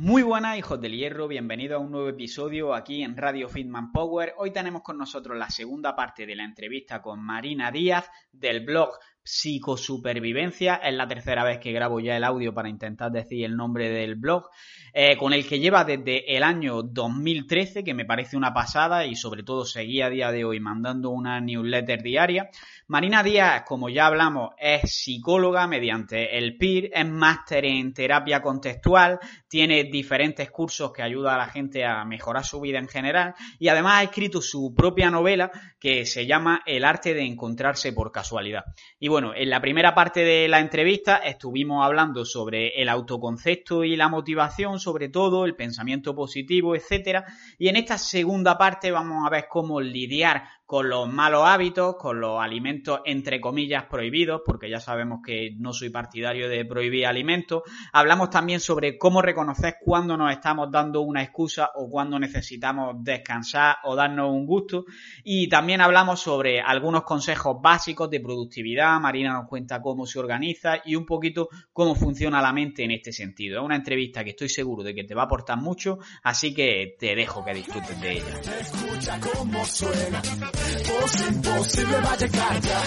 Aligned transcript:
Muy 0.00 0.22
buenas, 0.22 0.56
hijos 0.56 0.80
del 0.80 0.96
hierro, 0.96 1.26
bienvenidos 1.26 1.74
a 1.74 1.84
un 1.84 1.90
nuevo 1.90 2.08
episodio 2.08 2.72
aquí 2.72 3.02
en 3.02 3.16
Radio 3.16 3.48
Fitman 3.48 3.90
Power. 3.90 4.32
Hoy 4.36 4.52
tenemos 4.52 4.82
con 4.82 4.96
nosotros 4.96 5.36
la 5.36 5.50
segunda 5.50 5.96
parte 5.96 6.24
de 6.24 6.36
la 6.36 6.44
entrevista 6.44 7.02
con 7.02 7.20
Marina 7.20 7.72
Díaz 7.72 8.08
del 8.30 8.64
blog 8.64 8.90
Psicosupervivencia. 9.24 10.76
Es 10.76 10.94
la 10.94 11.08
tercera 11.08 11.42
vez 11.42 11.58
que 11.58 11.72
grabo 11.72 11.98
ya 11.98 12.16
el 12.16 12.22
audio 12.22 12.54
para 12.54 12.68
intentar 12.68 13.10
decir 13.10 13.44
el 13.44 13.56
nombre 13.56 13.90
del 13.90 14.14
blog, 14.14 14.48
eh, 14.92 15.16
con 15.16 15.32
el 15.32 15.46
que 15.46 15.60
lleva 15.60 15.84
desde 15.84 16.36
el 16.36 16.42
año 16.42 16.82
2013, 16.82 17.84
que 17.84 17.94
me 17.94 18.04
parece 18.04 18.36
una 18.36 18.52
pasada 18.52 19.06
y 19.06 19.14
sobre 19.14 19.42
todo 19.42 19.64
seguía 19.64 20.06
a 20.06 20.10
día 20.10 20.32
de 20.32 20.44
hoy 20.44 20.60
mandando 20.60 21.10
una 21.10 21.40
newsletter 21.40 22.02
diaria. 22.02 22.50
Marina 22.86 23.22
Díaz, 23.22 23.64
como 23.66 23.90
ya 23.90 24.06
hablamos, 24.06 24.54
es 24.58 24.90
psicóloga 24.90 25.66
mediante 25.66 26.38
el 26.38 26.56
PIR, 26.56 26.90
es 26.94 27.06
máster 27.06 27.66
en 27.66 27.92
terapia 27.92 28.40
contextual, 28.40 29.18
tiene 29.46 29.84
diferentes 29.84 30.50
cursos 30.50 30.92
que 30.92 31.02
ayuda 31.02 31.34
a 31.34 31.38
la 31.38 31.48
gente 31.48 31.84
a 31.84 32.04
mejorar 32.06 32.44
su 32.44 32.60
vida 32.60 32.78
en 32.78 32.88
general 32.88 33.34
y 33.58 33.68
además 33.68 33.96
ha 33.96 34.02
escrito 34.04 34.40
su 34.40 34.74
propia 34.74 35.10
novela 35.10 35.50
que 35.78 36.06
se 36.06 36.26
llama 36.26 36.62
El 36.64 36.84
arte 36.84 37.12
de 37.12 37.26
encontrarse 37.26 37.92
por 37.92 38.10
casualidad. 38.10 38.64
Y 38.98 39.08
bueno, 39.08 39.34
en 39.34 39.50
la 39.50 39.60
primera 39.60 39.94
parte 39.94 40.24
de 40.24 40.48
la 40.48 40.60
entrevista 40.60 41.16
estuvimos 41.16 41.84
hablando 41.84 42.24
sobre 42.24 42.80
el 42.80 42.88
autoconcepto 42.88 43.84
y 43.84 43.96
la 43.96 44.08
motivación, 44.08 44.77
sobre 44.78 45.08
todo 45.08 45.44
el 45.44 45.56
pensamiento 45.56 46.14
positivo, 46.14 46.74
etcétera, 46.74 47.24
y 47.58 47.68
en 47.68 47.76
esta 47.76 47.98
segunda 47.98 48.56
parte 48.56 48.90
vamos 48.90 49.26
a 49.26 49.30
ver 49.30 49.46
cómo 49.48 49.80
lidiar 49.80 50.44
con 50.68 50.90
los 50.90 51.10
malos 51.10 51.44
hábitos, 51.46 51.96
con 51.96 52.20
los 52.20 52.38
alimentos 52.42 53.00
entre 53.06 53.40
comillas 53.40 53.86
prohibidos, 53.86 54.42
porque 54.44 54.68
ya 54.68 54.80
sabemos 54.80 55.20
que 55.24 55.56
no 55.56 55.72
soy 55.72 55.88
partidario 55.88 56.46
de 56.46 56.62
prohibir 56.66 57.06
alimentos. 57.06 57.62
Hablamos 57.90 58.28
también 58.28 58.60
sobre 58.60 58.98
cómo 58.98 59.22
reconocer 59.22 59.76
cuándo 59.82 60.18
nos 60.18 60.30
estamos 60.30 60.70
dando 60.70 61.00
una 61.00 61.22
excusa 61.22 61.70
o 61.74 61.88
cuándo 61.88 62.18
necesitamos 62.18 62.96
descansar 63.02 63.76
o 63.84 63.96
darnos 63.96 64.30
un 64.30 64.44
gusto. 64.44 64.84
Y 65.24 65.48
también 65.48 65.80
hablamos 65.80 66.20
sobre 66.20 66.60
algunos 66.60 67.04
consejos 67.04 67.56
básicos 67.62 68.10
de 68.10 68.20
productividad. 68.20 69.00
Marina 69.00 69.32
nos 69.32 69.48
cuenta 69.48 69.80
cómo 69.80 70.04
se 70.04 70.18
organiza 70.18 70.82
y 70.84 70.96
un 70.96 71.06
poquito 71.06 71.48
cómo 71.72 71.94
funciona 71.94 72.42
la 72.42 72.52
mente 72.52 72.84
en 72.84 72.90
este 72.90 73.10
sentido. 73.10 73.60
Es 73.60 73.64
una 73.64 73.76
entrevista 73.76 74.22
que 74.22 74.30
estoy 74.30 74.50
seguro 74.50 74.67
de 74.76 74.94
que 74.94 75.04
te 75.04 75.14
va 75.14 75.22
a 75.22 75.24
aportar 75.24 75.56
mucho, 75.58 75.98
así 76.22 76.54
que 76.54 76.96
te 76.98 77.14
dejo 77.16 77.44
que 77.44 77.54
disfrutes 77.54 78.00
de 78.00 78.12
ella. 78.12 78.40
Escucha 78.60 79.18
cómo 79.20 79.64
suena, 79.64 80.20
voz 80.20 81.28
imposible 81.28 81.96
va 82.04 82.12
a 82.12 82.16
llegar 82.16 82.60
ya, 82.60 82.80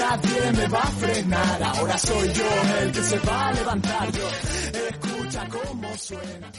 nadie 0.00 0.52
me 0.52 0.68
va 0.68 0.80
a 0.80 0.86
frenar, 0.86 1.62
ahora 1.62 1.98
soy 1.98 2.28
yo 2.32 2.82
el 2.82 2.92
que 2.92 2.98
se 3.00 3.18
va 3.20 3.48
a 3.48 3.52
levantar. 3.52 4.12
Yo, 4.12 4.28
escucha 4.88 5.48
cómo 5.48 5.88
suena. 5.94 6.52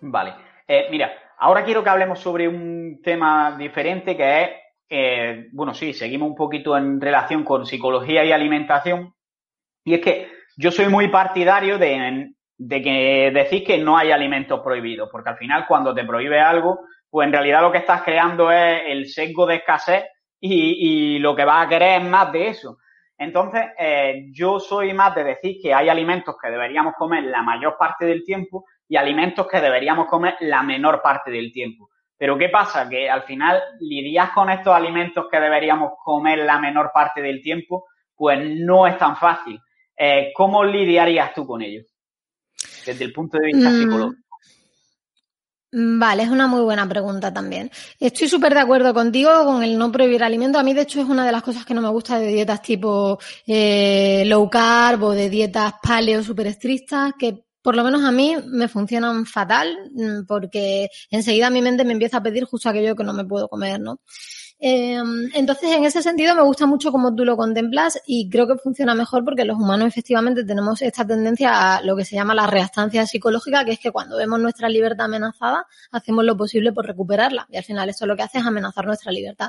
Vale, 0.00 0.34
Eh, 0.68 0.86
mira, 0.90 1.12
ahora 1.38 1.64
quiero 1.64 1.82
que 1.82 1.90
hablemos 1.90 2.18
sobre 2.18 2.46
un 2.48 3.00
tema 3.02 3.56
diferente 3.58 4.16
que 4.16 4.42
es, 4.42 4.50
eh, 4.88 5.48
bueno, 5.52 5.74
sí, 5.74 5.92
seguimos 5.92 6.28
un 6.28 6.36
poquito 6.36 6.76
en 6.76 7.00
relación 7.00 7.44
con 7.44 7.66
psicología 7.66 8.24
y 8.24 8.32
alimentación, 8.32 9.14
y 9.84 9.94
es 9.94 10.00
que 10.00 10.28
yo 10.56 10.70
soy 10.70 10.88
muy 10.88 11.08
partidario 11.08 11.78
de, 11.78 12.32
de 12.64 12.80
que 12.80 13.30
decís 13.34 13.64
que 13.64 13.78
no 13.78 13.96
hay 13.96 14.12
alimentos 14.12 14.60
prohibidos, 14.60 15.08
porque 15.10 15.30
al 15.30 15.36
final 15.36 15.66
cuando 15.66 15.92
te 15.92 16.04
prohíbe 16.04 16.40
algo, 16.40 16.80
pues 17.10 17.26
en 17.26 17.32
realidad 17.32 17.60
lo 17.60 17.72
que 17.72 17.78
estás 17.78 18.02
creando 18.02 18.52
es 18.52 18.82
el 18.86 19.06
sesgo 19.06 19.46
de 19.46 19.56
escasez 19.56 20.04
y, 20.40 21.18
lo 21.18 21.34
que 21.34 21.44
vas 21.44 21.66
a 21.66 21.68
querer 21.68 22.00
es 22.00 22.08
más 22.08 22.32
de 22.32 22.48
eso. 22.48 22.78
Entonces, 23.18 23.64
eh, 23.78 24.26
yo 24.32 24.58
soy 24.60 24.92
más 24.94 25.14
de 25.14 25.24
decir 25.24 25.58
que 25.60 25.74
hay 25.74 25.88
alimentos 25.88 26.36
que 26.40 26.50
deberíamos 26.50 26.94
comer 26.94 27.24
la 27.24 27.42
mayor 27.42 27.76
parte 27.76 28.04
del 28.04 28.24
tiempo 28.24 28.64
y 28.88 28.96
alimentos 28.96 29.46
que 29.46 29.60
deberíamos 29.60 30.06
comer 30.06 30.36
la 30.40 30.62
menor 30.62 31.02
parte 31.02 31.30
del 31.30 31.52
tiempo. 31.52 31.90
Pero 32.16 32.38
¿qué 32.38 32.48
pasa? 32.48 32.88
Que 32.88 33.10
al 33.10 33.22
final 33.22 33.60
lidias 33.80 34.30
con 34.30 34.50
estos 34.50 34.74
alimentos 34.74 35.26
que 35.30 35.40
deberíamos 35.40 35.92
comer 36.04 36.38
la 36.38 36.58
menor 36.58 36.90
parte 36.94 37.22
del 37.22 37.42
tiempo, 37.42 37.86
pues 38.14 38.38
no 38.40 38.86
es 38.86 38.96
tan 38.98 39.16
fácil. 39.16 39.60
Eh, 39.96 40.32
¿Cómo 40.34 40.64
lidiarías 40.64 41.34
tú 41.34 41.46
con 41.46 41.62
ellos? 41.62 41.91
Desde 42.86 43.04
el 43.04 43.12
punto 43.12 43.38
de 43.38 43.46
vista 43.46 43.70
Mm. 43.70 43.78
psicológico. 43.80 44.22
Vale, 45.74 46.24
es 46.24 46.28
una 46.28 46.46
muy 46.48 46.60
buena 46.60 46.86
pregunta 46.86 47.32
también. 47.32 47.70
Estoy 47.98 48.28
súper 48.28 48.52
de 48.52 48.60
acuerdo 48.60 48.92
contigo 48.92 49.30
con 49.44 49.62
el 49.62 49.78
no 49.78 49.90
prohibir 49.90 50.22
alimentos. 50.22 50.60
A 50.60 50.64
mí, 50.64 50.74
de 50.74 50.82
hecho, 50.82 51.00
es 51.00 51.06
una 51.08 51.24
de 51.24 51.32
las 51.32 51.42
cosas 51.42 51.64
que 51.64 51.72
no 51.72 51.80
me 51.80 51.88
gusta 51.88 52.18
de 52.18 52.26
dietas 52.28 52.60
tipo 52.60 53.18
eh, 53.46 54.22
low 54.26 54.50
carb 54.50 55.02
o 55.02 55.12
de 55.12 55.30
dietas 55.30 55.72
paleo 55.82 56.22
súper 56.22 56.48
estrictas, 56.48 57.14
que 57.18 57.44
por 57.62 57.74
lo 57.74 57.84
menos 57.84 58.04
a 58.04 58.12
mí 58.12 58.36
me 58.48 58.68
funcionan 58.68 59.24
fatal 59.24 59.90
mm, 59.94 60.26
porque 60.26 60.90
enseguida 61.10 61.48
mi 61.48 61.62
mente 61.62 61.84
me 61.86 61.92
empieza 61.92 62.18
a 62.18 62.22
pedir 62.22 62.44
justo 62.44 62.68
aquello 62.68 62.94
que 62.94 63.04
no 63.04 63.14
me 63.14 63.24
puedo 63.24 63.48
comer, 63.48 63.80
¿no? 63.80 64.00
Eh, 64.64 65.02
entonces, 65.34 65.72
en 65.72 65.84
ese 65.84 66.02
sentido, 66.02 66.36
me 66.36 66.42
gusta 66.42 66.66
mucho 66.66 66.92
cómo 66.92 67.12
tú 67.12 67.24
lo 67.24 67.36
contemplas 67.36 68.00
y 68.06 68.30
creo 68.30 68.46
que 68.46 68.54
funciona 68.54 68.94
mejor 68.94 69.24
porque 69.24 69.44
los 69.44 69.56
humanos 69.56 69.88
efectivamente 69.88 70.44
tenemos 70.44 70.80
esta 70.82 71.04
tendencia 71.04 71.78
a 71.78 71.82
lo 71.82 71.96
que 71.96 72.04
se 72.04 72.14
llama 72.14 72.32
la 72.32 72.46
reactancia 72.46 73.04
psicológica, 73.04 73.64
que 73.64 73.72
es 73.72 73.80
que 73.80 73.90
cuando 73.90 74.16
vemos 74.16 74.38
nuestra 74.38 74.68
libertad 74.68 75.06
amenazada, 75.06 75.66
hacemos 75.90 76.24
lo 76.24 76.36
posible 76.36 76.72
por 76.72 76.86
recuperarla. 76.86 77.48
Y 77.50 77.56
al 77.56 77.64
final 77.64 77.88
eso 77.88 78.06
lo 78.06 78.14
que 78.14 78.22
hace 78.22 78.38
es 78.38 78.46
amenazar 78.46 78.86
nuestra 78.86 79.10
libertad. 79.10 79.48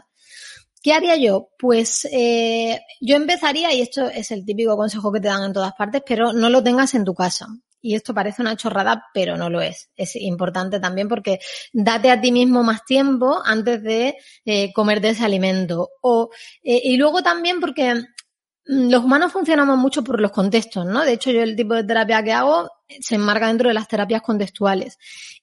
¿Qué 0.82 0.94
haría 0.94 1.16
yo? 1.16 1.50
Pues 1.60 2.08
eh, 2.12 2.82
yo 3.00 3.16
empezaría, 3.16 3.72
y 3.72 3.82
esto 3.82 4.08
es 4.08 4.32
el 4.32 4.44
típico 4.44 4.76
consejo 4.76 5.12
que 5.12 5.20
te 5.20 5.28
dan 5.28 5.44
en 5.44 5.54
todas 5.54 5.74
partes, 5.74 6.02
pero 6.08 6.34
no 6.34 6.50
lo 6.50 6.64
tengas 6.64 6.96
en 6.96 7.06
tu 7.06 7.14
casa. 7.14 7.50
Y 7.84 7.96
esto 7.96 8.14
parece 8.14 8.42
una 8.42 8.56
chorrada, 8.56 9.08
pero 9.14 9.36
no 9.36 9.50
lo 9.50 9.60
es. 9.62 9.90
Es 9.98 10.16
importante 10.16 10.80
también 10.80 11.10
porque 11.10 11.40
date 11.74 12.10
a 12.10 12.22
ti 12.22 12.32
mismo 12.32 12.64
más 12.64 12.86
tiempo 12.86 13.42
antes 13.44 13.84
de 13.84 14.16
eh, 14.46 14.72
comerte 14.72 15.10
ese 15.10 15.26
alimento. 15.26 15.90
O, 16.02 16.30
eh, 16.64 16.80
y 16.82 16.96
luego 16.96 17.22
también 17.22 17.60
porque 17.60 17.96
mm, 17.96 18.90
los 18.90 19.04
humanos 19.04 19.34
funcionamos 19.34 19.78
mucho 19.78 20.02
por 20.02 20.22
los 20.22 20.32
contextos, 20.32 20.86
¿no? 20.86 21.04
De 21.04 21.12
hecho, 21.12 21.30
yo 21.32 21.44
el 21.44 21.58
tipo 21.58 21.74
de 21.74 21.84
terapia 21.84 22.24
que 22.24 22.32
hago 22.32 22.70
se 23.02 23.16
enmarca 23.16 23.48
dentro 23.48 23.68
de 23.68 23.74
las 23.74 23.90
terapias 23.90 24.22
contextuales. 24.22 24.98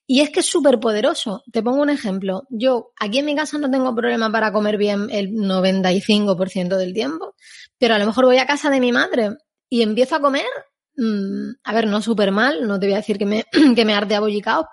Y 0.07 0.21
es 0.23 0.31
que 0.31 0.41
es 0.41 0.47
súper 0.47 0.81
poderoso. 0.81 1.43
Te 1.53 1.63
pongo 1.63 1.83
un 1.83 1.91
ejemplo. 1.91 2.45
Yo 2.49 2.93
aquí 2.99 3.19
en 3.19 3.27
mi 3.27 3.37
casa 3.37 3.59
no 3.59 3.71
tengo 3.71 3.95
problema 3.95 4.33
para 4.33 4.51
comer 4.51 4.79
bien 4.79 5.09
el 5.11 5.31
95% 5.33 6.79
del 6.79 6.95
tiempo, 6.95 7.35
pero 7.77 7.97
a 7.97 7.99
lo 7.99 8.07
mejor 8.07 8.25
voy 8.25 8.39
a 8.39 8.47
casa 8.47 8.71
de 8.71 8.81
mi 8.81 8.93
madre 8.93 9.37
y 9.69 9.83
empiezo 9.83 10.17
a 10.17 10.21
comer 10.21 10.47
mm, 11.01 11.51
a 11.65 11.73
ver, 11.73 11.87
no 11.87 12.03
súper 12.03 12.31
mal, 12.31 12.67
no 12.67 12.79
te 12.79 12.87
voy 12.87 12.95
a 12.95 12.99
decir 12.99 13.19
que 13.19 13.27
me, 13.27 13.45
que 13.75 13.85
me 13.85 13.95
arte 13.95 14.15
a 14.15 14.21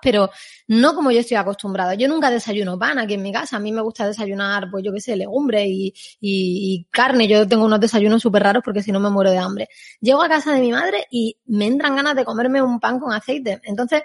pero 0.02 0.30
no 0.68 0.94
como 0.94 1.10
yo 1.10 1.20
estoy 1.20 1.36
acostumbrada. 1.36 1.94
Yo 1.94 2.08
nunca 2.08 2.30
desayuno 2.30 2.78
pan 2.78 2.98
aquí 2.98 3.14
en 3.14 3.22
mi 3.22 3.32
casa. 3.32 3.56
A 3.56 3.60
mí 3.60 3.72
me 3.72 3.80
gusta 3.80 4.06
desayunar, 4.06 4.70
pues 4.70 4.84
yo 4.84 4.92
qué 4.92 5.00
sé, 5.00 5.16
legumbres 5.16 5.66
y, 5.66 5.94
y, 6.20 6.74
y 6.74 6.84
carne. 6.90 7.26
Yo 7.26 7.48
tengo 7.48 7.64
unos 7.64 7.80
desayunos 7.80 8.22
súper 8.22 8.42
raros 8.42 8.62
porque 8.64 8.82
si 8.82 8.92
no 8.92 9.00
me 9.00 9.10
muero 9.10 9.30
de 9.30 9.38
hambre. 9.38 9.68
Llego 10.00 10.22
a 10.22 10.28
casa 10.28 10.52
de 10.52 10.60
mi 10.60 10.70
madre 10.70 11.06
y 11.10 11.38
me 11.46 11.66
entran 11.66 11.96
ganas 11.96 12.14
de 12.14 12.24
comerme 12.24 12.60
un 12.62 12.78
pan 12.80 13.00
con 13.00 13.12
aceite. 13.12 13.60
Entonces, 13.64 14.02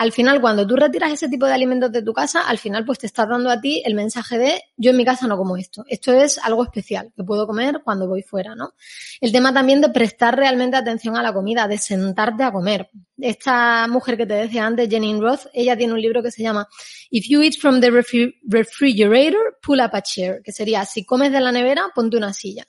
al 0.00 0.12
final, 0.12 0.40
cuando 0.40 0.66
tú 0.66 0.76
retiras 0.76 1.12
ese 1.12 1.28
tipo 1.28 1.44
de 1.44 1.52
alimentos 1.52 1.92
de 1.92 2.02
tu 2.02 2.14
casa, 2.14 2.48
al 2.48 2.56
final 2.56 2.86
pues 2.86 2.98
te 3.00 3.06
estás 3.06 3.28
dando 3.28 3.50
a 3.50 3.60
ti 3.60 3.82
el 3.84 3.94
mensaje 3.94 4.38
de 4.38 4.62
yo 4.78 4.92
en 4.92 4.96
mi 4.96 5.04
casa 5.04 5.26
no 5.26 5.36
como 5.36 5.58
esto. 5.58 5.84
Esto 5.88 6.14
es 6.14 6.38
algo 6.38 6.64
especial 6.64 7.12
que 7.14 7.22
puedo 7.22 7.46
comer 7.46 7.82
cuando 7.84 8.08
voy 8.08 8.22
fuera, 8.22 8.54
¿no? 8.54 8.72
El 9.20 9.30
tema 9.30 9.52
también 9.52 9.82
de 9.82 9.90
prestar 9.90 10.38
realmente 10.38 10.78
atención 10.78 11.18
a 11.18 11.22
la 11.22 11.34
comida, 11.34 11.68
de 11.68 11.76
sentarte 11.76 12.44
a 12.44 12.50
comer. 12.50 12.88
Esta 13.18 13.86
mujer 13.88 14.16
que 14.16 14.24
te 14.24 14.32
decía 14.32 14.64
antes, 14.64 14.88
Jenny 14.88 15.20
Roth, 15.20 15.48
ella 15.52 15.76
tiene 15.76 15.92
un 15.92 16.00
libro 16.00 16.22
que 16.22 16.30
se 16.30 16.42
llama 16.42 16.66
If 17.10 17.28
you 17.28 17.42
eat 17.42 17.58
from 17.60 17.82
the 17.82 17.90
refri- 17.90 18.36
refrigerator, 18.48 19.58
pull 19.60 19.82
up 19.82 19.90
a 19.92 20.00
chair, 20.00 20.40
que 20.42 20.50
sería 20.50 20.86
si 20.86 21.04
comes 21.04 21.30
de 21.30 21.40
la 21.42 21.52
nevera, 21.52 21.82
ponte 21.94 22.16
una 22.16 22.32
silla. 22.32 22.64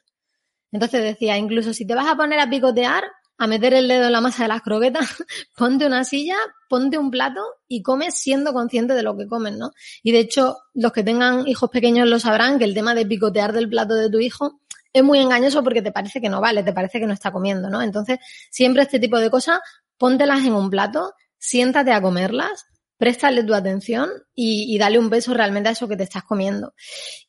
Entonces 0.70 1.02
decía, 1.02 1.38
incluso 1.38 1.74
si 1.74 1.88
te 1.88 1.96
vas 1.96 2.08
a 2.08 2.18
poner 2.18 2.42
a 2.42 2.50
picotear, 2.50 3.06
a 3.42 3.48
meter 3.48 3.74
el 3.74 3.88
dedo 3.88 4.06
en 4.06 4.12
la 4.12 4.22
masa 4.22 4.44
de 4.44 4.50
las 4.50 4.62
croquetas, 4.62 5.10
ponte 5.58 5.88
una 5.88 6.04
silla, 6.04 6.36
ponte 6.70 7.00
un 7.00 7.10
plato 7.10 7.42
y 7.68 7.82
comes 7.82 8.14
siendo 8.14 8.54
consciente 8.54 8.94
de 8.94 9.02
lo 9.02 9.18
que 9.18 9.26
comes, 9.26 9.58
¿no? 9.58 9.72
Y 10.04 10.12
de 10.12 10.20
hecho, 10.20 10.58
los 10.76 10.92
que 10.92 11.04
tengan 11.04 11.48
hijos 11.48 11.72
pequeños 11.72 12.08
lo 12.08 12.20
sabrán 12.20 12.60
que 12.60 12.66
el 12.66 12.76
tema 12.76 12.94
de 12.94 13.04
picotear 13.04 13.52
del 13.52 13.68
plato 13.68 13.96
de 13.96 14.12
tu 14.12 14.20
hijo 14.20 14.62
es 14.94 15.04
muy 15.04 15.18
engañoso 15.18 15.64
porque 15.64 15.82
te 15.82 15.92
parece 15.92 16.22
que 16.22 16.30
no 16.30 16.40
vale, 16.40 16.62
te 16.62 16.72
parece 16.72 17.00
que 17.00 17.08
no 17.08 17.14
está 17.14 17.32
comiendo, 17.32 17.68
¿no? 17.68 17.82
Entonces, 17.82 18.20
siempre 18.52 18.84
este 18.84 19.00
tipo 19.00 19.20
de 19.20 19.32
cosas, 19.32 19.60
póntelas 19.98 20.46
en 20.46 20.54
un 20.54 20.70
plato, 20.70 21.16
siéntate 21.40 21.94
a 21.94 22.02
comerlas, 22.02 22.68
préstale 22.96 23.44
tu 23.44 23.56
atención 23.56 24.08
y, 24.36 24.72
y, 24.72 24.78
dale 24.78 25.00
un 25.00 25.10
beso 25.10 25.34
realmente 25.34 25.70
a 25.70 25.72
eso 25.72 25.88
que 25.88 25.98
te 25.98 26.04
estás 26.04 26.26
comiendo. 26.26 26.76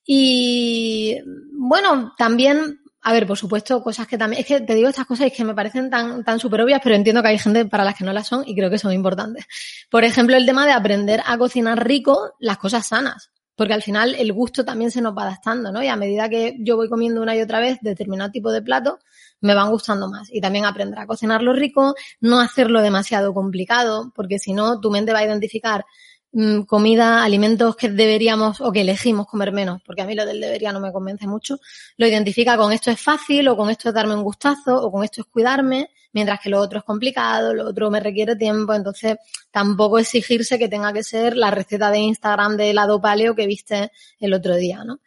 Y 0.04 1.22
bueno, 1.52 2.12
también, 2.18 2.81
a 3.04 3.12
ver, 3.12 3.26
por 3.26 3.36
supuesto, 3.36 3.82
cosas 3.82 4.06
que 4.06 4.16
también, 4.16 4.40
es 4.40 4.46
que 4.46 4.60
te 4.60 4.74
digo 4.74 4.88
estas 4.88 5.06
cosas 5.06 5.26
y 5.26 5.30
es 5.30 5.36
que 5.36 5.44
me 5.44 5.54
parecen 5.54 5.90
tan, 5.90 6.22
tan 6.22 6.38
súper 6.38 6.60
obvias, 6.60 6.80
pero 6.82 6.94
entiendo 6.94 7.20
que 7.20 7.28
hay 7.28 7.38
gente 7.38 7.64
para 7.64 7.84
las 7.84 7.96
que 7.96 8.04
no 8.04 8.12
las 8.12 8.28
son 8.28 8.44
y 8.46 8.54
creo 8.54 8.70
que 8.70 8.78
son 8.78 8.92
importantes. 8.92 9.44
Por 9.90 10.04
ejemplo, 10.04 10.36
el 10.36 10.46
tema 10.46 10.66
de 10.66 10.72
aprender 10.72 11.20
a 11.26 11.36
cocinar 11.36 11.84
rico 11.84 12.34
las 12.38 12.58
cosas 12.58 12.86
sanas. 12.86 13.30
Porque 13.54 13.74
al 13.74 13.82
final 13.82 14.14
el 14.14 14.32
gusto 14.32 14.64
también 14.64 14.90
se 14.90 15.02
nos 15.02 15.16
va 15.16 15.24
adaptando, 15.24 15.70
¿no? 15.70 15.82
Y 15.82 15.88
a 15.88 15.96
medida 15.96 16.28
que 16.28 16.56
yo 16.60 16.76
voy 16.76 16.88
comiendo 16.88 17.20
una 17.20 17.36
y 17.36 17.42
otra 17.42 17.60
vez 17.60 17.78
determinado 17.82 18.30
tipo 18.30 18.50
de 18.50 18.62
plato, 18.62 18.98
me 19.42 19.54
van 19.54 19.70
gustando 19.70 20.08
más. 20.08 20.28
Y 20.32 20.40
también 20.40 20.64
aprender 20.64 20.98
a 20.98 21.06
cocinarlo 21.06 21.52
rico, 21.52 21.94
no 22.20 22.40
hacerlo 22.40 22.80
demasiado 22.80 23.34
complicado, 23.34 24.10
porque 24.14 24.38
si 24.38 24.54
no, 24.54 24.80
tu 24.80 24.90
mente 24.90 25.12
va 25.12 25.18
a 25.18 25.26
identificar 25.26 25.84
mmm, 26.32 26.62
comida, 26.62 27.22
alimentos 27.22 27.76
que 27.76 27.88
deberíamos 27.88 28.60
o 28.60 28.72
que 28.72 28.80
elegimos 28.80 29.26
comer 29.26 29.52
menos, 29.52 29.82
porque 29.84 30.02
a 30.02 30.06
mí 30.06 30.14
lo 30.14 30.26
del 30.26 30.40
debería 30.40 30.72
no 30.72 30.80
me 30.80 30.92
convence 30.92 31.26
mucho. 31.26 31.58
Lo 31.96 32.06
identifica 32.06 32.56
con 32.56 32.72
esto 32.72 32.90
es 32.90 33.00
fácil, 33.00 33.48
o 33.48 33.56
con 33.56 33.70
esto 33.70 33.88
es 33.88 33.94
darme 33.94 34.14
un 34.14 34.22
gustazo, 34.22 34.82
o 34.82 34.90
con 34.90 35.04
esto 35.04 35.20
es 35.22 35.26
cuidarme, 35.28 35.90
mientras 36.12 36.40
que 36.40 36.50
lo 36.50 36.60
otro 36.60 36.78
es 36.78 36.84
complicado, 36.84 37.54
lo 37.54 37.68
otro 37.68 37.90
me 37.90 38.00
requiere 38.00 38.36
tiempo, 38.36 38.74
entonces 38.74 39.16
tampoco 39.50 39.98
exigirse 39.98 40.58
que 40.58 40.68
tenga 40.68 40.92
que 40.92 41.02
ser 41.02 41.36
la 41.36 41.50
receta 41.50 41.90
de 41.90 41.98
Instagram 41.98 42.56
de 42.56 42.70
helado 42.70 43.00
paleo 43.00 43.34
que 43.34 43.46
viste 43.46 43.90
el 44.18 44.34
otro 44.34 44.56
día, 44.56 44.84
¿no? 44.84 45.00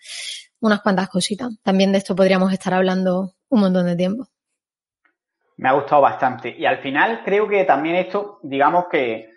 Unas 0.59 0.81
cuantas 0.81 1.09
cositas. 1.09 1.49
También 1.63 1.91
de 1.91 1.99
esto 1.99 2.15
podríamos 2.15 2.51
estar 2.51 2.73
hablando 2.73 3.33
un 3.49 3.59
montón 3.59 3.85
de 3.85 3.95
tiempo. 3.95 4.27
Me 5.57 5.69
ha 5.69 5.73
gustado 5.73 6.01
bastante. 6.01 6.55
Y 6.57 6.65
al 6.65 6.79
final 6.79 7.21
creo 7.23 7.47
que 7.47 7.63
también 7.63 7.95
esto, 7.95 8.39
digamos 8.43 8.85
que 8.91 9.29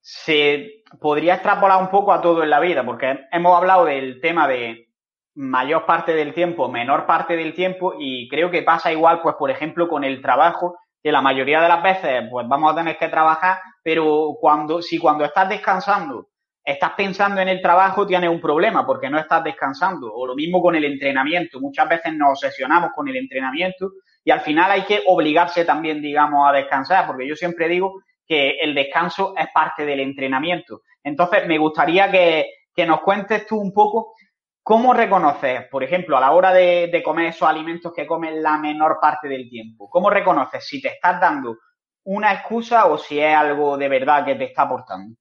se 0.00 0.81
podría 1.00 1.34
extrapolar 1.34 1.80
un 1.80 1.90
poco 1.90 2.12
a 2.12 2.20
todo 2.20 2.42
en 2.42 2.50
la 2.50 2.60
vida, 2.60 2.84
porque 2.84 3.26
hemos 3.30 3.56
hablado 3.56 3.84
del 3.84 4.20
tema 4.20 4.48
de 4.48 4.88
mayor 5.34 5.86
parte 5.86 6.14
del 6.14 6.34
tiempo, 6.34 6.68
menor 6.68 7.06
parte 7.06 7.36
del 7.36 7.54
tiempo, 7.54 7.94
y 7.98 8.28
creo 8.28 8.50
que 8.50 8.62
pasa 8.62 8.92
igual, 8.92 9.20
pues, 9.22 9.36
por 9.36 9.50
ejemplo, 9.50 9.88
con 9.88 10.04
el 10.04 10.20
trabajo, 10.20 10.76
que 11.02 11.12
la 11.12 11.22
mayoría 11.22 11.60
de 11.60 11.68
las 11.68 11.82
veces, 11.82 12.24
pues, 12.30 12.46
vamos 12.48 12.72
a 12.72 12.76
tener 12.76 12.98
que 12.98 13.08
trabajar, 13.08 13.58
pero 13.82 14.36
cuando, 14.40 14.82
si 14.82 14.98
cuando 14.98 15.24
estás 15.24 15.48
descansando 15.48 16.28
estás 16.64 16.92
pensando 16.96 17.40
en 17.40 17.48
el 17.48 17.60
trabajo, 17.60 18.06
tienes 18.06 18.30
un 18.30 18.40
problema 18.40 18.86
porque 18.86 19.10
no 19.10 19.18
estás 19.18 19.42
descansando. 19.42 20.12
O 20.12 20.26
lo 20.26 20.34
mismo 20.34 20.62
con 20.62 20.74
el 20.74 20.84
entrenamiento. 20.84 21.60
Muchas 21.60 21.88
veces 21.88 22.14
nos 22.14 22.30
obsesionamos 22.30 22.90
con 22.94 23.08
el 23.08 23.16
entrenamiento 23.16 23.92
y 24.24 24.30
al 24.30 24.40
final 24.40 24.70
hay 24.70 24.82
que 24.82 25.02
obligarse 25.06 25.64
también, 25.64 26.00
digamos, 26.00 26.48
a 26.48 26.52
descansar, 26.52 27.06
porque 27.06 27.26
yo 27.26 27.34
siempre 27.34 27.68
digo 27.68 28.02
que 28.26 28.58
el 28.60 28.74
descanso 28.74 29.34
es 29.36 29.48
parte 29.52 29.84
del 29.84 30.00
entrenamiento. 30.00 30.82
Entonces, 31.02 31.46
me 31.46 31.58
gustaría 31.58 32.10
que, 32.10 32.46
que 32.74 32.86
nos 32.86 33.00
cuentes 33.00 33.46
tú 33.46 33.58
un 33.58 33.72
poco 33.72 34.14
cómo 34.62 34.94
reconoces, 34.94 35.68
por 35.70 35.82
ejemplo, 35.82 36.16
a 36.16 36.20
la 36.20 36.32
hora 36.32 36.52
de, 36.52 36.88
de 36.92 37.02
comer 37.02 37.26
esos 37.26 37.48
alimentos 37.48 37.92
que 37.94 38.06
comes 38.06 38.34
la 38.34 38.56
menor 38.58 38.98
parte 39.00 39.28
del 39.28 39.48
tiempo, 39.48 39.88
cómo 39.90 40.08
reconoces 40.08 40.66
si 40.66 40.80
te 40.80 40.88
estás 40.88 41.20
dando 41.20 41.58
una 42.04 42.32
excusa 42.32 42.86
o 42.86 42.98
si 42.98 43.20
es 43.20 43.34
algo 43.34 43.76
de 43.76 43.88
verdad 43.88 44.24
que 44.24 44.34
te 44.34 44.44
está 44.44 44.62
aportando. 44.62 45.16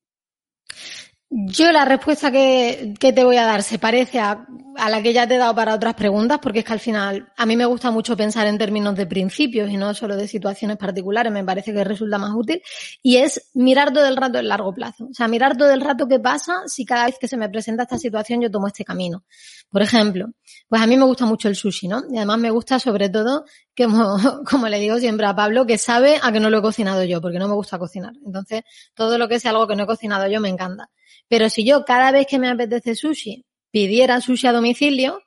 Yo 1.33 1.72
la 1.72 1.86
respuesta 1.86 2.30
que, 2.30 2.94
que, 3.00 3.13
te 3.13 3.24
voy 3.24 3.38
a 3.38 3.45
dar 3.45 3.63
se 3.63 3.80
parece 3.80 4.19
a, 4.19 4.45
a, 4.75 4.89
la 4.89 5.01
que 5.01 5.13
ya 5.13 5.25
te 5.25 5.36
he 5.36 5.38
dado 5.38 5.56
para 5.56 5.74
otras 5.74 5.94
preguntas, 5.94 6.39
porque 6.44 6.60
es 6.60 6.66
que 6.66 6.74
al 6.74 6.81
final 6.81 7.31
a 7.38 7.45
mí 7.45 7.56
me 7.56 7.63
gusta 7.63 7.89
mucho 7.89 8.18
pensar 8.18 8.48
en 8.48 8.57
términos 8.57 8.98
de 8.98 9.06
principios 9.06 9.69
y 9.72 9.78
no 9.78 9.94
solo 9.94 10.18
de 10.18 10.28
situaciones 10.28 10.75
particulares, 10.75 11.31
me 11.31 11.45
parece 11.45 11.72
que 11.72 11.86
resulta 11.86 12.18
más 12.18 12.31
útil, 12.36 12.62
y 13.01 13.16
es 13.16 13.50
mirar 13.54 13.94
todo 13.94 14.10
el 14.10 14.18
rato 14.18 14.39
el 14.39 14.50
largo 14.50 14.74
plazo. 14.74 15.06
O 15.06 15.13
sea, 15.13 15.30
mirar 15.30 15.56
todo 15.56 15.72
el 15.72 15.80
rato 15.80 16.06
qué 16.06 16.19
pasa 16.19 16.63
si 16.66 16.83
cada 16.83 17.06
vez 17.06 17.18
que 17.18 17.30
se 17.30 17.38
me 17.38 17.48
presenta 17.48 17.83
esta 17.83 17.98
situación 17.98 18.42
yo 18.42 18.51
tomo 18.51 18.68
este 18.68 18.83
camino. 18.83 19.24
Por 19.71 19.81
ejemplo, 19.81 20.27
pues 20.68 20.81
a 20.81 20.88
mí 20.88 20.97
me 20.97 21.06
gusta 21.06 21.25
mucho 21.25 21.47
el 21.47 21.56
sushi, 21.56 21.88
¿no? 21.88 22.03
Y 22.12 22.18
además 22.18 22.39
me 22.39 22.51
gusta 22.51 22.77
sobre 22.77 23.09
todo, 23.09 23.45
que 23.73 23.85
como, 23.85 24.18
como 24.50 24.68
le 24.68 24.79
digo 24.79 25.00
siempre 25.00 25.25
a 25.25 25.35
Pablo, 25.35 25.65
que 25.65 25.77
sabe 25.77 26.19
a 26.21 26.31
que 26.31 26.41
no 26.41 26.50
lo 26.50 26.59
he 26.59 26.62
cocinado 26.62 27.03
yo, 27.06 27.21
porque 27.21 27.39
no 27.39 27.47
me 27.47 27.53
gusta 27.53 27.79
cocinar. 27.79 28.13
Entonces, 28.25 28.63
todo 28.94 29.18
lo 29.18 29.29
que 29.29 29.39
sea 29.39 29.51
algo 29.51 29.68
que 29.68 29.75
no 29.77 29.83
he 29.83 29.88
cocinado 29.88 30.27
yo 30.27 30.41
me 30.41 30.50
encanta. 30.50 30.89
Pero 31.29 31.50
si 31.50 31.63
yo 31.65 31.85
cada 31.85 32.12
vez 32.12 32.27
que 32.27 32.38
me 32.38 32.50
apetece 32.50 32.95
sushi 32.95 33.45
pidiera 33.71 34.19
sushi 34.19 34.47
a 34.47 34.51
domicilio, 34.51 35.21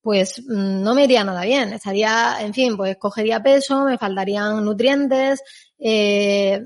pues 0.00 0.44
mm, 0.46 0.82
no 0.82 0.94
me 0.94 1.04
iría 1.04 1.24
nada 1.24 1.42
bien. 1.42 1.72
Estaría, 1.72 2.36
en 2.40 2.54
fin, 2.54 2.76
pues 2.76 2.96
cogería 2.98 3.42
peso, 3.42 3.84
me 3.84 3.98
faltarían 3.98 4.64
nutrientes, 4.64 5.42
eh, 5.78 6.62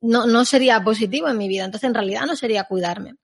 no, 0.00 0.26
no 0.26 0.44
sería 0.44 0.82
positivo 0.82 1.28
en 1.28 1.38
mi 1.38 1.46
vida. 1.46 1.64
Entonces, 1.64 1.88
en 1.88 1.94
realidad 1.94 2.26
no 2.26 2.34
sería 2.34 2.64
cuidarme. 2.64 3.14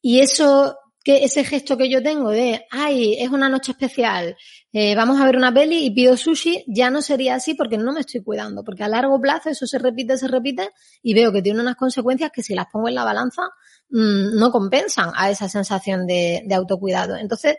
Y 0.00 0.20
eso, 0.20 0.76
que 1.06 1.22
ese 1.22 1.44
gesto 1.44 1.76
que 1.76 1.88
yo 1.88 2.02
tengo 2.02 2.30
de, 2.30 2.66
ay, 2.68 3.14
es 3.20 3.30
una 3.30 3.48
noche 3.48 3.70
especial, 3.70 4.36
eh, 4.72 4.96
vamos 4.96 5.20
a 5.20 5.24
ver 5.24 5.36
una 5.36 5.54
peli 5.54 5.84
y 5.84 5.92
pido 5.92 6.16
sushi, 6.16 6.64
ya 6.66 6.90
no 6.90 7.00
sería 7.00 7.36
así 7.36 7.54
porque 7.54 7.78
no 7.78 7.92
me 7.92 8.00
estoy 8.00 8.24
cuidando. 8.24 8.64
Porque 8.64 8.82
a 8.82 8.88
largo 8.88 9.20
plazo 9.20 9.48
eso 9.50 9.68
se 9.68 9.78
repite, 9.78 10.18
se 10.18 10.26
repite 10.26 10.70
y 11.04 11.14
veo 11.14 11.30
que 11.30 11.42
tiene 11.42 11.60
unas 11.60 11.76
consecuencias 11.76 12.32
que 12.34 12.42
si 12.42 12.56
las 12.56 12.66
pongo 12.72 12.88
en 12.88 12.96
la 12.96 13.04
balanza, 13.04 13.42
mmm, 13.90 14.36
no 14.36 14.50
compensan 14.50 15.12
a 15.14 15.30
esa 15.30 15.48
sensación 15.48 16.08
de, 16.08 16.42
de 16.44 16.54
autocuidado. 16.56 17.14
Entonces, 17.14 17.56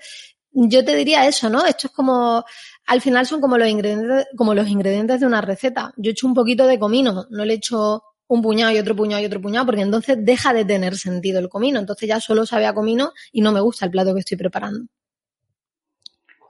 yo 0.51 0.83
te 0.83 0.93
diría 0.97 1.25
eso, 1.25 1.49
¿no? 1.49 1.65
Esto 1.65 1.87
es 1.87 1.93
como, 1.93 2.43
al 2.85 2.99
final 2.99 3.25
son 3.27 3.39
como 3.39 3.57
los 3.57 3.69
ingredientes, 3.69 4.25
como 4.35 4.53
los 4.53 4.67
ingredientes 4.67 5.21
de 5.21 5.25
una 5.25 5.39
receta. 5.39 5.93
Yo 5.95 6.11
echo 6.11 6.27
un 6.27 6.33
poquito 6.33 6.67
de 6.67 6.79
comino, 6.79 7.27
no 7.29 7.45
le 7.45 7.53
echo 7.53 8.03
un 8.27 8.41
puñado 8.41 8.71
y 8.71 8.79
otro 8.79 8.95
puñado 8.95 9.21
y 9.21 9.25
otro 9.25 9.41
puñado, 9.41 9.65
porque 9.65 9.81
entonces 9.81 10.17
deja 10.19 10.53
de 10.53 10.65
tener 10.65 10.95
sentido 10.95 11.39
el 11.39 11.49
comino. 11.49 11.79
Entonces 11.79 12.07
ya 12.07 12.19
solo 12.19 12.45
sabe 12.45 12.65
a 12.65 12.73
comino 12.73 13.11
y 13.31 13.41
no 13.41 13.51
me 13.51 13.61
gusta 13.61 13.85
el 13.85 13.91
plato 13.91 14.13
que 14.13 14.19
estoy 14.19 14.37
preparando. 14.37 14.85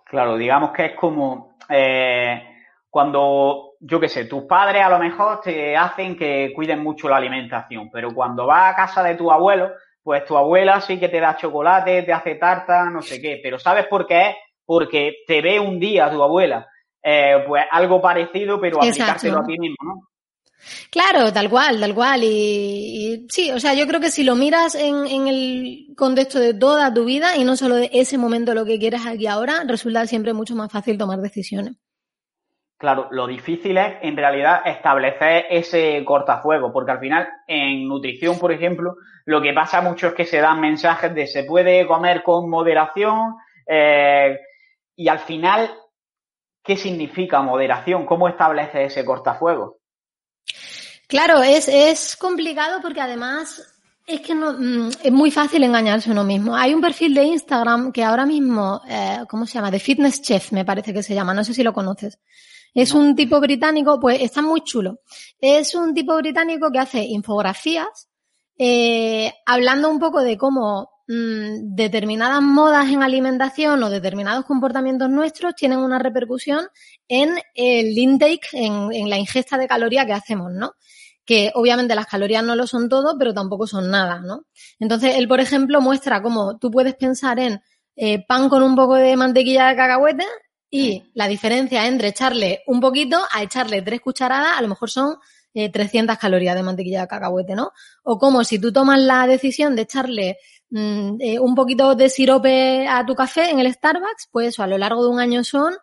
Claro, 0.06 0.38
digamos 0.38 0.72
que 0.72 0.86
es 0.86 0.96
como 0.96 1.58
eh, 1.70 2.42
cuando, 2.90 3.74
yo 3.80 4.00
qué 4.00 4.08
sé, 4.08 4.26
tus 4.26 4.44
padres 4.44 4.82
a 4.84 4.90
lo 4.90 5.00
mejor 5.00 5.42
te 5.42 5.76
hacen 5.76 6.18
que 6.18 6.52
cuiden 6.56 6.82
mucho 6.82 7.10
la 7.10 7.18
alimentación, 7.18 7.90
pero 7.92 8.14
cuando 8.14 8.46
vas 8.46 8.74
a 8.74 8.76
casa 8.76 9.04
de 9.04 9.16
tu 9.16 9.32
abuelo, 9.32 9.72
pues 10.02 10.24
tu 10.24 10.38
abuela 10.38 10.80
sí 10.80 10.98
que 10.98 11.10
te 11.10 11.20
da 11.20 11.36
chocolate, 11.36 12.04
te 12.04 12.14
hace 12.14 12.36
tarta, 12.36 12.90
no 12.90 13.02
sé 13.02 13.22
qué, 13.22 13.42
pero 13.44 13.60
¿sabes 13.60 13.86
por 13.88 14.08
qué 14.08 14.30
es? 14.30 14.36
Porque 14.66 15.18
te 15.28 15.42
ve 15.42 15.60
un 15.60 15.80
día 15.80 16.10
tu 16.10 16.24
abuela, 16.24 16.68
eh, 17.04 17.44
pues 17.46 17.66
algo 17.70 18.02
parecido, 18.02 18.60
pero 18.60 18.78
aplicárselo 18.78 19.40
a 19.40 19.44
ti 19.44 19.60
mismo, 19.60 19.78
¿no? 19.84 20.08
Claro, 20.92 21.32
tal 21.32 21.50
cual, 21.50 21.80
tal 21.80 21.94
cual. 21.94 22.22
Y, 22.24 23.26
sí, 23.30 23.52
o 23.52 23.60
sea, 23.60 23.74
yo 23.74 23.88
creo 23.88 24.00
que 24.00 24.12
si 24.12 24.24
lo 24.24 24.36
miras 24.36 24.76
en, 24.76 25.08
en, 25.08 25.28
el 25.28 25.88
contexto 25.96 26.40
de 26.40 26.54
toda 26.54 26.94
tu 26.94 27.06
vida 27.06 27.38
y 27.38 27.44
no 27.44 27.56
solo 27.56 27.76
de 27.76 27.90
ese 27.94 28.18
momento 28.18 28.54
lo 28.54 28.66
que 28.66 28.80
quieres 28.80 29.06
aquí 29.06 29.28
ahora, 29.28 29.64
resulta 29.66 30.06
siempre 30.08 30.34
mucho 30.34 30.56
más 30.56 30.72
fácil 30.72 30.98
tomar 30.98 31.20
decisiones. 31.20 31.78
Claro, 32.78 33.08
lo 33.10 33.26
difícil 33.26 33.76
es 33.78 33.96
en 34.02 34.16
realidad 34.16 34.62
establecer 34.66 35.46
ese 35.50 36.06
cortafuego, 36.06 36.72
porque 36.72 36.92
al 36.92 37.00
final 37.00 37.28
en 37.48 37.88
nutrición, 37.88 38.38
por 38.38 38.52
ejemplo, 38.52 38.98
lo 39.26 39.42
que 39.42 39.52
pasa 39.52 39.82
mucho 39.82 40.08
es 40.08 40.14
que 40.14 40.26
se 40.26 40.40
dan 40.40 40.62
mensajes 40.62 41.14
de 41.16 41.26
se 41.26 41.44
puede 41.44 41.88
comer 41.88 42.22
con 42.22 42.48
moderación 42.48 43.36
eh, 43.66 44.40
y 44.96 45.08
al 45.08 45.20
final, 45.20 45.72
¿qué 46.64 46.78
significa 46.78 47.42
moderación? 47.42 48.06
¿Cómo 48.06 48.28
establece 48.28 48.84
ese 48.84 49.04
cortafuego? 49.04 49.78
Claro, 51.08 51.42
es, 51.42 51.68
es 51.68 52.16
complicado 52.18 52.82
porque 52.82 53.02
además 53.02 53.64
es 54.06 54.22
que 54.22 54.36
no, 54.36 54.54
mm, 54.54 54.90
es 55.04 55.12
muy 55.12 55.32
fácil 55.32 55.64
engañarse 55.64 56.12
uno 56.12 56.24
mismo. 56.24 56.56
Hay 56.56 56.74
un 56.74 56.82
perfil 56.82 57.14
de 57.14 57.24
Instagram 57.24 57.92
que 57.92 58.04
ahora 58.04 58.26
mismo, 58.26 58.82
eh, 58.88 59.20
¿cómo 59.30 59.46
se 59.46 59.54
llama? 59.54 59.72
De 59.72 59.80
Fitness 59.80 60.22
Chef, 60.22 60.52
me 60.52 60.66
parece 60.66 60.94
que 60.94 61.04
se 61.04 61.14
llama. 61.16 61.34
No 61.34 61.44
sé 61.44 61.54
si 61.54 61.64
lo 61.64 61.74
conoces. 61.74 62.20
Es 62.74 62.94
un 62.94 63.16
tipo 63.16 63.40
británico, 63.40 64.00
pues 64.00 64.22
está 64.22 64.42
muy 64.42 64.62
chulo. 64.62 65.00
Es 65.40 65.76
un 65.76 65.94
tipo 65.94 66.16
británico 66.18 66.72
que 66.72 66.80
hace 66.80 67.04
infografías 67.04 68.10
eh, 68.58 69.32
hablando 69.46 69.90
un 69.90 70.00
poco 70.00 70.22
de 70.22 70.38
cómo 70.38 70.90
mmm, 71.08 71.76
determinadas 71.76 72.42
modas 72.42 72.90
en 72.90 73.04
alimentación 73.04 73.84
o 73.84 73.90
determinados 73.90 74.46
comportamientos 74.46 75.10
nuestros 75.10 75.56
tienen 75.56 75.80
una 75.80 76.00
repercusión 76.00 76.68
en 77.08 77.38
el 77.54 77.98
intake, 77.98 78.48
en, 78.54 78.92
en 78.92 79.10
la 79.10 79.18
ingesta 79.18 79.58
de 79.58 79.68
calorías 79.68 80.06
que 80.06 80.14
hacemos, 80.14 80.52
¿no? 80.54 80.74
Que 81.28 81.52
obviamente 81.54 81.94
las 81.94 82.08
calorías 82.08 82.44
no 82.44 82.56
lo 82.56 82.66
son 82.66 82.88
todo, 82.90 83.18
pero 83.20 83.34
tampoco 83.34 83.68
son 83.68 83.92
nada, 83.92 84.20
¿no? 84.22 84.46
Entonces, 84.80 85.16
él, 85.18 85.28
por 85.28 85.42
ejemplo, 85.42 85.82
muestra 85.82 86.24
cómo 86.24 86.58
tú 86.58 86.72
puedes 86.72 86.96
pensar 86.96 87.38
en 87.40 87.62
eh, 87.98 88.26
pan 88.26 88.50
con 88.50 88.64
un 88.64 88.76
poco 88.76 88.96
de 88.96 89.16
mantequilla 89.18 89.68
de 89.68 89.76
cacahuete 89.76 90.26
y 90.72 91.04
la 91.14 91.28
diferencia 91.28 91.86
entre 91.86 92.08
echarle 92.10 92.64
un 92.66 92.80
poquito 92.80 93.20
a 93.32 93.44
echarle 93.44 93.82
tres 93.82 94.00
cucharadas, 94.02 94.58
a 94.58 94.62
lo 94.62 94.70
mejor 94.70 94.90
son 94.90 95.18
eh, 95.54 95.70
300 95.70 96.18
calorías 96.18 96.56
de 96.56 96.64
mantequilla 96.64 97.02
de 97.02 97.08
cacahuete, 97.08 97.56
¿no? 97.56 97.72
O 98.04 98.18
como 98.18 98.44
si 98.46 98.58
tú 98.60 98.72
tomas 98.72 99.02
la 99.02 99.28
decisión 99.28 99.76
de 99.76 99.82
echarle 99.82 100.38
mmm, 100.70 101.16
eh, 101.20 101.40
un 101.40 101.56
poquito 101.56 101.94
de 101.96 102.10
sirope 102.10 102.88
a 102.88 103.06
tu 103.06 103.16
café 103.16 103.50
en 103.50 103.60
el 103.60 103.74
Starbucks, 103.74 104.30
pues 104.32 104.50
eso 104.50 104.64
a 104.64 104.68
lo 104.68 104.78
largo 104.78 105.04
de 105.04 105.10
un 105.10 105.20
año 105.20 105.44
son 105.44 105.74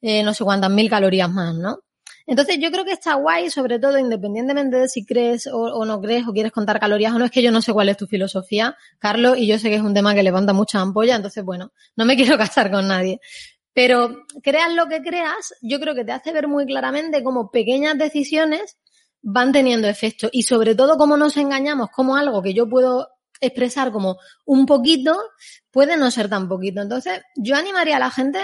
eh, 0.00 0.22
no 0.22 0.34
sé 0.34 0.44
cuántas 0.44 0.70
mil 0.70 0.88
calorías 0.88 1.30
más, 1.30 1.54
¿no? 1.54 1.80
Entonces 2.26 2.58
yo 2.58 2.70
creo 2.70 2.84
que 2.84 2.92
está 2.92 3.14
guay, 3.14 3.50
sobre 3.50 3.78
todo 3.78 3.98
independientemente 3.98 4.78
de 4.78 4.88
si 4.88 5.04
crees 5.04 5.46
o, 5.46 5.84
no 5.84 6.00
crees 6.00 6.26
o 6.26 6.32
quieres 6.32 6.52
contar 6.52 6.80
calorías 6.80 7.12
o 7.12 7.18
no, 7.18 7.26
es 7.26 7.30
que 7.30 7.42
yo 7.42 7.50
no 7.50 7.60
sé 7.60 7.72
cuál 7.72 7.90
es 7.90 7.96
tu 7.96 8.06
filosofía, 8.06 8.76
Carlos, 8.98 9.36
y 9.36 9.46
yo 9.46 9.58
sé 9.58 9.68
que 9.68 9.76
es 9.76 9.82
un 9.82 9.92
tema 9.92 10.14
que 10.14 10.22
levanta 10.22 10.52
mucha 10.52 10.80
ampolla, 10.80 11.16
entonces 11.16 11.44
bueno, 11.44 11.72
no 11.96 12.04
me 12.04 12.16
quiero 12.16 12.38
casar 12.38 12.70
con 12.70 12.88
nadie. 12.88 13.20
Pero 13.74 14.24
creas 14.42 14.72
lo 14.72 14.86
que 14.86 15.02
creas, 15.02 15.54
yo 15.60 15.80
creo 15.80 15.94
que 15.94 16.04
te 16.04 16.12
hace 16.12 16.32
ver 16.32 16.48
muy 16.48 16.64
claramente 16.64 17.22
cómo 17.22 17.50
pequeñas 17.50 17.98
decisiones 17.98 18.78
van 19.20 19.52
teniendo 19.52 19.88
efecto 19.88 20.28
y 20.32 20.44
sobre 20.44 20.74
todo 20.74 20.96
cómo 20.96 21.16
nos 21.16 21.36
engañamos, 21.36 21.90
como 21.90 22.16
algo 22.16 22.42
que 22.42 22.54
yo 22.54 22.68
puedo 22.68 23.08
expresar 23.40 23.90
como 23.90 24.18
un 24.44 24.64
poquito 24.64 25.18
puede 25.70 25.96
no 25.96 26.10
ser 26.10 26.28
tan 26.28 26.48
poquito. 26.48 26.80
Entonces, 26.80 27.20
yo 27.36 27.56
animaría 27.56 27.96
a 27.96 28.00
la 28.00 28.10
gente 28.10 28.38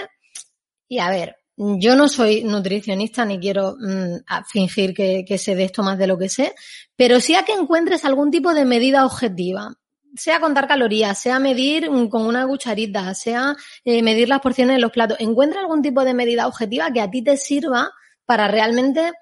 y 0.89 0.99
a 0.99 1.11
ver, 1.11 1.37
yo 1.79 1.95
no 1.95 2.09
soy 2.09 2.43
nutricionista 2.43 3.25
ni 3.27 3.39
quiero 3.39 3.77
mm, 3.79 4.45
fingir 4.51 4.95
que, 4.95 5.39
sé 5.39 5.55
de 5.55 5.65
esto 5.65 5.83
más 5.83 5.99
de 5.99 6.07
lo 6.07 6.17
que 6.17 6.31
sé, 6.31 6.55
pero 6.97 7.21
sí 7.21 7.35
a 7.35 7.45
que 7.45 7.53
encuentres 7.53 8.05
algún 8.05 8.31
tipo 8.31 8.55
de 8.55 8.65
medida 8.65 9.05
objetiva. 9.05 9.75
Sea 10.17 10.41
contar 10.41 10.67
calorías, 10.67 11.21
sea 11.21 11.39
medir 11.39 11.89
con 12.09 12.23
una 12.27 12.47
cucharita, 12.47 13.15
sea 13.15 13.55
eh, 13.85 14.03
medir 14.03 14.29
las 14.29 14.41
porciones 14.41 14.77
de 14.77 14.81
los 14.81 14.91
platos. 14.91 15.19
Encuentra 15.21 15.61
algún 15.61 15.83
tipo 15.83 16.03
de 16.03 16.15
medida 16.15 16.47
objetiva 16.47 16.91
que 16.93 17.01
a 17.01 17.11
ti 17.11 17.23
te 17.23 17.37
sirva 17.37 17.91
para 18.25 18.49
realmente 18.49 19.13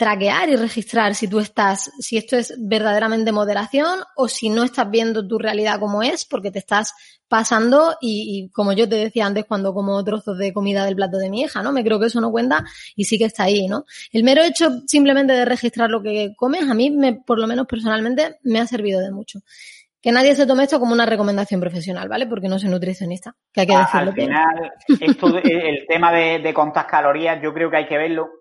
traquear 0.00 0.48
y 0.48 0.56
registrar 0.56 1.14
si 1.14 1.28
tú 1.28 1.40
estás, 1.40 1.90
si 1.98 2.16
esto 2.16 2.34
es 2.34 2.54
verdaderamente 2.58 3.32
moderación 3.32 3.98
o 4.16 4.28
si 4.28 4.48
no 4.48 4.64
estás 4.64 4.90
viendo 4.90 5.28
tu 5.28 5.38
realidad 5.38 5.78
como 5.78 6.02
es 6.02 6.24
porque 6.24 6.50
te 6.50 6.58
estás 6.58 6.94
pasando 7.28 7.94
y, 8.00 8.48
como 8.54 8.72
yo 8.72 8.88
te 8.88 8.94
decía 8.94 9.26
antes 9.26 9.44
cuando 9.44 9.74
como 9.74 10.02
trozos 10.02 10.38
de 10.38 10.54
comida 10.54 10.86
del 10.86 10.96
plato 10.96 11.18
de 11.18 11.28
mi 11.28 11.42
hija, 11.42 11.62
¿no? 11.62 11.70
Me 11.70 11.84
creo 11.84 12.00
que 12.00 12.06
eso 12.06 12.18
no 12.18 12.30
cuenta 12.30 12.64
y 12.96 13.04
sí 13.04 13.18
que 13.18 13.26
está 13.26 13.42
ahí, 13.42 13.68
¿no? 13.68 13.84
El 14.10 14.24
mero 14.24 14.42
hecho 14.42 14.70
simplemente 14.86 15.34
de 15.34 15.44
registrar 15.44 15.90
lo 15.90 16.02
que 16.02 16.32
comes 16.34 16.62
a 16.62 16.72
mí, 16.72 16.90
me, 16.90 17.16
por 17.16 17.38
lo 17.38 17.46
menos 17.46 17.66
personalmente, 17.66 18.38
me 18.42 18.58
ha 18.58 18.66
servido 18.66 19.02
de 19.02 19.10
mucho. 19.10 19.40
Que 20.00 20.12
nadie 20.12 20.34
se 20.34 20.46
tome 20.46 20.62
esto 20.62 20.80
como 20.80 20.94
una 20.94 21.04
recomendación 21.04 21.60
profesional, 21.60 22.08
¿vale? 22.08 22.26
Porque 22.26 22.48
no 22.48 22.58
soy 22.58 22.70
nutricionista, 22.70 23.36
que 23.52 23.60
hay 23.60 23.66
que 23.66 23.76
decirlo. 23.76 24.12
Al 24.12 24.14
final, 24.14 24.72
esto 24.98 25.26
el 25.44 25.86
tema 25.86 26.10
de, 26.10 26.38
de 26.38 26.54
contar 26.54 26.86
calorías, 26.86 27.38
yo 27.42 27.52
creo 27.52 27.70
que 27.70 27.76
hay 27.76 27.86
que 27.86 27.98
verlo 27.98 28.39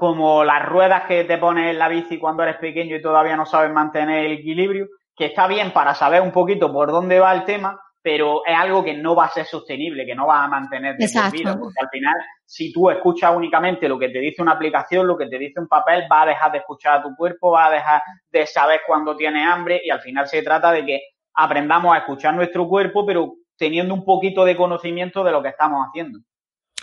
como 0.00 0.42
las 0.44 0.64
ruedas 0.64 1.04
que 1.04 1.24
te 1.24 1.36
pones 1.36 1.68
en 1.68 1.78
la 1.78 1.86
bici 1.86 2.18
cuando 2.18 2.42
eres 2.42 2.56
pequeño 2.56 2.96
y 2.96 3.02
todavía 3.02 3.36
no 3.36 3.44
sabes 3.44 3.70
mantener 3.70 4.24
el 4.24 4.32
equilibrio, 4.38 4.86
que 5.14 5.26
está 5.26 5.46
bien 5.46 5.72
para 5.72 5.94
saber 5.94 6.22
un 6.22 6.32
poquito 6.32 6.72
por 6.72 6.90
dónde 6.90 7.20
va 7.20 7.34
el 7.34 7.44
tema, 7.44 7.78
pero 8.00 8.40
es 8.46 8.56
algo 8.56 8.82
que 8.82 8.94
no 8.94 9.14
va 9.14 9.26
a 9.26 9.30
ser 9.30 9.44
sostenible, 9.44 10.06
que 10.06 10.14
no 10.14 10.26
va 10.26 10.42
a 10.42 10.48
mantener 10.48 10.96
de 10.96 11.06
vida, 11.30 11.54
porque 11.54 11.80
al 11.82 11.90
final, 11.90 12.14
si 12.46 12.72
tú 12.72 12.88
escuchas 12.88 13.36
únicamente 13.36 13.90
lo 13.90 13.98
que 13.98 14.08
te 14.08 14.20
dice 14.20 14.40
una 14.40 14.52
aplicación, 14.52 15.06
lo 15.06 15.18
que 15.18 15.26
te 15.26 15.38
dice 15.38 15.60
un 15.60 15.68
papel, 15.68 16.04
va 16.10 16.22
a 16.22 16.26
dejar 16.28 16.50
de 16.52 16.58
escuchar 16.60 17.00
a 17.00 17.02
tu 17.02 17.14
cuerpo, 17.14 17.50
va 17.50 17.66
a 17.66 17.70
dejar 17.70 18.00
de 18.32 18.46
saber 18.46 18.80
cuándo 18.86 19.14
tienes 19.14 19.46
hambre 19.46 19.82
y 19.84 19.90
al 19.90 20.00
final 20.00 20.26
se 20.26 20.40
trata 20.40 20.72
de 20.72 20.86
que 20.86 21.00
aprendamos 21.34 21.94
a 21.94 21.98
escuchar 21.98 22.34
nuestro 22.34 22.66
cuerpo, 22.66 23.04
pero 23.04 23.34
teniendo 23.58 23.92
un 23.92 24.06
poquito 24.06 24.46
de 24.46 24.56
conocimiento 24.56 25.22
de 25.22 25.32
lo 25.32 25.42
que 25.42 25.50
estamos 25.50 25.86
haciendo. 25.86 26.20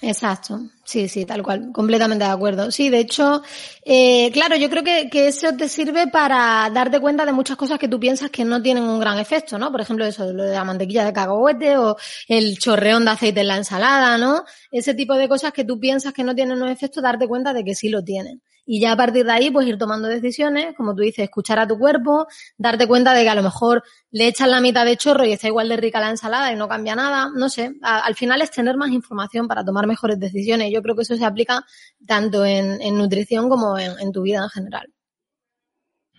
Exacto, 0.01 0.59
sí, 0.83 1.07
sí, 1.07 1.25
tal 1.25 1.41
cual, 1.41 1.71
completamente 1.73 2.23
de 2.23 2.29
acuerdo. 2.29 2.69
Sí, 2.69 2.89
de 2.89 2.99
hecho, 2.99 3.41
eh, 3.83 4.29
claro, 4.31 4.55
yo 4.55 4.69
creo 4.69 4.83
que, 4.83 5.09
que, 5.09 5.27
eso 5.27 5.53
te 5.57 5.67
sirve 5.67 6.05
para 6.05 6.69
darte 6.71 6.99
cuenta 6.99 7.25
de 7.25 7.31
muchas 7.31 7.57
cosas 7.57 7.79
que 7.79 7.87
tú 7.87 7.99
piensas 7.99 8.29
que 8.29 8.45
no 8.45 8.61
tienen 8.61 8.83
un 8.83 8.99
gran 8.99 9.17
efecto, 9.17 9.57
¿no? 9.57 9.71
Por 9.71 9.81
ejemplo, 9.81 10.05
eso, 10.05 10.31
lo 10.31 10.43
de 10.43 10.53
la 10.53 10.63
mantequilla 10.63 11.03
de 11.03 11.13
cacahuete 11.13 11.77
o 11.77 11.97
el 12.27 12.59
chorreón 12.59 13.05
de 13.05 13.11
aceite 13.11 13.41
en 13.41 13.47
la 13.47 13.57
ensalada, 13.57 14.19
¿no? 14.19 14.43
Ese 14.71 14.93
tipo 14.93 15.15
de 15.15 15.27
cosas 15.27 15.51
que 15.51 15.65
tú 15.65 15.79
piensas 15.79 16.13
que 16.13 16.23
no 16.23 16.35
tienen 16.35 16.61
un 16.61 16.69
efecto, 16.69 17.01
darte 17.01 17.27
cuenta 17.27 17.51
de 17.53 17.63
que 17.63 17.73
sí 17.73 17.89
lo 17.89 18.03
tienen 18.03 18.43
y 18.69 18.81
ya 18.81 18.91
a 18.91 18.97
partir 18.97 19.25
de 19.25 19.31
ahí 19.31 19.49
pues 19.49 19.65
ir 19.65 19.77
tomando 19.77 20.09
decisiones, 20.09 20.75
como 20.75 20.93
tú 20.93 21.01
dices, 21.01 21.23
escuchar 21.23 21.57
a 21.57 21.67
tu 21.67 21.79
cuerpo, 21.79 22.27
darte 22.57 22.85
cuenta 22.85 23.13
de 23.13 23.23
que 23.23 23.29
a 23.29 23.35
lo 23.35 23.41
mejor 23.41 23.81
le 24.11 24.27
echas 24.27 24.49
la 24.49 24.59
mitad 24.59 24.85
de 24.85 24.97
chorro 24.97 25.23
y 25.23 25.31
está 25.31 25.47
igual 25.47 25.69
de 25.69 25.77
rica 25.77 26.01
la 26.01 26.09
ensalada 26.09 26.51
y 26.51 26.57
no 26.57 26.67
cambia 26.67 26.93
nada, 26.93 27.29
no 27.33 27.47
sé, 27.47 27.71
al 27.81 28.13
final 28.15 28.41
es 28.41 28.51
tener 28.51 28.75
más 28.75 28.89
información 28.89 29.47
para 29.47 29.63
tomar 29.63 29.87
mejores 29.87 30.19
decisiones. 30.19 30.69
Yo 30.71 30.81
creo 30.81 30.95
que 30.95 31.03
eso 31.03 31.15
se 31.15 31.25
aplica 31.25 31.63
tanto 32.05 32.43
en, 32.45 32.77
nutrición 32.97 33.47
como 33.47 33.77
en, 33.79 34.11
tu 34.11 34.23
vida 34.23 34.43
en 34.43 34.49
general. 34.49 34.87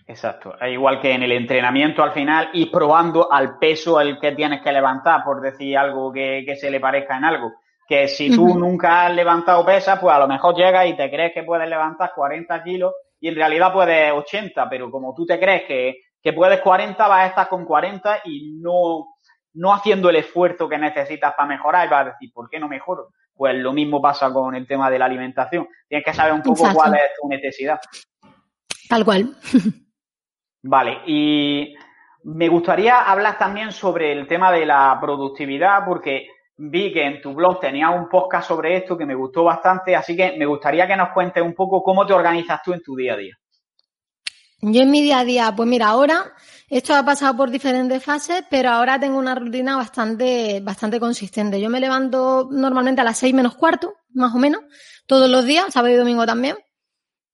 Exacto. 0.07 0.55
Igual 0.67 0.99
que 1.01 1.11
en 1.11 1.21
el 1.21 1.31
entrenamiento 1.33 2.01
al 2.01 2.13
final, 2.13 2.49
ir 2.53 2.71
probando 2.71 3.31
al 3.31 3.59
peso 3.59 3.99
al 3.99 4.19
que 4.19 4.31
tienes 4.31 4.63
que 4.63 4.71
levantar, 4.71 5.23
por 5.23 5.39
decir 5.39 5.77
algo 5.77 6.11
que 6.11 6.55
se 6.59 6.71
le 6.71 6.79
parezca 6.79 7.15
en 7.15 7.25
algo 7.25 7.51
que 7.89 8.07
si 8.07 8.29
tú 8.29 8.55
nunca 8.55 9.07
has 9.07 9.15
levantado 9.15 9.65
pesas, 9.65 9.97
pues 9.99 10.15
a 10.15 10.19
lo 10.19 10.27
mejor 10.27 10.55
llegas 10.55 10.85
y 10.85 10.95
te 10.95 11.09
crees 11.09 11.33
que 11.33 11.41
puedes 11.41 11.67
levantar 11.67 12.11
40 12.15 12.63
kilos 12.63 12.93
y 13.19 13.29
en 13.29 13.35
realidad 13.35 13.73
puedes 13.73 14.13
80, 14.13 14.69
pero 14.69 14.91
como 14.91 15.15
tú 15.15 15.25
te 15.25 15.39
crees 15.39 15.63
que, 15.63 16.01
que 16.21 16.31
puedes 16.31 16.61
40, 16.61 17.07
vas 17.07 17.21
a 17.21 17.25
estar 17.25 17.49
con 17.49 17.65
40 17.65 18.21
y 18.25 18.59
no, 18.61 19.15
no 19.53 19.73
haciendo 19.73 20.11
el 20.11 20.17
esfuerzo 20.17 20.69
que 20.69 20.77
necesitas 20.77 21.33
para 21.33 21.49
mejorar 21.49 21.87
y 21.87 21.89
vas 21.89 22.01
a 22.01 22.09
decir, 22.11 22.31
¿por 22.31 22.47
qué 22.47 22.59
no 22.59 22.67
mejoro? 22.67 23.09
Pues 23.33 23.55
lo 23.55 23.73
mismo 23.73 23.99
pasa 23.99 24.31
con 24.31 24.53
el 24.53 24.67
tema 24.67 24.91
de 24.91 24.99
la 24.99 25.05
alimentación. 25.05 25.67
Tienes 25.87 26.05
que 26.05 26.13
saber 26.13 26.33
un 26.33 26.43
poco 26.43 26.71
cuál 26.71 26.93
es 26.93 27.09
tu 27.19 27.27
necesidad. 27.27 27.79
Tal 28.87 29.03
cual. 29.03 29.35
Vale, 30.61 30.99
y 31.07 31.73
me 32.25 32.49
gustaría 32.49 33.01
hablar 33.01 33.39
también 33.39 33.71
sobre 33.71 34.11
el 34.11 34.27
tema 34.27 34.51
de 34.51 34.67
la 34.67 34.95
productividad, 35.01 35.85
porque 35.85 36.27
vi 36.61 36.91
que 36.91 37.05
en 37.05 37.21
tu 37.21 37.33
blog 37.33 37.59
tenías 37.59 37.89
un 37.95 38.09
podcast 38.09 38.49
sobre 38.49 38.75
esto 38.75 38.97
que 38.97 39.05
me 39.05 39.15
gustó 39.15 39.45
bastante, 39.45 39.95
así 39.95 40.15
que 40.15 40.35
me 40.37 40.45
gustaría 40.45 40.85
que 40.87 40.97
nos 40.97 41.13
cuentes 41.13 41.41
un 41.41 41.53
poco 41.53 41.81
cómo 41.81 42.05
te 42.05 42.13
organizas 42.13 42.61
tú 42.63 42.73
en 42.73 42.81
tu 42.81 42.95
día 42.95 43.13
a 43.13 43.17
día. 43.17 43.35
Yo 44.61 44.81
en 44.81 44.91
mi 44.91 45.01
día 45.01 45.19
a 45.19 45.23
día, 45.23 45.53
pues 45.55 45.69
mira, 45.69 45.87
ahora 45.87 46.33
esto 46.69 46.93
ha 46.93 47.03
pasado 47.03 47.37
por 47.37 47.49
diferentes 47.49 48.03
fases, 48.03 48.43
pero 48.49 48.71
ahora 48.71 48.99
tengo 48.99 49.17
una 49.17 49.35
rutina 49.35 49.77
bastante, 49.77 50.59
bastante 50.61 50.99
consistente. 50.99 51.61
Yo 51.61 51.69
me 51.69 51.79
levanto 51.79 52.49
normalmente 52.51 52.99
a 52.99 53.05
las 53.05 53.17
seis 53.17 53.33
menos 53.33 53.55
cuarto, 53.55 53.93
más 54.13 54.35
o 54.35 54.37
menos, 54.37 54.61
todos 55.07 55.29
los 55.29 55.45
días, 55.45 55.67
sábado 55.71 55.93
y 55.93 55.97
domingo 55.97 56.25
también 56.25 56.57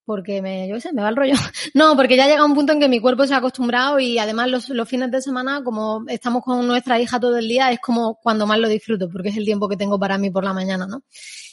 porque 0.06 0.42
me, 0.42 0.68
yo 0.68 0.80
sé, 0.80 0.94
me 0.94 1.02
va 1.02 1.10
el 1.10 1.16
rollo. 1.16 1.34
No, 1.74 1.96
porque 1.96 2.16
ya 2.16 2.28
llega 2.28 2.46
un 2.46 2.54
punto 2.54 2.74
en 2.74 2.80
que 2.80 2.88
mi 2.88 3.00
cuerpo 3.00 3.26
se 3.28 3.34
ha 3.34 3.38
acostumbrado 3.38 4.00
y 4.00 4.18
además 4.18 4.50
los, 4.50 4.70
los, 4.70 4.88
fines 4.88 5.12
de 5.12 5.22
semana, 5.22 5.64
como 5.64 6.04
estamos 6.08 6.44
con 6.44 6.66
nuestra 6.68 7.00
hija 7.00 7.20
todo 7.20 7.38
el 7.38 7.48
día, 7.48 7.72
es 7.72 7.80
como 7.80 8.16
cuando 8.22 8.46
más 8.46 8.60
lo 8.60 8.70
disfruto, 8.70 9.10
porque 9.10 9.30
es 9.30 9.38
el 9.38 9.46
tiempo 9.46 9.68
que 9.68 9.78
tengo 9.78 10.00
para 10.00 10.18
mí 10.18 10.30
por 10.30 10.44
la 10.44 10.54
mañana, 10.54 10.88
¿no? 10.88 11.04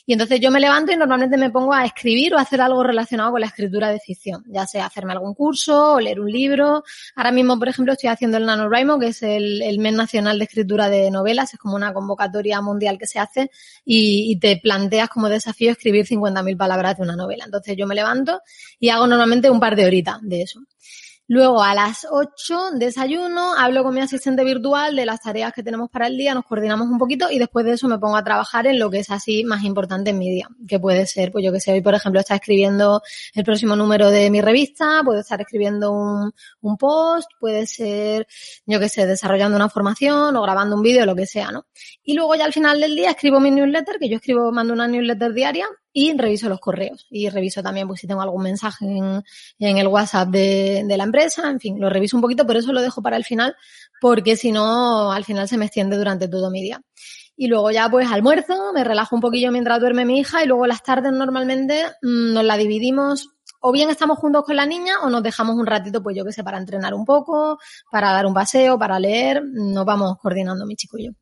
Y 0.04 0.14
entonces 0.14 0.40
yo 0.40 0.50
me 0.50 0.58
levanto 0.58 0.92
y 0.92 0.96
normalmente 0.96 1.36
me 1.36 1.50
pongo 1.50 1.72
a 1.72 1.84
escribir 1.84 2.34
o 2.34 2.38
a 2.38 2.42
hacer 2.42 2.60
algo 2.60 2.82
relacionado 2.82 3.30
con 3.30 3.40
la 3.40 3.46
escritura 3.46 3.90
de 3.90 4.00
ficción, 4.00 4.42
ya 4.48 4.66
sea 4.66 4.86
hacerme 4.86 5.12
algún 5.12 5.34
curso 5.34 5.94
o 5.94 6.00
leer 6.00 6.18
un 6.18 6.30
libro. 6.30 6.82
Ahora 7.14 7.30
mismo, 7.30 7.56
por 7.58 7.68
ejemplo, 7.68 7.92
estoy 7.92 8.10
haciendo 8.10 8.36
el 8.36 8.46
NaNoWriMo, 8.46 8.98
que 8.98 9.08
es 9.08 9.22
el, 9.22 9.78
mes 9.78 9.94
nacional 9.94 10.38
de 10.38 10.44
escritura 10.44 10.88
de 10.88 11.10
novelas, 11.10 11.54
es 11.54 11.60
como 11.60 11.76
una 11.76 11.92
convocatoria 11.92 12.60
mundial 12.60 12.98
que 12.98 13.06
se 13.06 13.20
hace 13.20 13.50
y, 13.84 14.32
y 14.32 14.38
te 14.40 14.56
planteas 14.56 15.08
como 15.08 15.28
desafío 15.28 15.70
escribir 15.70 16.06
50.000 16.06 16.56
palabras 16.56 16.96
de 16.96 17.02
una 17.04 17.14
novela. 17.14 17.44
Entonces 17.44 17.76
yo 17.76 17.86
me 17.86 17.94
levanto 17.94 18.40
y 18.80 18.88
hago 18.88 19.06
normalmente 19.06 19.50
un 19.50 19.60
par 19.60 19.76
de 19.76 19.86
horitas 19.86 20.18
de 20.22 20.42
eso. 20.42 20.60
Luego 21.28 21.62
a 21.62 21.74
las 21.74 22.04
8 22.10 22.72
desayuno, 22.74 23.54
hablo 23.54 23.84
con 23.84 23.94
mi 23.94 24.00
asistente 24.00 24.42
virtual 24.42 24.96
de 24.96 25.06
las 25.06 25.20
tareas 25.20 25.52
que 25.52 25.62
tenemos 25.62 25.88
para 25.88 26.08
el 26.08 26.16
día, 26.16 26.34
nos 26.34 26.44
coordinamos 26.44 26.88
un 26.88 26.98
poquito 26.98 27.30
y 27.30 27.38
después 27.38 27.64
de 27.64 27.72
eso 27.72 27.86
me 27.86 27.98
pongo 27.98 28.16
a 28.16 28.24
trabajar 28.24 28.66
en 28.66 28.78
lo 28.78 28.90
que 28.90 28.98
es 28.98 29.10
así 29.10 29.44
más 29.44 29.62
importante 29.62 30.10
en 30.10 30.18
mi 30.18 30.28
día, 30.30 30.48
que 30.66 30.80
puede 30.80 31.06
ser, 31.06 31.30
pues 31.30 31.44
yo 31.44 31.52
que 31.52 31.60
sé, 31.60 31.72
hoy 31.72 31.80
por 31.80 31.94
ejemplo 31.94 32.20
está 32.20 32.34
escribiendo 32.34 33.02
el 33.34 33.44
próximo 33.44 33.76
número 33.76 34.10
de 34.10 34.30
mi 34.30 34.40
revista, 34.40 35.02
puedo 35.04 35.20
estar 35.20 35.40
escribiendo 35.40 35.92
un, 35.92 36.32
un 36.60 36.76
post, 36.76 37.30
puede 37.38 37.66
ser, 37.66 38.26
yo 38.66 38.80
que 38.80 38.88
sé, 38.88 39.06
desarrollando 39.06 39.56
una 39.56 39.68
formación 39.68 40.36
o 40.36 40.42
grabando 40.42 40.74
un 40.74 40.82
vídeo, 40.82 41.06
lo 41.06 41.14
que 41.14 41.26
sea, 41.26 41.52
¿no? 41.52 41.66
Y 42.02 42.14
luego 42.14 42.34
ya 42.34 42.44
al 42.44 42.52
final 42.52 42.80
del 42.80 42.96
día 42.96 43.10
escribo 43.10 43.38
mi 43.38 43.50
newsletter, 43.52 43.98
que 44.00 44.08
yo 44.08 44.16
escribo, 44.16 44.50
mando 44.50 44.72
una 44.74 44.88
newsletter 44.88 45.32
diaria 45.32 45.66
y 45.92 46.16
reviso 46.16 46.48
los 46.48 46.60
correos 46.60 47.06
y 47.10 47.28
reviso 47.28 47.62
también 47.62 47.86
pues 47.86 48.00
si 48.00 48.06
tengo 48.06 48.22
algún 48.22 48.42
mensaje 48.42 48.86
en, 48.86 49.22
el 49.58 49.86
WhatsApp 49.86 50.28
de, 50.28 50.84
la 50.88 51.04
empresa, 51.04 51.50
en 51.50 51.60
fin, 51.60 51.80
lo 51.80 51.90
reviso 51.90 52.16
un 52.16 52.22
poquito, 52.22 52.46
pero 52.46 52.58
eso 52.58 52.72
lo 52.72 52.80
dejo 52.80 53.02
para 53.02 53.16
el 53.16 53.24
final 53.24 53.56
porque 54.00 54.36
si 54.36 54.52
no 54.52 55.12
al 55.12 55.24
final 55.24 55.48
se 55.48 55.58
me 55.58 55.66
extiende 55.66 55.96
durante 55.96 56.28
todo 56.28 56.50
mi 56.50 56.62
día. 56.62 56.80
Y 57.36 57.48
luego 57.48 57.70
ya 57.70 57.88
pues 57.88 58.10
almuerzo, 58.10 58.72
me 58.74 58.84
relajo 58.84 59.16
un 59.16 59.22
poquillo 59.22 59.50
mientras 59.50 59.80
duerme 59.80 60.04
mi 60.04 60.18
hija 60.20 60.44
y 60.44 60.46
luego 60.46 60.66
las 60.66 60.82
tardes 60.82 61.12
normalmente 61.12 61.84
mmm, 62.02 62.34
nos 62.34 62.44
la 62.44 62.56
dividimos 62.56 63.30
o 63.60 63.72
bien 63.72 63.90
estamos 63.90 64.18
juntos 64.18 64.44
con 64.44 64.56
la 64.56 64.66
niña 64.66 64.94
o 65.02 65.08
nos 65.08 65.22
dejamos 65.22 65.56
un 65.56 65.66
ratito, 65.66 66.02
pues 66.02 66.16
yo 66.16 66.24
que 66.24 66.32
sé, 66.32 66.42
para 66.42 66.58
entrenar 66.58 66.94
un 66.94 67.04
poco, 67.04 67.58
para 67.90 68.12
dar 68.12 68.26
un 68.26 68.34
paseo, 68.34 68.78
para 68.78 68.98
leer, 68.98 69.42
nos 69.44 69.84
vamos 69.84 70.18
coordinando 70.18 70.66
mi 70.66 70.74
chico 70.74 70.98
y 70.98 71.06
yo. 71.06 71.12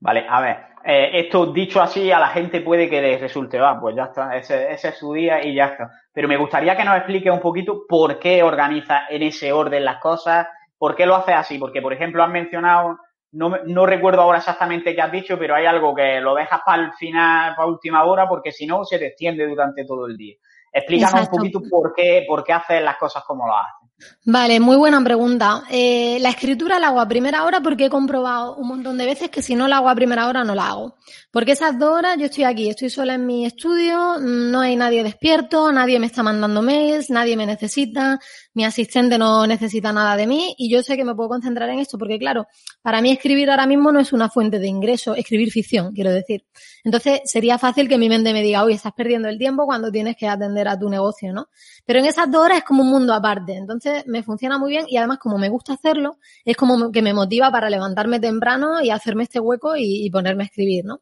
Vale, 0.00 0.26
a 0.28 0.40
ver, 0.40 0.56
eh, 0.86 1.10
esto 1.20 1.46
dicho 1.46 1.82
así 1.82 2.10
a 2.12 2.18
la 2.18 2.28
gente 2.28 2.60
puede 2.60 2.88
que 2.88 3.02
les 3.02 3.20
resulte, 3.20 3.58
va, 3.58 3.78
pues 3.80 3.96
ya 3.96 4.04
está, 4.04 4.36
ese, 4.36 4.72
ese, 4.72 4.88
es 4.88 4.98
su 4.98 5.12
día 5.12 5.44
y 5.44 5.54
ya 5.54 5.66
está. 5.66 5.90
Pero 6.12 6.28
me 6.28 6.36
gustaría 6.36 6.76
que 6.76 6.84
nos 6.84 6.96
explique 6.96 7.30
un 7.30 7.40
poquito 7.40 7.82
por 7.88 8.18
qué 8.18 8.42
organiza 8.42 9.06
en 9.08 9.22
ese 9.22 9.52
orden 9.52 9.84
las 9.84 10.00
cosas, 10.00 10.46
por 10.78 10.94
qué 10.94 11.06
lo 11.06 11.16
hace 11.16 11.32
así, 11.32 11.58
porque 11.58 11.82
por 11.82 11.92
ejemplo 11.92 12.22
has 12.22 12.30
mencionado 12.30 12.98
no, 13.32 13.50
no 13.66 13.86
recuerdo 13.86 14.22
ahora 14.22 14.38
exactamente 14.38 14.94
qué 14.94 15.02
has 15.02 15.12
dicho, 15.12 15.38
pero 15.38 15.54
hay 15.54 15.66
algo 15.66 15.94
que 15.94 16.20
lo 16.20 16.34
dejas 16.34 16.60
para 16.64 16.84
el 16.84 16.92
final, 16.94 17.54
para 17.54 17.68
última 17.68 18.04
hora, 18.04 18.28
porque 18.28 18.50
si 18.50 18.66
no 18.66 18.84
se 18.84 18.98
te 18.98 19.08
extiende 19.08 19.46
durante 19.46 19.84
todo 19.84 20.06
el 20.06 20.16
día. 20.16 20.36
Explícanos 20.72 21.22
un 21.22 21.38
poquito 21.38 21.60
por 21.70 21.94
qué, 21.94 22.24
por 22.26 22.44
qué 22.44 22.52
haces 22.52 22.82
las 22.82 22.96
cosas 22.96 23.24
como 23.24 23.46
lo 23.46 23.54
haces. 23.54 23.85
Vale, 24.24 24.60
muy 24.60 24.76
buena 24.76 25.02
pregunta. 25.02 25.62
Eh, 25.70 26.18
la 26.20 26.28
escritura 26.28 26.78
la 26.78 26.88
hago 26.88 27.00
a 27.00 27.08
primera 27.08 27.44
hora 27.44 27.60
porque 27.60 27.86
he 27.86 27.90
comprobado 27.90 28.56
un 28.56 28.68
montón 28.68 28.98
de 28.98 29.06
veces 29.06 29.30
que 29.30 29.40
si 29.40 29.54
no 29.54 29.68
la 29.68 29.78
hago 29.78 29.88
a 29.88 29.94
primera 29.94 30.28
hora 30.28 30.44
no 30.44 30.54
la 30.54 30.68
hago. 30.68 30.96
Porque 31.30 31.52
esas 31.52 31.78
dos 31.78 31.96
horas 31.96 32.18
yo 32.18 32.26
estoy 32.26 32.44
aquí, 32.44 32.68
estoy 32.68 32.90
sola 32.90 33.14
en 33.14 33.24
mi 33.24 33.46
estudio, 33.46 34.18
no 34.20 34.60
hay 34.60 34.76
nadie 34.76 35.02
despierto, 35.02 35.72
nadie 35.72 35.98
me 35.98 36.06
está 36.06 36.22
mandando 36.22 36.60
mails, 36.60 37.08
nadie 37.08 37.36
me 37.36 37.46
necesita, 37.46 38.18
mi 38.56 38.64
asistente 38.64 39.18
no 39.18 39.46
necesita 39.46 39.92
nada 39.92 40.16
de 40.16 40.26
mí 40.26 40.54
y 40.56 40.70
yo 40.70 40.82
sé 40.82 40.96
que 40.96 41.04
me 41.04 41.14
puedo 41.14 41.28
concentrar 41.28 41.68
en 41.68 41.78
esto 41.78 41.98
porque 41.98 42.18
claro, 42.18 42.46
para 42.80 43.02
mí 43.02 43.10
escribir 43.10 43.50
ahora 43.50 43.66
mismo 43.66 43.92
no 43.92 44.00
es 44.00 44.14
una 44.14 44.30
fuente 44.30 44.58
de 44.58 44.66
ingreso, 44.66 45.14
escribir 45.14 45.52
ficción, 45.52 45.92
quiero 45.92 46.10
decir. 46.10 46.46
Entonces 46.82 47.20
sería 47.26 47.58
fácil 47.58 47.86
que 47.86 47.98
mi 47.98 48.08
mente 48.08 48.32
me 48.32 48.42
diga, 48.42 48.64
oye, 48.64 48.74
estás 48.74 48.94
perdiendo 48.94 49.28
el 49.28 49.36
tiempo 49.36 49.66
cuando 49.66 49.90
tienes 49.90 50.16
que 50.16 50.26
atender 50.26 50.68
a 50.68 50.78
tu 50.78 50.88
negocio, 50.88 51.34
¿no? 51.34 51.48
Pero 51.84 51.98
en 51.98 52.06
esas 52.06 52.30
dos 52.30 52.46
horas 52.46 52.58
es 52.58 52.64
como 52.64 52.82
un 52.82 52.88
mundo 52.88 53.12
aparte. 53.12 53.54
Entonces 53.56 54.06
me 54.06 54.22
funciona 54.22 54.56
muy 54.56 54.70
bien 54.70 54.86
y 54.88 54.96
además 54.96 55.18
como 55.18 55.36
me 55.36 55.50
gusta 55.50 55.74
hacerlo, 55.74 56.16
es 56.42 56.56
como 56.56 56.90
que 56.90 57.02
me 57.02 57.12
motiva 57.12 57.50
para 57.50 57.68
levantarme 57.68 58.20
temprano 58.20 58.80
y 58.80 58.88
hacerme 58.88 59.24
este 59.24 59.38
hueco 59.38 59.76
y, 59.76 60.08
ponerme 60.10 60.44
a 60.44 60.46
escribir, 60.46 60.86
¿no? 60.86 61.00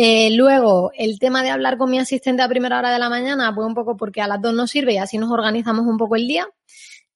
Eh, 0.00 0.30
luego, 0.30 0.92
el 0.96 1.18
tema 1.18 1.42
de 1.42 1.50
hablar 1.50 1.76
con 1.76 1.90
mi 1.90 1.98
asistente 1.98 2.40
a 2.40 2.48
primera 2.48 2.78
hora 2.78 2.92
de 2.92 3.00
la 3.00 3.08
mañana, 3.08 3.52
pues 3.52 3.66
un 3.66 3.74
poco 3.74 3.96
porque 3.96 4.20
a 4.20 4.28
las 4.28 4.40
dos 4.40 4.54
nos 4.54 4.70
sirve 4.70 4.92
y 4.92 4.98
así 4.98 5.18
nos 5.18 5.32
organizamos 5.32 5.86
un 5.86 5.98
poco 5.98 6.14
el 6.14 6.28
día. 6.28 6.46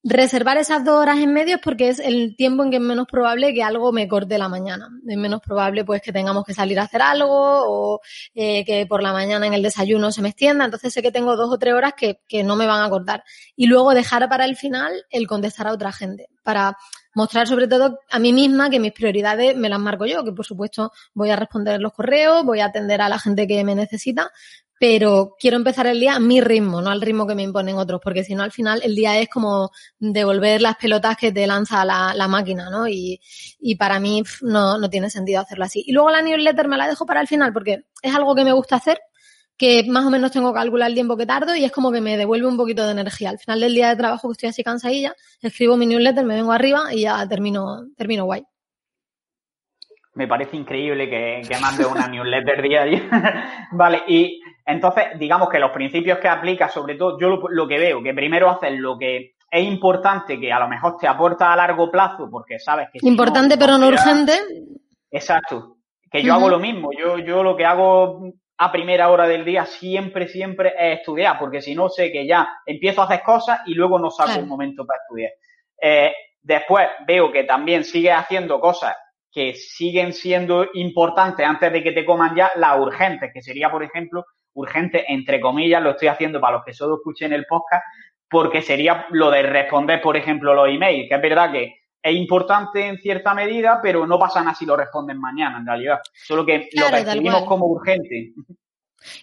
Reservar 0.03 0.57
esas 0.57 0.85
dos 0.85 0.97
horas 1.01 1.21
en 1.21 1.33
medio 1.33 1.55
es 1.57 1.63
porque 1.63 1.89
es 1.91 2.01
el 2.01 2.35
tiempo 2.35 2.65
en 2.65 2.73
que 2.73 2.79
es 2.79 2.83
menos 2.83 3.07
probable 3.07 3.55
que 3.55 3.63
algo 3.63 3.93
me 3.93 4.09
corte 4.09 4.37
la 4.37 4.49
mañana. 4.49 4.89
Es 5.07 5.17
menos 5.17 5.41
probable 5.41 5.85
pues 5.85 6.03
que 6.03 6.13
tengamos 6.13 6.45
que 6.45 6.55
salir 6.55 6.81
a 6.81 6.83
hacer 6.83 7.03
algo 7.03 7.31
o 7.31 8.01
eh, 8.35 8.65
que 8.65 8.85
por 8.87 9.01
la 9.01 9.13
mañana 9.13 9.47
en 9.47 9.55
el 9.55 9.63
desayuno 9.63 10.11
se 10.11 10.21
me 10.21 10.31
extienda. 10.31 10.65
Entonces 10.65 10.93
sé 10.93 11.03
que 11.03 11.13
tengo 11.13 11.37
dos 11.37 11.53
o 11.53 11.59
tres 11.59 11.75
horas 11.75 11.93
que, 11.97 12.19
que 12.27 12.43
no 12.43 12.57
me 12.57 12.67
van 12.67 12.83
a 12.83 12.91
cortar. 12.91 13.23
Y 13.55 13.67
luego 13.67 13.95
dejar 13.95 14.29
para 14.29 14.45
el 14.45 14.57
final 14.57 14.93
el 15.09 15.29
contestar 15.29 15.69
a 15.69 15.73
otra 15.73 15.93
gente. 15.93 16.27
Para 16.43 16.77
mostrar 17.15 17.47
sobre 17.47 17.69
todo 17.69 18.01
a 18.11 18.19
mí 18.19 18.33
misma 18.33 18.71
que 18.71 18.81
mis 18.81 18.93
prioridades 18.93 19.57
me 19.57 19.69
las 19.69 19.81
marco 19.81 20.07
yo, 20.07 20.25
que 20.25 20.33
por 20.33 20.47
supuesto 20.47 20.93
voy 21.15 21.31
a 21.31 21.37
responder 21.37 21.81
los 21.81 21.93
correos, 21.93 22.45
voy 22.45 22.61
a 22.61 22.67
atender 22.67 23.01
a 23.01 23.09
la 23.09 23.19
gente 23.19 23.47
que 23.47 23.63
me 23.65 23.75
necesita, 23.75 24.31
pero 24.83 25.37
quiero 25.39 25.57
empezar 25.57 25.87
el 25.87 26.01
día 26.01 26.17
a 26.17 26.19
mi 26.19 26.41
ritmo, 26.41 26.83
no 26.83 26.91
al 26.91 27.01
ritmo 27.01 27.25
que 27.25 27.37
me 27.37 27.45
imponen 27.45 27.77
otros, 27.77 28.01
porque 28.03 28.25
si 28.25 28.35
no 28.35 28.43
al 28.43 28.51
final 28.51 28.81
el 28.83 28.97
día 28.97 29.17
es 29.21 29.29
como 29.29 29.71
devolver 30.01 30.61
las 30.61 30.75
pelotas 30.77 31.17
que 31.17 31.31
te 31.31 31.47
lanza 31.47 31.85
la, 31.85 32.13
la 32.17 32.27
máquina, 32.27 32.69
¿no? 32.69 32.89
Y, 32.89 33.21
y 33.61 33.77
para 33.77 34.01
mí 34.01 34.25
no, 34.41 34.79
no 34.79 34.91
tiene 34.91 35.09
sentido 35.09 35.41
hacerlo 35.41 35.67
así. 35.67 35.85
Y 35.87 35.93
luego 35.93 36.11
la 36.11 36.21
newsletter 36.21 36.67
me 36.67 36.77
la 36.77 36.89
dejo 36.89 37.07
para 37.07 37.21
el 37.21 37.29
final 37.29 37.53
porque 37.53 37.85
es 38.03 38.13
algo 38.13 38.35
que 38.35 38.43
me 38.43 38.53
gusta 38.53 38.75
hacer, 38.75 38.99
que 39.57 39.85
más 39.89 40.05
o 40.05 40.11
menos 40.11 40.33
tengo 40.33 40.53
que 40.53 40.59
calcular 40.59 40.89
el 40.89 40.95
tiempo 40.95 41.17
que 41.17 41.27
tardo 41.27 41.55
y 41.55 41.65
es 41.65 41.73
como 41.73 41.93
que 41.93 42.01
me 42.01 42.17
devuelve 42.17 42.47
un 42.47 42.57
poquito 42.57 42.85
de 42.85 42.93
energía. 42.93 43.31
Al 43.31 43.39
final 43.39 43.61
del 43.61 43.75
día 43.75 43.91
de 43.91 43.97
trabajo 43.97 44.29
que 44.29 44.33
estoy 44.33 44.49
así 44.49 44.65
cansadilla, 44.65 45.15
escribo 45.41 45.77
mi 45.77 45.87
newsletter, 45.87 46.25
me 46.25 46.35
vengo 46.35 46.53
arriba 46.53 46.93
y 46.93 47.03
ya 47.03 47.27
termino, 47.29 47.87
termino 47.97 48.25
guay 48.25 48.45
me 50.15 50.29
parece 50.29 50.57
increíble 50.57 51.09
que, 51.09 51.41
que 51.49 51.59
mande 51.59 51.87
una 51.87 52.07
newsletter 52.07 52.63
diaria. 52.63 53.09
vale, 53.73 54.03
y 54.07 54.41
entonces, 54.67 55.19
digamos 55.19 55.49
que 55.49 55.59
los 55.59 55.71
principios 55.71 56.19
que 56.19 56.29
aplica, 56.29 56.69
sobre 56.69 56.97
todo, 56.97 57.19
yo 57.19 57.29
lo, 57.49 57.69
que 57.69 57.79
veo, 57.79 58.03
que 58.03 58.15
primero 58.15 58.51
haces 58.51 58.79
lo 58.79 58.99
que 58.99 59.35
es 59.51 59.65
importante, 59.65 60.39
que 60.39 60.53
a 60.53 60.61
lo 60.61 60.69
mejor 60.69 60.97
te 60.99 61.09
aporta 61.09 61.53
a 61.53 61.57
largo 61.57 61.91
plazo, 61.91 62.29
porque 62.31 62.59
sabes 62.59 62.89
que... 62.93 62.99
Importante 63.03 63.57
pero 63.57 63.79
no 63.79 63.89
urgente. 63.89 64.35
Exacto. 65.11 65.77
Que 66.11 66.23
yo 66.23 66.35
hago 66.35 66.49
lo 66.49 66.59
mismo. 66.59 66.91
Yo, 66.93 67.19
yo 67.19 67.43
lo 67.43 67.57
que 67.57 67.65
hago 67.65 68.33
a 68.63 68.71
primera 68.71 69.11
hora 69.11 69.27
del 69.27 69.45
día 69.45 69.67
siempre, 69.67 70.29
siempre 70.29 70.73
es 70.79 71.01
estudiar, 71.01 71.37
porque 71.37 71.61
si 71.61 71.75
no 71.75 71.89
sé 71.89 72.13
que 72.13 72.25
ya 72.25 72.49
empiezo 72.65 73.03
a 73.03 73.07
hacer 73.07 73.23
cosas 73.25 73.61
y 73.67 73.75
luego 73.75 73.99
no 73.99 74.09
saco 74.09 74.39
un 74.39 74.47
momento 74.47 74.87
para 74.87 75.01
estudiar. 75.03 75.33
Eh, 75.81 76.15
después 76.41 76.87
veo 77.05 77.33
que 77.33 77.43
también 77.43 77.83
sigues 77.83 78.13
haciendo 78.13 78.61
cosas 78.61 78.95
que 79.33 79.55
siguen 79.55 80.13
siendo 80.13 80.69
importantes 80.75 81.45
antes 81.45 81.73
de 81.73 81.83
que 81.83 81.91
te 81.91 82.05
coman 82.05 82.37
ya 82.37 82.53
las 82.55 82.79
urgentes, 82.79 83.33
que 83.35 83.43
sería, 83.43 83.69
por 83.69 83.83
ejemplo, 83.83 84.27
urgente, 84.55 85.13
entre 85.13 85.41
comillas, 85.41 85.83
lo 85.83 85.91
estoy 85.91 86.07
haciendo 86.07 86.41
para 86.41 86.59
los 86.59 86.65
que 86.65 86.73
solo 86.73 86.95
escuchen 86.99 87.33
el 87.33 87.47
podcast, 87.47 87.83
porque 88.31 88.63
sería 88.63 89.07
lo 89.11 89.33
de 89.33 89.43
responder, 89.43 90.01
por 90.01 90.17
ejemplo, 90.17 90.55
los 90.55 90.69
emails, 90.69 91.09
que 91.09 91.17
es 91.17 91.23
verdad 91.23 91.51
que 91.51 91.82
es 92.03 92.17
importante 92.17 92.87
en 92.87 92.99
cierta 92.99 93.35
medida, 93.35 93.81
pero 93.83 94.07
no 94.07 94.19
pasa 94.19 94.41
nada 94.41 94.55
si 94.55 94.67
lo 94.67 94.77
responden 94.77 95.21
mañana, 95.21 95.59
en 95.59 95.67
realidad. 95.67 96.01
Solo 96.13 96.45
que 96.45 96.69
lo 96.73 96.91
percibimos 96.91 97.45
como 97.45 97.67
urgente. 97.67 98.33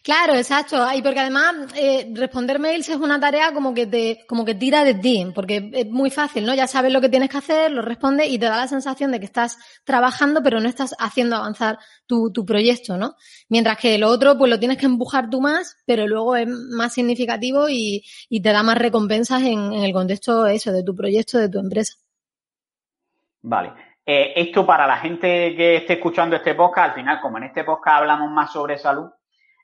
Claro, 0.03 0.35
exacto. 0.35 0.85
Y 0.93 1.01
porque 1.01 1.19
además 1.19 1.55
eh, 1.75 2.11
responder 2.13 2.59
mails 2.59 2.89
es 2.89 2.97
una 2.97 3.19
tarea 3.19 3.53
como 3.53 3.73
que 3.73 3.87
te, 3.87 4.25
como 4.27 4.45
que 4.45 4.55
tira 4.55 4.83
de 4.83 4.95
ti, 4.95 5.25
porque 5.33 5.69
es 5.73 5.85
muy 5.87 6.09
fácil, 6.09 6.45
¿no? 6.45 6.53
Ya 6.53 6.67
sabes 6.67 6.91
lo 6.91 7.01
que 7.01 7.09
tienes 7.09 7.29
que 7.29 7.37
hacer, 7.37 7.71
lo 7.71 7.81
respondes 7.81 8.29
y 8.29 8.37
te 8.37 8.45
da 8.45 8.57
la 8.57 8.67
sensación 8.67 9.11
de 9.11 9.19
que 9.19 9.25
estás 9.25 9.57
trabajando, 9.85 10.41
pero 10.43 10.59
no 10.59 10.67
estás 10.67 10.95
haciendo 10.99 11.35
avanzar 11.35 11.79
tu, 12.05 12.31
tu 12.31 12.45
proyecto, 12.45 12.97
¿no? 12.97 13.15
Mientras 13.47 13.77
que 13.77 13.97
lo 13.97 14.09
otro, 14.09 14.37
pues 14.37 14.49
lo 14.49 14.59
tienes 14.59 14.77
que 14.77 14.85
empujar 14.85 15.29
tú 15.29 15.41
más, 15.41 15.77
pero 15.85 16.07
luego 16.07 16.35
es 16.35 16.47
más 16.47 16.93
significativo 16.93 17.69
y, 17.69 18.03
y 18.29 18.41
te 18.41 18.51
da 18.51 18.63
más 18.63 18.77
recompensas 18.77 19.41
en, 19.43 19.73
en, 19.73 19.83
el 19.83 19.93
contexto 19.93 20.45
eso, 20.47 20.71
de 20.71 20.83
tu 20.83 20.95
proyecto, 20.95 21.37
de 21.37 21.49
tu 21.49 21.59
empresa. 21.59 21.95
Vale. 23.41 23.73
Eh, 24.05 24.33
esto 24.35 24.65
para 24.65 24.87
la 24.87 24.97
gente 24.97 25.55
que 25.55 25.77
esté 25.77 25.93
escuchando 25.93 26.35
este 26.35 26.55
podcast, 26.55 26.89
al 26.89 26.95
final, 26.95 27.21
como 27.21 27.37
en 27.37 27.43
este 27.43 27.63
podcast 27.63 27.97
hablamos 27.97 28.31
más 28.31 28.51
sobre 28.51 28.77
salud, 28.77 29.09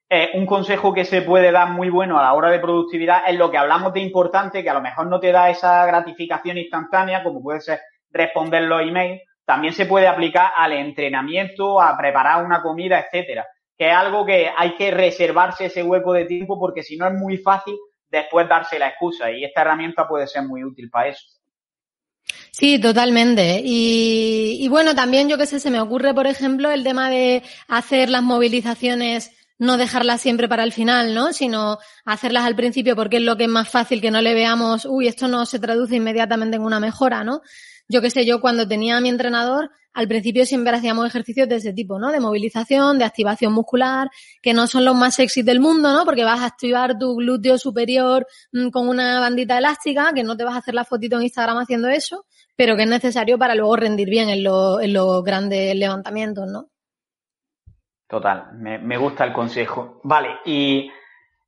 eh, 0.08 0.32
un 0.36 0.46
consejo 0.46 0.94
que 0.94 1.04
se 1.04 1.24
puede 1.24 1.52
dar 1.52 1.72
muy 1.72 1.90
bueno 1.90 2.20
a 2.20 2.22
la 2.22 2.34
hora 2.34 2.52
de 2.52 2.60
productividad 2.60 3.24
es 3.28 3.36
lo 3.38 3.50
que 3.50 3.58
hablamos 3.58 3.92
de 3.92 4.02
importante, 4.02 4.62
que 4.62 4.70
a 4.70 4.76
lo 4.76 4.82
mejor 4.82 5.08
no 5.08 5.20
te 5.20 5.32
da 5.32 5.50
esa 5.50 5.84
gratificación 5.88 6.60
instantánea, 6.60 7.24
como 7.24 7.42
puede 7.42 7.60
ser 7.62 7.80
responder 8.12 8.64
los 8.64 8.82
emails, 8.82 9.24
también 9.46 9.74
se 9.74 9.88
puede 9.88 10.08
aplicar 10.08 10.52
al 10.56 10.74
entrenamiento, 10.74 11.82
a 11.82 11.98
preparar 11.98 12.46
una 12.46 12.62
comida, 12.62 13.00
etcétera, 13.00 13.48
que 13.76 13.90
es 13.90 13.96
algo 13.96 14.26
que 14.26 14.52
hay 14.56 14.76
que 14.76 14.92
reservarse 14.92 15.66
ese 15.66 15.84
hueco 15.84 16.14
de 16.14 16.26
tiempo 16.26 16.60
porque 16.60 16.84
si 16.84 16.98
no 16.98 17.08
es 17.08 17.14
muy 17.14 17.38
fácil 17.38 17.76
después 18.08 18.48
darse 18.48 18.78
la 18.78 18.90
excusa 18.90 19.32
y 19.32 19.44
esta 19.44 19.62
herramienta 19.62 20.08
puede 20.08 20.28
ser 20.28 20.44
muy 20.44 20.64
útil 20.64 20.90
para 20.90 21.10
eso. 21.10 21.35
Sí, 22.58 22.80
totalmente. 22.80 23.62
Y, 23.66 24.58
y 24.62 24.68
bueno, 24.70 24.96
también 24.96 25.28
yo 25.28 25.38
que 25.38 25.46
sé, 25.46 25.60
se 25.60 25.70
me 25.70 25.82
ocurre, 25.82 26.14
por 26.14 26.26
ejemplo, 26.26 26.72
el 26.72 26.86
tema 26.86 27.10
de 27.10 27.44
hacer 27.68 28.10
las 28.10 28.24
movilizaciones 28.24 29.32
no 29.58 29.76
dejarlas 29.78 30.22
siempre 30.22 30.48
para 30.48 30.64
el 30.64 30.72
final, 30.72 31.14
¿no? 31.14 31.34
Sino 31.34 31.80
hacerlas 32.06 32.46
al 32.46 32.56
principio 32.56 32.96
porque 32.96 33.18
es 33.18 33.24
lo 33.24 33.36
que 33.36 33.44
es 33.44 33.50
más 33.50 33.68
fácil 33.68 34.00
que 34.00 34.10
no 34.12 34.22
le 34.22 34.34
veamos, 34.34 34.86
uy, 34.86 35.08
esto 35.08 35.28
no 35.28 35.46
se 35.46 35.60
traduce 35.60 35.98
inmediatamente 35.98 36.56
en 36.56 36.64
una 36.64 36.80
mejora, 36.80 37.26
¿no? 37.26 37.42
Yo 37.90 38.02
qué 38.02 38.10
sé, 38.10 38.26
yo 38.26 38.40
cuando 38.40 38.66
tenía 38.68 38.98
a 38.98 39.02
mi 39.02 39.10
entrenador, 39.10 39.70
al 39.94 40.08
principio 40.08 40.46
siempre 40.46 40.76
hacíamos 40.76 41.08
ejercicios 41.08 41.48
de 41.48 41.58
ese 41.58 41.74
tipo, 41.74 42.00
¿no? 42.00 42.12
De 42.12 42.20
movilización, 42.20 42.98
de 43.00 43.06
activación 43.06 43.54
muscular, 43.54 44.10
que 44.42 44.54
no 44.54 44.68
son 44.68 44.86
los 44.86 44.96
más 44.96 45.16
sexy 45.16 45.42
del 45.42 45.60
mundo, 45.60 45.92
¿no? 45.94 46.06
Porque 46.06 46.24
vas 46.24 46.40
a 46.40 46.46
activar 46.46 46.98
tu 46.98 47.16
glúteo 47.16 47.58
superior 47.58 48.26
mm, 48.54 48.70
con 48.70 48.88
una 48.88 49.20
bandita 49.20 49.58
elástica, 49.58 50.12
que 50.14 50.24
no 50.24 50.36
te 50.36 50.44
vas 50.44 50.56
a 50.56 50.60
hacer 50.60 50.74
la 50.74 50.84
fotito 50.84 51.18
en 51.18 51.24
Instagram 51.24 51.58
haciendo 51.58 51.88
eso, 51.90 52.26
pero 52.56 52.76
que 52.76 52.84
es 52.84 52.90
necesario 52.90 53.38
para 53.38 53.56
luego 53.56 53.76
rendir 53.76 54.10
bien 54.10 54.30
en, 54.30 54.44
los 54.44 55.24
grandes 55.24 55.76
levantamientos, 55.76 56.48
¿no? 56.48 56.70
Total, 58.08 58.54
me, 58.54 58.78
me 58.78 58.98
gusta 58.98 59.24
el 59.24 59.34
consejo. 59.34 60.00
Vale, 60.04 60.40
y 60.46 60.92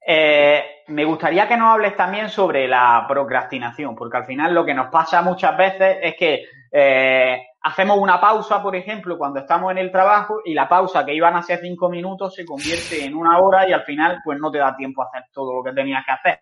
eh, 0.09 0.83
me 0.87 1.03
gustaría 1.03 1.49
que 1.49 1.57
nos 1.57 1.73
hables 1.73 1.95
también 1.97 2.29
sobre 2.29 2.65
la 2.65 3.05
procrastinación, 3.09 3.93
porque 3.93 4.15
al 4.15 4.25
final 4.25 4.53
lo 4.53 4.63
que 4.63 4.73
nos 4.73 4.87
pasa 4.87 5.21
muchas 5.21 5.57
veces 5.57 5.97
es 6.01 6.15
que 6.15 6.45
eh, 6.71 7.45
hacemos 7.61 7.97
una 7.99 8.19
pausa, 8.19 8.63
por 8.63 8.73
ejemplo, 8.73 9.17
cuando 9.17 9.41
estamos 9.41 9.69
en 9.71 9.79
el 9.79 9.91
trabajo 9.91 10.39
y 10.45 10.53
la 10.53 10.69
pausa 10.69 11.05
que 11.05 11.13
iban 11.13 11.35
a 11.35 11.43
ser 11.43 11.59
cinco 11.59 11.89
minutos 11.89 12.33
se 12.33 12.45
convierte 12.45 13.03
en 13.03 13.15
una 13.15 13.37
hora 13.39 13.67
y 13.67 13.73
al 13.73 13.83
final 13.83 14.21
pues 14.23 14.39
no 14.39 14.49
te 14.49 14.59
da 14.59 14.77
tiempo 14.77 15.01
a 15.01 15.07
hacer 15.07 15.25
todo 15.33 15.53
lo 15.55 15.61
que 15.61 15.75
tenías 15.75 16.05
que 16.05 16.11
hacer. 16.13 16.39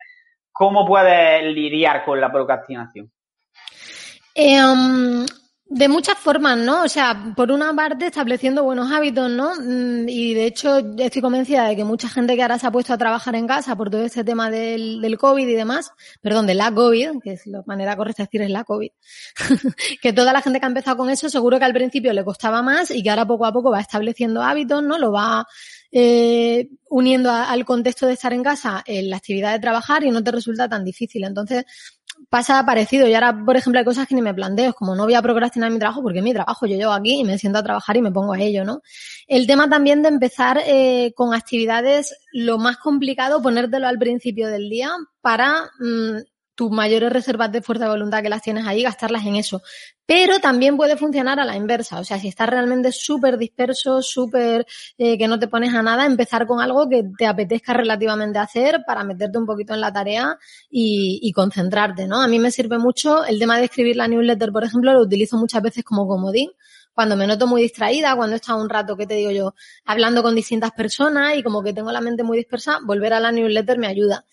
¿Cómo 0.52 0.86
puedes 0.86 1.44
lidiar 1.44 2.06
con 2.06 2.22
la 2.22 2.32
procrastinación? 2.32 3.12
Um, 4.36 5.26
de 5.68 5.88
muchas 5.88 6.18
formas, 6.18 6.58
¿no? 6.58 6.84
O 6.84 6.90
sea, 6.90 7.34
por 7.36 7.52
una 7.52 7.74
parte 7.74 8.06
estableciendo 8.06 8.64
buenos 8.64 8.92
hábitos, 8.92 9.32
¿no? 9.32 9.56
Mm, 9.56 10.08
y 10.08 10.34
de 10.34 10.46
hecho 10.46 10.78
estoy 10.98 11.22
convencida 11.22 11.68
de 11.68 11.76
que 11.76 11.84
mucha 11.84 12.08
gente 12.08 12.36
que 12.36 12.44
ahora 12.44 12.60
se 12.60 12.68
ha 12.68 12.72
puesto 12.72 12.94
a 12.94 12.98
trabajar 12.98 13.36
en 13.36 13.48
casa 13.48 13.76
por 13.76 13.90
todo 13.90 14.04
este 14.04 14.24
tema 14.24 14.52
del, 14.52 15.18
COVID 15.18 15.48
y 15.48 15.56
demás, 15.56 15.92
perdón, 16.22 16.46
de 16.46 16.54
la 16.54 16.72
COVID, 16.72 17.20
que 17.24 17.34
es 17.34 17.48
la 17.48 17.64
manera 17.66 17.96
correcta 17.96 18.24
de 18.24 18.28
decir 18.28 18.42
es 18.44 18.52
la 18.52 18.64
COVID, 18.64 18.90
que 20.02 20.14
toda 20.14 20.34
la 20.34 20.42
gente 20.42 20.60
que 20.60 20.66
ha 20.66 20.70
empezado 20.70 20.98
con 20.98 21.10
eso 21.10 21.30
seguro 21.30 21.58
que 21.58 21.66
al 21.66 21.74
principio 21.74 22.14
le 22.14 22.24
costaba 22.24 22.62
más 22.62 22.92
y 22.92 23.02
que 23.02 23.10
ahora 23.10 23.26
poco 23.26 23.46
a 23.46 23.54
poco 23.54 23.72
va 23.72 23.80
estableciendo 23.80 24.44
hábitos, 24.44 24.84
¿no? 24.84 25.00
Lo 25.00 25.12
va 25.12 25.48
eh, 25.92 26.70
uniendo 26.90 27.32
al 27.32 27.66
contexto 27.66 28.06
de 28.06 28.14
estar 28.14 28.34
en 28.34 28.44
casa 28.44 28.84
en 28.86 29.10
la 29.10 29.18
actividad 29.18 29.54
de 29.54 29.60
trabajar 29.60 30.04
y 30.04 30.12
no 30.12 30.24
te 30.24 30.32
resulta 30.32 30.68
tan 30.70 30.84
difícil. 30.84 31.24
Entonces, 31.24 31.64
pasa 32.30 32.66
parecido. 32.66 33.08
Y 33.08 33.14
ahora, 33.14 33.38
por 33.46 33.56
ejemplo, 33.58 33.80
hay 33.80 33.86
cosas 33.86 34.08
que 34.08 34.16
ni 34.16 34.22
me 34.22 34.34
planteo, 34.34 34.74
como 34.74 34.96
no 34.96 35.04
voy 35.04 35.14
a 35.14 35.22
procrastinar 35.22 35.72
mi 35.72 35.80
trabajo 35.80 36.02
porque 36.02 36.20
es 36.20 36.24
mi 36.24 36.34
trabajo, 36.34 36.66
yo 36.66 36.76
llego 36.76 36.92
aquí 36.92 37.20
y 37.20 37.24
me 37.24 37.38
siento 37.38 37.60
a 37.60 37.64
trabajar 37.64 37.98
y 37.98 38.02
me 38.02 38.12
pongo 38.12 38.34
a 38.34 38.40
ello, 38.40 38.64
¿no? 38.64 38.82
El 39.28 39.48
tema 39.48 39.70
también 39.70 40.02
de 40.02 40.10
empezar 40.10 40.62
eh, 40.66 41.14
con 41.16 41.34
actividades, 41.34 42.16
lo 42.32 42.58
más 42.58 42.78
complicado, 42.78 43.42
ponértelo 43.42 43.88
al 43.88 43.98
principio 43.98 44.48
del 44.48 44.70
día 44.70 44.92
para 45.22 45.72
mm, 45.80 46.18
tus 46.56 46.72
mayores 46.72 47.12
reservas 47.12 47.52
de 47.52 47.62
fuerza 47.62 47.86
de 47.86 47.92
voluntad 47.92 48.24
que 48.24 48.30
las 48.30 48.42
tienes 48.42 48.66
ahí, 48.66 48.82
gastarlas 48.82 49.26
en 49.26 49.36
eso. 49.36 49.62
Pero 50.06 50.40
también 50.40 50.78
puede 50.78 50.98
funcionar 50.98 51.40
a 51.40 51.46
la 51.46 51.56
inversa. 51.56 52.00
O 52.00 52.04
sea, 52.04 52.20
si 52.20 52.28
estás 52.28 52.50
realmente 52.50 52.92
súper 52.92 53.38
disperso, 53.38 54.02
súper 54.02 54.66
eh, 54.98 55.18
que 55.18 55.28
no 55.28 55.38
te 55.40 55.48
pones 55.48 55.74
a 55.74 55.82
nada, 55.82 56.06
empezar 56.06 56.48
con 56.48 56.62
algo 56.62 56.88
que 56.90 57.04
te 57.18 57.28
apetezca 57.28 57.74
relativamente 57.74 58.40
hacer 58.40 58.84
para 58.88 59.04
meterte 59.04 59.38
un 59.38 59.46
poquito 59.46 59.74
en 59.74 59.82
la 59.82 59.92
tarea 59.92 60.38
y, 60.70 61.20
y 61.22 61.32
concentrarte, 61.34 62.08
¿no? 62.08 62.22
A 62.22 62.28
mí 62.28 62.40
me 62.40 62.52
sirve 62.52 62.78
mucho 62.78 63.26
el 63.26 63.40
tema 63.40 63.58
de 63.58 63.66
escribir 63.66 63.96
la 63.98 64.08
newsletter, 64.08 64.52
por 64.52 64.64
ejemplo, 64.64 64.94
lo 64.94 65.02
utilizo 65.02 65.38
muchas 65.38 65.62
veces 65.62 65.84
como 65.84 66.08
comodín 66.08 66.50
cuando 66.96 67.18
me 67.18 67.28
noto 67.28 67.46
muy 67.46 67.62
distraída, 67.62 68.16
cuando 68.16 68.36
he 68.36 68.38
estado 68.38 68.62
un 68.62 68.70
rato, 68.70 68.96
¿qué 68.96 69.06
te 69.06 69.16
digo 69.16 69.30
yo? 69.30 69.54
Hablando 69.84 70.24
con 70.24 70.34
distintas 70.34 70.72
personas 70.72 71.36
y 71.36 71.44
como 71.44 71.62
que 71.62 71.74
tengo 71.74 71.92
la 71.92 72.00
mente 72.00 72.24
muy 72.24 72.38
dispersa, 72.38 72.80
volver 72.84 73.12
a 73.12 73.20
la 73.20 73.34
newsletter 73.34 73.78
me 73.78 73.88
ayuda. 73.88 74.24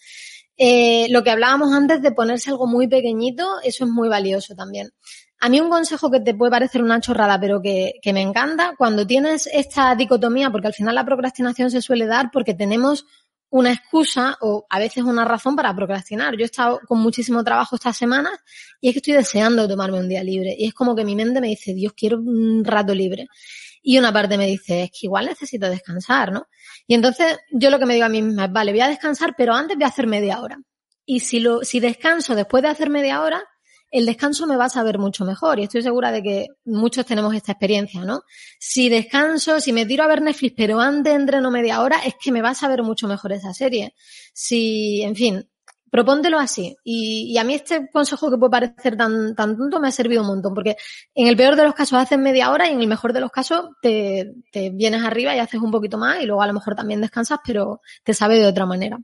Eh, 0.56 1.06
lo 1.10 1.22
que 1.22 1.30
hablábamos 1.30 1.72
antes 1.72 2.02
de 2.02 2.12
ponerse 2.12 2.50
algo 2.50 2.66
muy 2.66 2.88
pequeñito, 2.88 3.60
eso 3.62 3.84
es 3.84 3.90
muy 3.90 4.08
valioso 4.08 4.54
también. 4.54 4.90
A 5.40 5.48
mí 5.48 5.60
un 5.60 5.70
consejo 5.70 6.10
que 6.10 6.20
te 6.20 6.34
puede 6.34 6.52
parecer 6.52 6.82
una 6.82 7.00
chorrada, 7.00 7.40
pero 7.40 7.60
que, 7.60 7.94
que, 8.00 8.12
me 8.12 8.20
encanta, 8.20 8.74
cuando 8.78 9.06
tienes 9.06 9.48
esta 9.52 9.94
dicotomía, 9.96 10.50
porque 10.50 10.68
al 10.68 10.74
final 10.74 10.94
la 10.94 11.04
procrastinación 11.04 11.70
se 11.70 11.82
suele 11.82 12.06
dar 12.06 12.30
porque 12.30 12.54
tenemos 12.54 13.06
una 13.52 13.70
excusa 13.70 14.38
o 14.40 14.66
a 14.70 14.78
veces 14.78 15.04
una 15.04 15.26
razón 15.26 15.54
para 15.54 15.76
procrastinar. 15.76 16.34
Yo 16.36 16.40
he 16.42 16.46
estado 16.46 16.80
con 16.88 17.00
muchísimo 17.00 17.44
trabajo 17.44 17.76
estas 17.76 17.96
semanas 17.96 18.32
y 18.80 18.88
es 18.88 18.94
que 18.94 19.00
estoy 19.00 19.12
deseando 19.12 19.68
tomarme 19.68 20.00
un 20.00 20.08
día 20.08 20.24
libre. 20.24 20.56
Y 20.58 20.68
es 20.68 20.74
como 20.74 20.96
que 20.96 21.04
mi 21.04 21.14
mente 21.14 21.38
me 21.38 21.48
dice, 21.48 21.74
Dios, 21.74 21.92
quiero 21.94 22.16
un 22.16 22.64
rato 22.64 22.94
libre. 22.94 23.28
Y 23.82 23.98
una 23.98 24.10
parte 24.10 24.38
me 24.38 24.46
dice, 24.46 24.84
es 24.84 24.90
que 24.90 25.06
igual 25.06 25.26
necesito 25.26 25.68
descansar, 25.68 26.32
¿no? 26.32 26.46
Y 26.86 26.94
entonces 26.94 27.38
yo 27.50 27.70
lo 27.70 27.78
que 27.78 27.86
me 27.86 27.94
digo 27.94 28.06
a 28.06 28.10
mí 28.10 28.22
misma 28.22 28.46
es, 28.46 28.52
vale, 28.52 28.72
voy 28.72 28.80
a 28.80 28.88
descansar, 28.88 29.34
pero 29.36 29.54
antes 29.54 29.76
voy 29.76 29.84
a 29.84 29.88
hacer 29.88 30.06
media 30.06 30.40
hora. 30.40 30.58
Y 31.04 31.20
si, 31.20 31.40
lo, 31.40 31.62
si 31.62 31.80
descanso 31.80 32.34
después 32.34 32.62
de 32.62 32.68
hacer 32.68 32.90
media 32.90 33.22
hora, 33.22 33.42
el 33.90 34.06
descanso 34.06 34.46
me 34.46 34.56
va 34.56 34.64
a 34.64 34.70
saber 34.70 34.98
mucho 34.98 35.24
mejor. 35.24 35.60
Y 35.60 35.64
estoy 35.64 35.82
segura 35.82 36.10
de 36.10 36.22
que 36.22 36.46
muchos 36.64 37.04
tenemos 37.04 37.34
esta 37.34 37.52
experiencia, 37.52 38.04
¿no? 38.04 38.22
Si 38.58 38.88
descanso, 38.88 39.60
si 39.60 39.72
me 39.72 39.84
tiro 39.84 40.02
a 40.04 40.08
ver 40.08 40.22
Netflix, 40.22 40.54
pero 40.56 40.80
antes 40.80 41.14
entreno 41.14 41.50
media 41.50 41.82
hora, 41.82 41.98
es 42.04 42.14
que 42.18 42.32
me 42.32 42.40
va 42.40 42.50
a 42.50 42.54
saber 42.54 42.82
mucho 42.82 43.06
mejor 43.06 43.32
esa 43.32 43.52
serie. 43.52 43.94
Si, 44.32 45.02
en 45.02 45.14
fin, 45.14 45.50
propóntelo 45.92 46.38
así. 46.38 46.74
Y, 46.82 47.36
a 47.36 47.44
mí 47.44 47.52
este 47.52 47.90
consejo 47.90 48.30
que 48.30 48.38
puede 48.38 48.50
parecer 48.50 48.96
tan, 48.96 49.36
tonto 49.36 49.78
me 49.78 49.88
ha 49.88 49.90
servido 49.90 50.22
un 50.22 50.28
montón, 50.28 50.54
porque 50.54 50.76
en 51.14 51.26
el 51.26 51.36
peor 51.36 51.54
de 51.54 51.64
los 51.64 51.74
casos 51.74 51.98
haces 51.98 52.18
media 52.18 52.50
hora 52.50 52.66
y 52.66 52.72
en 52.72 52.80
el 52.80 52.88
mejor 52.88 53.12
de 53.12 53.20
los 53.20 53.30
casos 53.30 53.72
te, 53.82 54.32
te 54.50 54.70
vienes 54.70 55.04
arriba 55.04 55.36
y 55.36 55.38
haces 55.38 55.60
un 55.60 55.70
poquito 55.70 55.98
más 55.98 56.18
y 56.22 56.24
luego 56.24 56.40
a 56.40 56.46
lo 56.46 56.54
mejor 56.54 56.74
también 56.74 57.02
descansas, 57.02 57.40
pero 57.46 57.82
te 58.02 58.14
sabe 58.14 58.38
de 58.38 58.46
otra 58.46 58.64
manera. 58.64 58.98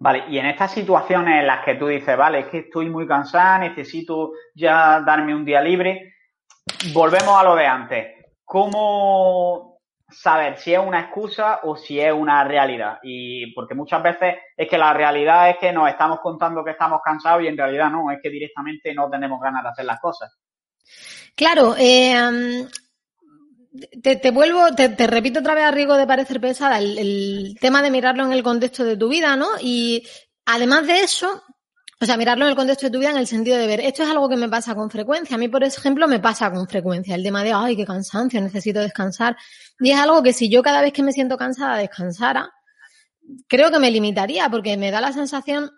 Vale, 0.00 0.24
y 0.28 0.38
en 0.38 0.46
estas 0.46 0.72
situaciones 0.72 1.40
en 1.40 1.46
las 1.46 1.64
que 1.64 1.76
tú 1.76 1.86
dices, 1.86 2.16
vale, 2.16 2.40
es 2.40 2.46
que 2.48 2.58
estoy 2.58 2.90
muy 2.90 3.06
cansada, 3.06 3.58
necesito 3.60 4.32
ya 4.56 5.00
darme 5.06 5.36
un 5.36 5.44
día 5.44 5.62
libre, 5.62 6.14
volvemos 6.92 7.38
a 7.38 7.44
lo 7.44 7.54
de 7.54 7.66
antes. 7.66 8.06
¿Cómo 8.44 9.69
saber 10.10 10.58
si 10.58 10.74
es 10.74 10.80
una 10.80 11.00
excusa 11.00 11.60
o 11.62 11.76
si 11.76 12.00
es 12.00 12.12
una 12.12 12.44
realidad. 12.44 12.98
Y 13.02 13.52
porque 13.54 13.74
muchas 13.74 14.02
veces 14.02 14.36
es 14.56 14.68
que 14.68 14.78
la 14.78 14.92
realidad 14.92 15.50
es 15.50 15.56
que 15.58 15.72
nos 15.72 15.88
estamos 15.88 16.20
contando 16.20 16.64
que 16.64 16.72
estamos 16.72 17.00
cansados 17.04 17.42
y 17.42 17.48
en 17.48 17.56
realidad 17.56 17.90
no, 17.90 18.10
es 18.10 18.18
que 18.22 18.30
directamente 18.30 18.94
no 18.94 19.08
tenemos 19.08 19.40
ganas 19.40 19.62
de 19.62 19.68
hacer 19.68 19.84
las 19.84 20.00
cosas. 20.00 20.36
Claro, 21.34 21.74
eh, 21.78 22.66
te, 24.02 24.30
vuelvo, 24.30 24.74
te, 24.74 25.06
repito 25.06 25.40
otra 25.40 25.54
vez 25.54 25.64
a 25.64 25.70
riesgo 25.70 25.96
de 25.96 26.06
parecer 26.06 26.40
pesada 26.40 26.78
el 26.78 27.56
tema 27.60 27.82
de 27.82 27.90
mirarlo 27.90 28.24
en 28.24 28.32
el 28.32 28.42
contexto 28.42 28.84
de 28.84 28.96
tu 28.96 29.08
vida, 29.08 29.36
¿no? 29.36 29.48
Y 29.60 30.06
además 30.44 30.86
de 30.86 31.00
eso, 31.00 31.42
o 32.02 32.06
sea, 32.06 32.16
mirarlo 32.16 32.46
en 32.46 32.50
el 32.50 32.56
contexto 32.56 32.86
de 32.86 32.90
tu 32.90 32.98
vida 32.98 33.10
en 33.10 33.18
el 33.18 33.26
sentido 33.26 33.58
de 33.58 33.66
ver, 33.66 33.80
esto 33.80 34.02
es 34.02 34.08
algo 34.08 34.26
que 34.28 34.36
me 34.36 34.48
pasa 34.48 34.74
con 34.74 34.90
frecuencia. 34.90 35.36
A 35.36 35.38
mí, 35.38 35.48
por 35.48 35.62
ejemplo, 35.62 36.08
me 36.08 36.18
pasa 36.18 36.50
con 36.50 36.66
frecuencia 36.66 37.14
el 37.14 37.22
tema 37.22 37.44
de, 37.44 37.52
ay, 37.52 37.76
qué 37.76 37.84
cansancio, 37.84 38.40
necesito 38.40 38.80
descansar. 38.80 39.36
Y 39.78 39.90
es 39.90 39.98
algo 39.98 40.22
que 40.22 40.32
si 40.32 40.48
yo 40.48 40.62
cada 40.62 40.80
vez 40.80 40.94
que 40.94 41.02
me 41.02 41.12
siento 41.12 41.36
cansada 41.36 41.76
descansara, 41.76 42.50
creo 43.48 43.70
que 43.70 43.78
me 43.78 43.90
limitaría 43.90 44.48
porque 44.48 44.78
me 44.78 44.90
da 44.90 45.02
la 45.02 45.12
sensación 45.12 45.70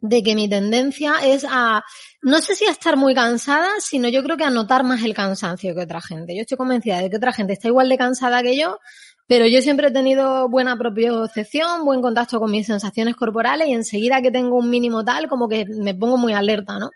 de 0.00 0.22
que 0.22 0.34
mi 0.34 0.50
tendencia 0.50 1.14
es 1.24 1.46
a, 1.48 1.82
no 2.20 2.42
sé 2.42 2.54
si 2.54 2.66
a 2.66 2.70
estar 2.70 2.98
muy 2.98 3.14
cansada, 3.14 3.70
sino 3.80 4.06
yo 4.10 4.22
creo 4.22 4.36
que 4.36 4.44
a 4.44 4.50
notar 4.50 4.84
más 4.84 5.02
el 5.02 5.14
cansancio 5.14 5.74
que 5.74 5.80
otra 5.80 6.02
gente. 6.02 6.36
Yo 6.36 6.42
estoy 6.42 6.58
convencida 6.58 6.98
de 6.98 7.08
que 7.08 7.16
otra 7.16 7.32
gente 7.32 7.54
está 7.54 7.68
igual 7.68 7.88
de 7.88 7.96
cansada 7.96 8.42
que 8.42 8.54
yo, 8.54 8.78
pero 9.26 9.46
yo 9.46 9.62
siempre 9.62 9.88
he 9.88 9.90
tenido 9.90 10.48
buena 10.48 10.76
propiocepción, 10.76 11.84
buen 11.84 12.02
contacto 12.02 12.38
con 12.38 12.50
mis 12.50 12.66
sensaciones 12.66 13.16
corporales 13.16 13.68
y 13.68 13.72
enseguida 13.72 14.20
que 14.20 14.30
tengo 14.30 14.56
un 14.56 14.70
mínimo 14.70 15.04
tal, 15.04 15.28
como 15.28 15.48
que 15.48 15.64
me 15.66 15.94
pongo 15.94 16.18
muy 16.18 16.34
alerta, 16.34 16.78
¿no? 16.78 16.90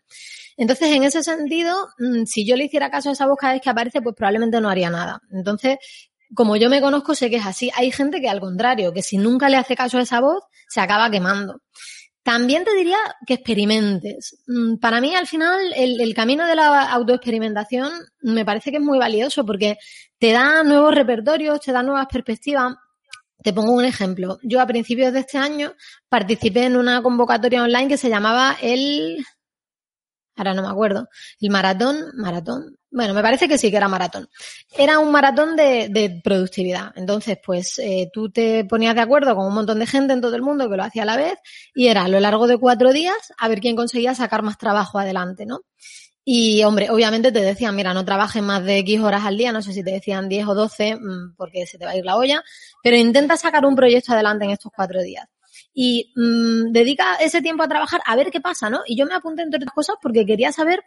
Entonces, 0.58 0.88
en 0.94 1.04
ese 1.04 1.22
sentido, 1.22 1.88
mm, 1.98 2.24
si 2.24 2.44
yo 2.44 2.56
le 2.56 2.64
hiciera 2.64 2.90
caso 2.90 3.08
a 3.10 3.12
esa 3.12 3.26
voz 3.26 3.38
cada 3.38 3.52
vez 3.54 3.62
que 3.62 3.70
aparece, 3.70 4.02
pues 4.02 4.14
probablemente 4.16 4.60
no 4.60 4.68
haría 4.68 4.90
nada. 4.90 5.22
Entonces, 5.30 5.78
como 6.34 6.56
yo 6.56 6.68
me 6.68 6.80
conozco, 6.80 7.14
sé 7.14 7.30
que 7.30 7.36
es 7.36 7.46
así. 7.46 7.70
Hay 7.76 7.90
gente 7.92 8.20
que 8.20 8.28
al 8.28 8.40
contrario, 8.40 8.92
que 8.92 9.02
si 9.02 9.18
nunca 9.18 9.48
le 9.48 9.56
hace 9.56 9.76
caso 9.76 9.98
a 9.98 10.02
esa 10.02 10.20
voz, 10.20 10.42
se 10.68 10.80
acaba 10.80 11.10
quemando. 11.10 11.62
También 12.28 12.62
te 12.62 12.74
diría 12.74 12.98
que 13.26 13.32
experimentes. 13.32 14.36
Mm, 14.46 14.76
para 14.76 15.00
mí, 15.00 15.14
al 15.14 15.26
final, 15.26 15.72
el, 15.74 16.12
camino 16.12 16.46
de 16.46 16.56
la 16.56 16.82
autoexperimentación 16.92 17.90
me 18.20 18.44
parece 18.44 18.70
que 18.70 18.76
es 18.76 18.82
muy 18.82 18.98
valioso 18.98 19.46
porque 19.46 19.78
te 20.18 20.32
da 20.32 20.62
nuevos 20.62 20.94
repertorios, 20.94 21.58
te 21.58 21.72
da 21.72 21.82
nuevas 21.82 22.06
perspectivas. 22.06 22.74
Te 23.42 23.54
pongo 23.54 23.72
un 23.72 23.86
ejemplo. 23.86 24.38
Yo 24.42 24.60
a 24.60 24.66
principios 24.66 25.14
de 25.14 25.20
este 25.20 25.38
año 25.38 25.72
participé 26.10 26.66
en 26.66 26.76
una 26.76 27.00
convocatoria 27.02 27.62
online 27.62 27.88
que 27.88 27.96
se 27.96 28.10
llamaba 28.10 28.58
el 28.60 29.24
ahora 30.38 30.54
no 30.54 30.62
me 30.62 30.68
acuerdo, 30.68 31.08
el 31.40 31.50
maratón, 31.50 32.12
maratón, 32.14 32.78
bueno, 32.90 33.12
me 33.12 33.22
parece 33.22 33.48
que 33.48 33.58
sí 33.58 33.70
que 33.70 33.76
era 33.76 33.88
maratón. 33.88 34.28
Era 34.76 34.98
un 34.98 35.12
maratón 35.12 35.56
de, 35.56 35.88
de 35.90 36.20
productividad. 36.24 36.92
Entonces, 36.96 37.38
pues 37.44 37.78
eh, 37.78 38.08
tú 38.12 38.30
te 38.30 38.64
ponías 38.64 38.94
de 38.94 39.02
acuerdo 39.02 39.34
con 39.34 39.46
un 39.46 39.54
montón 39.54 39.78
de 39.78 39.86
gente 39.86 40.14
en 40.14 40.22
todo 40.22 40.34
el 40.36 40.42
mundo 40.42 40.70
que 40.70 40.76
lo 40.76 40.84
hacía 40.84 41.02
a 41.02 41.06
la 41.06 41.16
vez 41.16 41.34
y 41.74 41.88
era 41.88 42.04
a 42.04 42.08
lo 42.08 42.18
largo 42.18 42.46
de 42.46 42.56
cuatro 42.56 42.92
días 42.92 43.32
a 43.36 43.48
ver 43.48 43.60
quién 43.60 43.76
conseguía 43.76 44.14
sacar 44.14 44.42
más 44.42 44.56
trabajo 44.56 44.98
adelante, 44.98 45.44
¿no? 45.44 45.60
Y, 46.24 46.62
hombre, 46.64 46.90
obviamente 46.90 47.32
te 47.32 47.40
decían, 47.40 47.74
mira, 47.74 47.94
no 47.94 48.04
trabajes 48.04 48.42
más 48.42 48.62
de 48.64 48.78
X 48.78 49.00
horas 49.00 49.24
al 49.24 49.38
día, 49.38 49.52
no 49.52 49.62
sé 49.62 49.72
si 49.72 49.82
te 49.82 49.92
decían 49.92 50.28
10 50.28 50.48
o 50.48 50.54
12 50.54 50.96
mm, 50.96 51.34
porque 51.36 51.66
se 51.66 51.78
te 51.78 51.86
va 51.86 51.92
a 51.92 51.96
ir 51.96 52.04
la 52.04 52.16
olla, 52.16 52.42
pero 52.82 52.96
intenta 52.96 53.36
sacar 53.36 53.64
un 53.64 53.74
proyecto 53.74 54.12
adelante 54.12 54.44
en 54.44 54.50
estos 54.50 54.72
cuatro 54.74 55.00
días 55.02 55.26
y 55.80 56.12
mmm, 56.16 56.72
dedica 56.72 57.14
ese 57.20 57.40
tiempo 57.40 57.62
a 57.62 57.68
trabajar 57.68 58.00
a 58.04 58.16
ver 58.16 58.32
qué 58.32 58.40
pasa, 58.40 58.68
¿no? 58.68 58.80
Y 58.84 58.96
yo 58.96 59.06
me 59.06 59.14
apunté 59.14 59.42
entre 59.42 59.58
otras 59.58 59.72
cosas 59.72 59.94
porque 60.02 60.26
quería 60.26 60.50
saber 60.50 60.82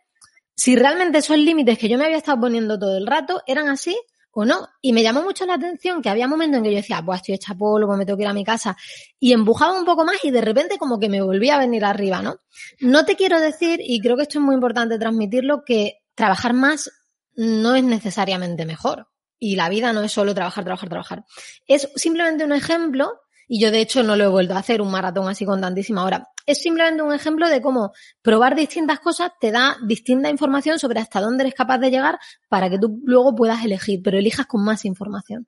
si 0.54 0.76
realmente 0.76 1.20
esos 1.20 1.38
límites 1.38 1.78
que 1.78 1.88
yo 1.88 1.98
me 1.98 2.04
había 2.04 2.18
estado 2.18 2.42
poniendo 2.42 2.78
todo 2.78 2.98
el 2.98 3.08
rato 3.08 3.42
eran 3.48 3.70
así 3.70 3.98
o 4.34 4.44
no. 4.44 4.68
Y 4.82 4.92
me 4.92 5.02
llamó 5.02 5.22
mucho 5.22 5.46
la 5.46 5.54
atención 5.54 6.02
que 6.02 6.10
había 6.10 6.28
momentos 6.28 6.58
en 6.58 6.64
que 6.66 6.72
yo 6.72 6.76
decía, 6.76 7.02
pues 7.06 7.22
estoy 7.22 7.36
hecha 7.36 7.56
polvo, 7.56 7.96
me 7.96 8.06
tengo 8.06 8.18
que 8.18 8.24
ir 8.24 8.30
a 8.30 8.34
mi 8.34 8.44
casa. 8.44 8.76
Y 9.18 9.32
empujaba 9.32 9.80
un 9.80 9.86
poco 9.86 10.04
más 10.04 10.18
y 10.26 10.32
de 10.32 10.42
repente 10.42 10.78
como 10.78 11.00
que 11.00 11.08
me 11.08 11.22
volvía 11.22 11.56
a 11.56 11.60
venir 11.60 11.86
arriba, 11.86 12.22
¿no? 12.22 12.42
No 12.82 13.06
te 13.06 13.16
quiero 13.16 13.40
decir, 13.40 13.80
y 13.82 14.02
creo 14.02 14.18
que 14.18 14.24
esto 14.24 14.40
es 14.40 14.44
muy 14.44 14.56
importante 14.56 15.00
transmitirlo, 15.00 15.64
que 15.66 16.00
trabajar 16.16 16.52
más 16.52 16.92
no 17.38 17.76
es 17.76 17.84
necesariamente 17.86 18.66
mejor. 18.66 19.08
Y 19.40 19.56
la 19.56 19.70
vida 19.70 19.94
no 19.94 20.02
es 20.02 20.12
solo 20.12 20.36
trabajar, 20.36 20.66
trabajar, 20.66 20.90
trabajar. 20.90 21.24
Es 21.66 21.88
simplemente 21.96 22.44
un 22.44 22.52
ejemplo 22.52 23.22
y 23.54 23.60
yo, 23.60 23.70
de 23.70 23.82
hecho, 23.82 24.02
no 24.02 24.16
lo 24.16 24.24
he 24.24 24.28
vuelto 24.30 24.54
a 24.54 24.60
hacer 24.60 24.82
un 24.82 24.90
maratón 24.90 25.28
así 25.28 25.46
con 25.46 25.60
tantísima 25.60 26.06
hora. 26.06 26.24
Es 26.46 26.62
simplemente 26.62 27.04
un 27.04 27.12
ejemplo 27.12 27.50
de 27.50 27.62
cómo 27.62 27.92
probar 28.22 28.56
distintas 28.56 29.02
cosas 29.02 29.34
te 29.42 29.52
da 29.52 29.76
distinta 29.86 30.30
información 30.30 30.80
sobre 30.80 31.02
hasta 31.02 31.20
dónde 31.20 31.44
eres 31.44 31.54
capaz 31.54 31.78
de 31.80 31.92
llegar 31.92 32.18
para 32.48 32.70
que 32.70 32.80
tú 32.80 33.02
luego 33.04 33.36
puedas 33.36 33.66
elegir, 33.66 34.00
pero 34.02 34.18
elijas 34.18 34.46
con 34.46 34.64
más 34.64 34.86
información. 34.86 35.48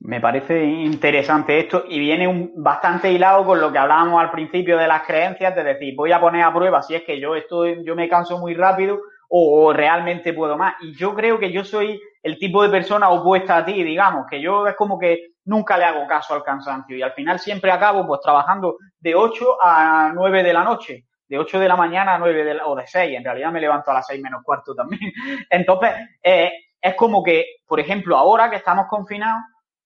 Me 0.00 0.20
parece 0.20 0.64
interesante 0.64 1.60
esto 1.60 1.84
y 1.88 2.00
viene 2.00 2.50
bastante 2.56 3.12
hilado 3.12 3.44
con 3.44 3.60
lo 3.60 3.70
que 3.70 3.78
hablábamos 3.78 4.20
al 4.20 4.32
principio 4.32 4.78
de 4.78 4.88
las 4.88 5.06
creencias, 5.06 5.54
de 5.54 5.62
decir, 5.62 5.94
voy 5.94 6.10
a 6.10 6.20
poner 6.20 6.42
a 6.42 6.52
prueba 6.52 6.82
si 6.82 6.96
es 6.96 7.04
que 7.04 7.20
yo 7.20 7.36
estoy, 7.36 7.84
yo 7.84 7.94
me 7.94 8.08
canso 8.08 8.36
muy 8.36 8.54
rápido 8.54 8.98
o, 9.28 9.72
realmente 9.72 10.32
puedo 10.32 10.56
más. 10.56 10.74
Y 10.80 10.96
yo 10.96 11.14
creo 11.14 11.38
que 11.38 11.52
yo 11.52 11.62
soy 11.62 12.00
el 12.22 12.36
tipo 12.36 12.62
de 12.62 12.70
persona 12.70 13.10
opuesta 13.10 13.58
a 13.58 13.64
ti, 13.64 13.84
digamos, 13.84 14.26
que 14.28 14.40
yo 14.40 14.66
es 14.66 14.74
como 14.74 14.98
que 14.98 15.34
nunca 15.48 15.78
le 15.78 15.84
hago 15.84 16.06
caso 16.06 16.34
al 16.34 16.44
cansancio. 16.44 16.96
Y 16.96 17.02
al 17.02 17.12
final 17.12 17.38
siempre 17.38 17.72
acabo 17.72 18.06
pues 18.06 18.20
trabajando 18.20 18.76
de 19.00 19.14
8 19.14 19.56
a 19.60 20.12
9 20.14 20.42
de 20.42 20.52
la 20.52 20.62
noche, 20.62 21.06
de 21.26 21.38
8 21.38 21.58
de 21.58 21.68
la 21.68 21.76
mañana 21.76 22.14
a 22.14 22.18
9 22.18 22.44
de 22.44 22.54
la, 22.54 22.66
o 22.66 22.76
de 22.76 22.86
6, 22.86 23.16
en 23.16 23.24
realidad 23.24 23.50
me 23.50 23.60
levanto 23.60 23.90
a 23.90 23.94
las 23.94 24.06
6 24.06 24.22
menos 24.22 24.42
cuarto 24.44 24.74
también. 24.74 25.00
Entonces, 25.50 25.92
eh, 26.22 26.52
es 26.80 26.94
como 26.94 27.24
que, 27.24 27.56
por 27.66 27.80
ejemplo, 27.80 28.16
ahora 28.16 28.50
que 28.50 28.56
estamos 28.56 28.86
confinados, 28.88 29.42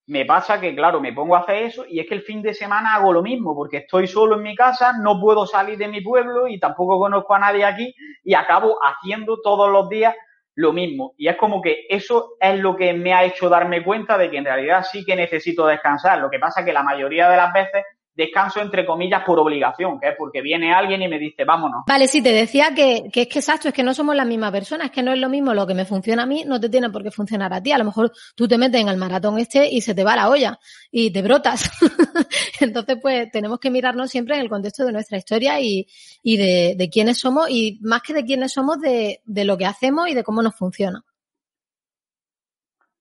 me 0.07 0.25
pasa 0.25 0.61
que, 0.61 0.75
claro, 0.75 1.01
me 1.01 1.13
pongo 1.13 1.37
a 1.37 1.41
hacer 1.41 1.63
eso 1.63 1.85
y 1.89 2.01
es 2.01 2.09
que 2.09 2.15
el 2.15 2.23
fin 2.23 2.43
de 2.43 2.53
semana 2.53 2.97
hago 2.97 3.13
lo 3.13 3.23
mismo 3.23 3.55
porque 3.55 3.79
estoy 3.79 4.09
solo 4.09 4.35
en 4.35 4.43
mi 4.43 4.57
casa, 4.57 4.95
no 4.99 5.21
puedo 5.21 5.47
salir 5.47 5.79
de 5.79 5.87
mi 5.87 6.01
pueblo 6.01 6.49
y 6.49 6.59
tampoco 6.59 6.99
conozco 6.99 7.35
a 7.35 7.39
nadie 7.39 7.65
aquí 7.65 7.95
y 8.25 8.35
acabo 8.35 8.79
haciendo 8.83 9.41
todos 9.41 9.71
los 9.71 9.89
días 9.89 10.15
lo 10.55 10.73
mismo. 10.73 11.15
Y 11.17 11.29
es 11.29 11.37
como 11.37 11.61
que 11.63 11.87
eso 11.89 12.37
es 12.41 12.59
lo 12.59 12.77
que 12.77 12.93
me 12.93 13.15
ha 13.15 13.25
hecho 13.25 13.49
darme 13.49 13.83
cuenta 13.83 14.19
de 14.19 14.31
que 14.31 14.39
en 14.39 14.45
realidad 14.45 14.85
sí 14.91 15.05
que 15.05 15.17
necesito 15.17 15.67
descansar. 15.67 16.19
Lo 16.19 16.31
que 16.31 16.39
pasa 16.39 16.65
que 16.65 16.73
la 16.73 16.83
mayoría 16.83 17.29
de 17.29 17.37
las 17.37 17.53
veces 17.53 17.85
descanso 18.15 18.61
entre 18.61 18.85
comillas 18.85 19.23
por 19.25 19.39
obligación, 19.39 19.99
que 19.99 20.09
es 20.09 20.15
porque 20.17 20.43
viene 20.43 20.73
alguien 20.73 21.03
y 21.03 21.09
me 21.09 21.19
dice, 21.19 21.45
vámonos. 21.45 21.85
Vale, 21.87 22.07
sí, 22.09 22.23
te 22.23 22.33
decía 22.33 22.75
que, 22.75 23.05
que 23.13 23.23
es 23.23 23.29
que 23.29 23.39
exacto, 23.39 23.69
es 23.69 23.75
que 23.75 23.83
no 23.83 23.95
somos 23.95 24.15
la 24.15 24.25
misma 24.25 24.53
persona, 24.53 24.87
es 24.87 24.91
que 24.91 25.03
no 25.03 25.13
es 25.13 25.19
lo 25.19 25.29
mismo 25.29 25.55
lo 25.55 25.67
que 25.67 25.75
me 25.75 25.85
funciona 25.85 26.25
a 26.25 26.27
mí, 26.27 26.45
no 26.47 26.61
te 26.61 26.69
tiene 26.69 26.91
por 26.91 27.03
qué 27.03 27.11
funcionar 27.11 27.53
a 27.53 27.63
ti. 27.63 27.73
A 27.73 27.79
lo 27.79 27.85
mejor 27.85 28.13
tú 28.35 28.47
te 28.47 28.59
metes 28.59 28.81
en 28.81 28.89
el 28.89 28.97
maratón 28.97 29.39
este 29.39 29.69
y 29.69 29.81
se 29.81 29.95
te 29.95 30.05
va 30.05 30.17
la 30.17 30.29
olla 30.29 30.59
y 30.91 31.13
te 31.13 31.23
brotas. 31.23 31.71
Entonces, 32.61 32.99
pues 33.01 33.31
tenemos 33.31 33.59
que 33.59 33.71
mirarnos 33.71 34.11
siempre 34.11 34.35
en 34.37 34.43
el 34.43 34.49
contexto 34.49 34.85
de 34.85 34.93
nuestra 34.93 35.19
historia 35.19 35.61
y, 35.61 35.87
y 36.23 36.37
de, 36.37 36.75
de 36.77 36.91
quiénes 36.91 37.19
somos 37.19 37.49
y 37.51 37.79
más 37.83 38.03
que 38.03 38.13
de 38.13 38.25
quiénes 38.25 38.53
somos, 38.53 38.81
de, 38.81 39.21
de 39.25 39.45
lo 39.45 39.57
que 39.57 39.67
hacemos 39.67 40.09
y 40.09 40.15
de 40.15 40.23
cómo 40.23 40.43
nos 40.43 40.55
funciona. 40.55 41.03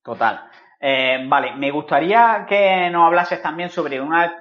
Total. 0.04 0.50
Eh, 0.84 1.24
vale, 1.28 1.56
me 1.56 1.70
gustaría 1.70 2.44
que 2.50 2.90
nos 2.90 3.06
hablases 3.06 3.40
también 3.40 3.70
sobre 3.70 4.02
una 4.02 4.41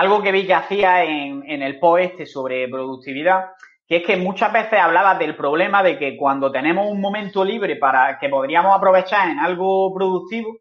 algo 0.00 0.22
que 0.22 0.32
vi 0.32 0.46
que 0.46 0.54
hacía 0.54 1.04
en, 1.04 1.60
el 1.62 1.78
post 1.78 2.04
este 2.04 2.24
sobre 2.24 2.66
productividad, 2.68 3.50
que 3.86 3.96
es 3.96 4.06
que 4.06 4.16
muchas 4.16 4.50
veces 4.50 4.80
hablaba 4.80 5.14
del 5.16 5.36
problema 5.36 5.82
de 5.82 5.98
que 5.98 6.16
cuando 6.16 6.50
tenemos 6.50 6.90
un 6.90 7.02
momento 7.02 7.44
libre 7.44 7.76
para 7.76 8.18
que 8.18 8.30
podríamos 8.30 8.74
aprovechar 8.74 9.28
en 9.28 9.38
algo 9.38 9.92
productivo, 9.92 10.56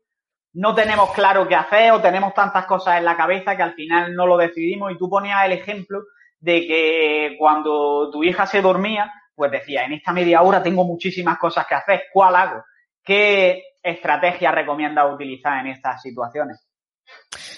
no 0.56 0.76
tenemos 0.76 1.12
claro 1.12 1.48
qué 1.48 1.56
hacer 1.56 1.94
o 1.94 2.02
tenemos 2.02 2.34
tantas 2.34 2.66
cosas 2.66 2.98
en 2.98 3.06
la 3.06 3.16
cabeza 3.16 3.56
que 3.56 3.64
al 3.64 3.76
final 3.76 4.14
no 4.14 4.28
lo 4.28 4.36
decidimos. 4.36 4.92
Y 4.92 4.98
tú 4.98 5.10
ponías 5.10 5.46
el 5.46 5.54
ejemplo 5.54 6.02
de 6.42 6.68
que 6.68 7.36
cuando 7.40 8.12
tu 8.12 8.26
hija 8.26 8.46
se 8.46 8.62
dormía, 8.62 9.10
pues 9.34 9.52
decía, 9.52 9.86
en 9.86 9.94
esta 9.94 10.12
media 10.12 10.42
hora 10.42 10.62
tengo 10.62 10.84
muchísimas 10.84 11.38
cosas 11.38 11.66
que 11.66 11.76
hacer, 11.76 12.04
¿cuál 12.12 12.36
hago? 12.36 12.66
¿Qué 13.02 13.64
estrategia 13.82 14.52
recomiendas 14.52 15.14
utilizar 15.14 15.66
en 15.66 15.72
estas 15.72 16.02
situaciones? 16.02 16.69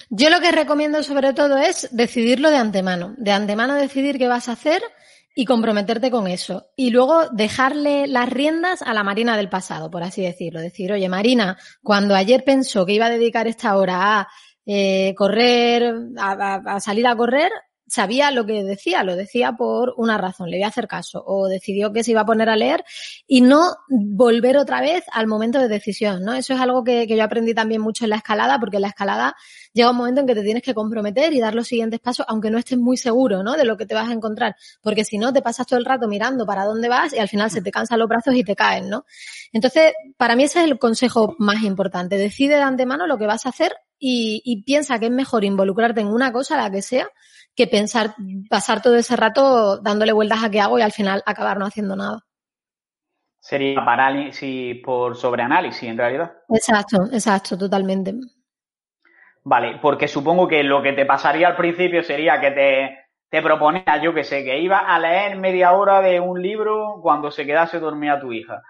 Yo 0.10 0.30
lo 0.30 0.40
que 0.40 0.52
recomiendo 0.52 1.04
sobre 1.04 1.34
todo 1.34 1.58
es 1.58 1.88
decidirlo 1.92 2.50
de 2.50 2.58
antemano. 2.58 3.16
De 3.18 3.32
antemano 3.32 3.76
decidir 3.76 4.18
qué 4.18 4.28
vas 4.28 4.50
a 4.50 4.54
hacer 4.54 4.82
y 5.36 5.46
comprometerte 5.46 6.12
con 6.12 6.28
eso. 6.28 6.68
Y 6.76 6.90
luego 6.90 7.30
dejarle 7.30 8.08
las 8.08 8.30
riendas 8.30 8.82
a 8.82 8.94
la 8.94 9.04
Marina 9.04 9.38
del 9.38 9.50
pasado, 9.50 9.90
por 9.90 10.04
así 10.04 10.22
decirlo. 10.22 10.60
Decir, 10.60 10.92
oye, 10.92 11.08
Marina, 11.08 11.58
cuando 11.82 12.16
ayer 12.16 12.44
pensó 12.44 12.86
que 12.86 12.94
iba 12.94 13.06
a 13.06 13.12
dedicar 13.12 13.48
esta 13.48 13.78
hora 13.78 14.20
a 14.20 14.28
eh, 14.66 15.14
correr, 15.16 15.94
a, 16.18 16.80
salir 16.80 17.08
a 17.08 17.16
correr, 17.16 17.52
sabía 17.92 18.32
lo 18.32 18.46
que 18.46 18.64
decía, 18.64 19.04
lo 19.04 19.18
decía 19.18 19.52
por 19.52 19.94
una 19.98 20.18
razón, 20.18 20.50
le 20.50 20.58
voy 20.58 20.64
a 20.64 20.70
hacer 20.70 20.88
caso, 20.88 21.22
o 21.26 21.50
decidió 21.50 21.92
que 21.92 22.06
se 22.06 22.12
iba 22.12 22.22
a 22.22 22.26
poner 22.26 22.48
a 22.48 22.56
leer 22.56 22.86
y 23.28 23.42
no 23.42 23.76
volver 23.90 24.56
otra 24.58 24.80
vez 24.80 25.04
al 25.12 25.28
momento 25.28 25.60
de 25.60 25.68
decisión, 25.68 26.24
¿no? 26.24 26.34
Eso 26.34 26.54
es 26.54 26.62
algo 26.62 26.86
que, 26.86 27.06
que 27.06 27.18
yo 27.18 27.24
aprendí 27.26 27.54
también 27.54 27.82
mucho 27.82 28.06
en 28.06 28.12
la 28.12 28.16
escalada, 28.16 28.60
porque 28.62 28.78
en 28.78 28.84
la 28.84 28.88
escalada 28.88 29.36
llega 29.74 29.92
un 29.92 29.98
momento 29.98 30.22
en 30.22 30.28
que 30.28 30.36
te 30.36 30.42
tienes 30.42 30.64
que 30.64 30.74
comprometer 30.74 31.34
y 31.34 31.42
dar 31.42 31.54
los 31.54 31.68
siguientes 31.68 32.00
pasos, 32.00 32.26
aunque 32.30 32.50
no 32.50 32.58
estés 32.58 32.78
muy 32.78 32.96
seguro, 32.96 33.44
¿no? 33.44 33.58
De 33.58 33.66
lo 33.66 33.76
que 33.76 33.86
te 33.86 33.94
vas 33.94 34.10
a 34.10 34.14
encontrar, 34.14 34.56
porque 34.82 35.04
si 35.04 35.18
no 35.18 35.34
te 35.34 35.42
pasas 35.42 35.68
todo 35.68 35.78
el 35.78 35.84
rato 35.84 36.08
mirando 36.08 36.46
para 36.46 36.64
dónde 36.64 36.88
vas 36.88 37.12
y 37.14 37.20
al 37.20 37.28
final 37.28 37.52
se 37.52 37.62
te 37.62 37.72
cansan 37.72 38.00
los 38.00 38.08
brazos 38.08 38.34
y 38.36 38.46
te 38.46 38.56
caen, 38.56 38.90
¿no? 38.90 39.04
Entonces, 39.52 39.92
para 40.16 40.38
mí 40.38 40.44
ese 40.44 40.60
es 40.60 40.66
el 40.66 40.80
consejo 40.80 41.36
más 41.40 41.62
importante. 41.64 42.18
Decide 42.18 42.56
de 42.56 42.62
antemano 42.62 43.06
lo 43.06 43.18
que 43.18 43.26
vas 43.26 43.46
a 43.46 43.50
hacer 43.50 43.76
y, 44.04 44.42
y 44.44 44.64
piensa 44.64 45.00
que 45.00 45.06
es 45.06 45.12
mejor 45.12 45.46
involucrarte 45.46 46.02
en 46.02 46.08
una 46.08 46.34
cosa, 46.34 46.58
la 46.58 46.72
que 46.72 46.82
sea, 46.82 47.08
que 47.56 47.68
pensar, 47.68 48.16
pasar 48.50 48.82
todo 48.82 48.96
ese 48.96 49.16
rato 49.16 49.78
dándole 49.78 50.12
vueltas 50.12 50.44
a 50.44 50.50
qué 50.50 50.60
hago 50.60 50.80
y 50.80 50.82
al 50.82 50.92
final 50.92 51.22
acabar 51.26 51.60
no 51.60 51.68
haciendo 51.68 51.96
nada. 51.96 52.26
Sería 53.40 53.86
parálisis 53.86 54.84
por 54.84 55.16
sobreanálisis, 55.16 55.84
en 55.84 55.98
realidad. 55.98 56.32
Exacto, 56.50 56.98
exacto, 57.12 57.58
totalmente. 57.58 58.14
Vale, 59.44 59.80
porque 59.82 60.08
supongo 60.08 60.48
que 60.48 60.64
lo 60.64 60.82
que 60.82 60.94
te 60.94 61.06
pasaría 61.06 61.48
al 61.48 61.56
principio 61.56 62.04
sería 62.04 62.40
que 62.40 62.52
te, 62.52 63.08
te 63.30 63.42
proponía, 63.42 64.02
yo 64.02 64.14
que 64.14 64.24
sé, 64.24 64.44
que 64.44 64.60
iba 64.60 64.80
a 64.80 65.00
leer 65.00 65.38
media 65.38 65.74
hora 65.74 66.02
de 66.02 66.20
un 66.20 66.42
libro 66.42 67.00
cuando 67.02 67.32
se 67.32 67.46
quedase 67.46 67.80
dormida 67.80 68.20
tu 68.20 68.32
hija. 68.32 68.62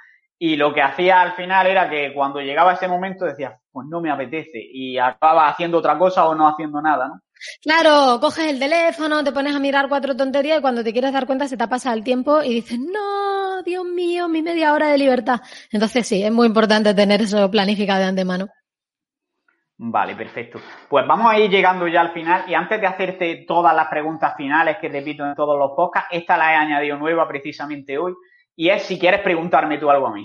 Y 0.44 0.56
lo 0.56 0.74
que 0.74 0.82
hacía 0.82 1.22
al 1.22 1.34
final 1.34 1.68
era 1.68 1.88
que 1.88 2.12
cuando 2.16 2.42
llegaba 2.42 2.74
ese 2.74 2.88
momento 2.88 3.26
decías, 3.26 3.54
pues 3.72 3.86
no 3.88 4.02
me 4.02 4.10
apetece. 4.10 4.58
Y 4.60 4.98
acababa 4.98 5.48
haciendo 5.48 5.78
otra 5.78 6.00
cosa 6.00 6.28
o 6.28 6.34
no 6.34 6.48
haciendo 6.48 6.82
nada, 6.82 7.10
¿no? 7.10 7.22
Claro, 7.62 8.20
coges 8.20 8.48
el 8.48 8.58
teléfono, 8.58 9.24
te 9.24 9.32
pones 9.32 9.56
a 9.56 9.60
mirar 9.60 9.88
cuatro 9.88 10.16
tonterías 10.16 10.58
y 10.58 10.62
cuando 10.62 10.84
te 10.84 10.94
quieres 10.94 11.14
dar 11.14 11.28
cuenta 11.28 11.48
se 11.48 11.58
te 11.58 11.68
pasa 11.68 11.94
el 11.94 12.04
tiempo 12.04 12.42
y 12.42 12.56
dices, 12.56 12.80
no, 12.80 13.62
Dios 13.62 13.86
mío, 13.86 14.28
mi 14.30 14.42
media 14.42 14.74
hora 14.74 14.88
de 14.88 14.98
libertad. 14.98 15.42
Entonces 15.72 16.08
sí, 16.08 16.24
es 16.24 16.32
muy 16.32 16.48
importante 16.48 16.96
tener 16.96 17.22
eso 17.22 17.52
planificado 17.52 18.00
de 18.00 18.08
antemano. 18.08 18.48
Vale, 19.78 20.16
perfecto. 20.16 20.60
Pues 20.90 21.06
vamos 21.06 21.32
a 21.32 21.38
ir 21.38 21.52
llegando 21.52 21.88
ya 21.88 22.02
al 22.02 22.14
final 22.14 22.46
y 22.48 22.56
antes 22.56 22.82
de 22.82 22.88
hacerte 22.88 23.46
todas 23.48 23.76
las 23.76 23.90
preguntas 23.90 24.34
finales 24.36 24.78
que 24.82 24.90
repito 24.90 25.24
en 25.24 25.36
todos 25.36 25.60
los 25.60 25.74
podcasts, 25.76 26.10
esta 26.12 26.36
la 26.36 26.52
he 26.52 26.56
añadido 26.56 26.98
nueva 26.98 27.28
precisamente 27.28 28.00
hoy 28.00 28.16
y 28.62 28.70
es 28.70 28.84
si 28.84 29.00
quieres 29.00 29.22
preguntarme 29.22 29.80
tú 29.80 29.90
algo 29.90 30.06
a 30.06 30.14
mí. 30.14 30.24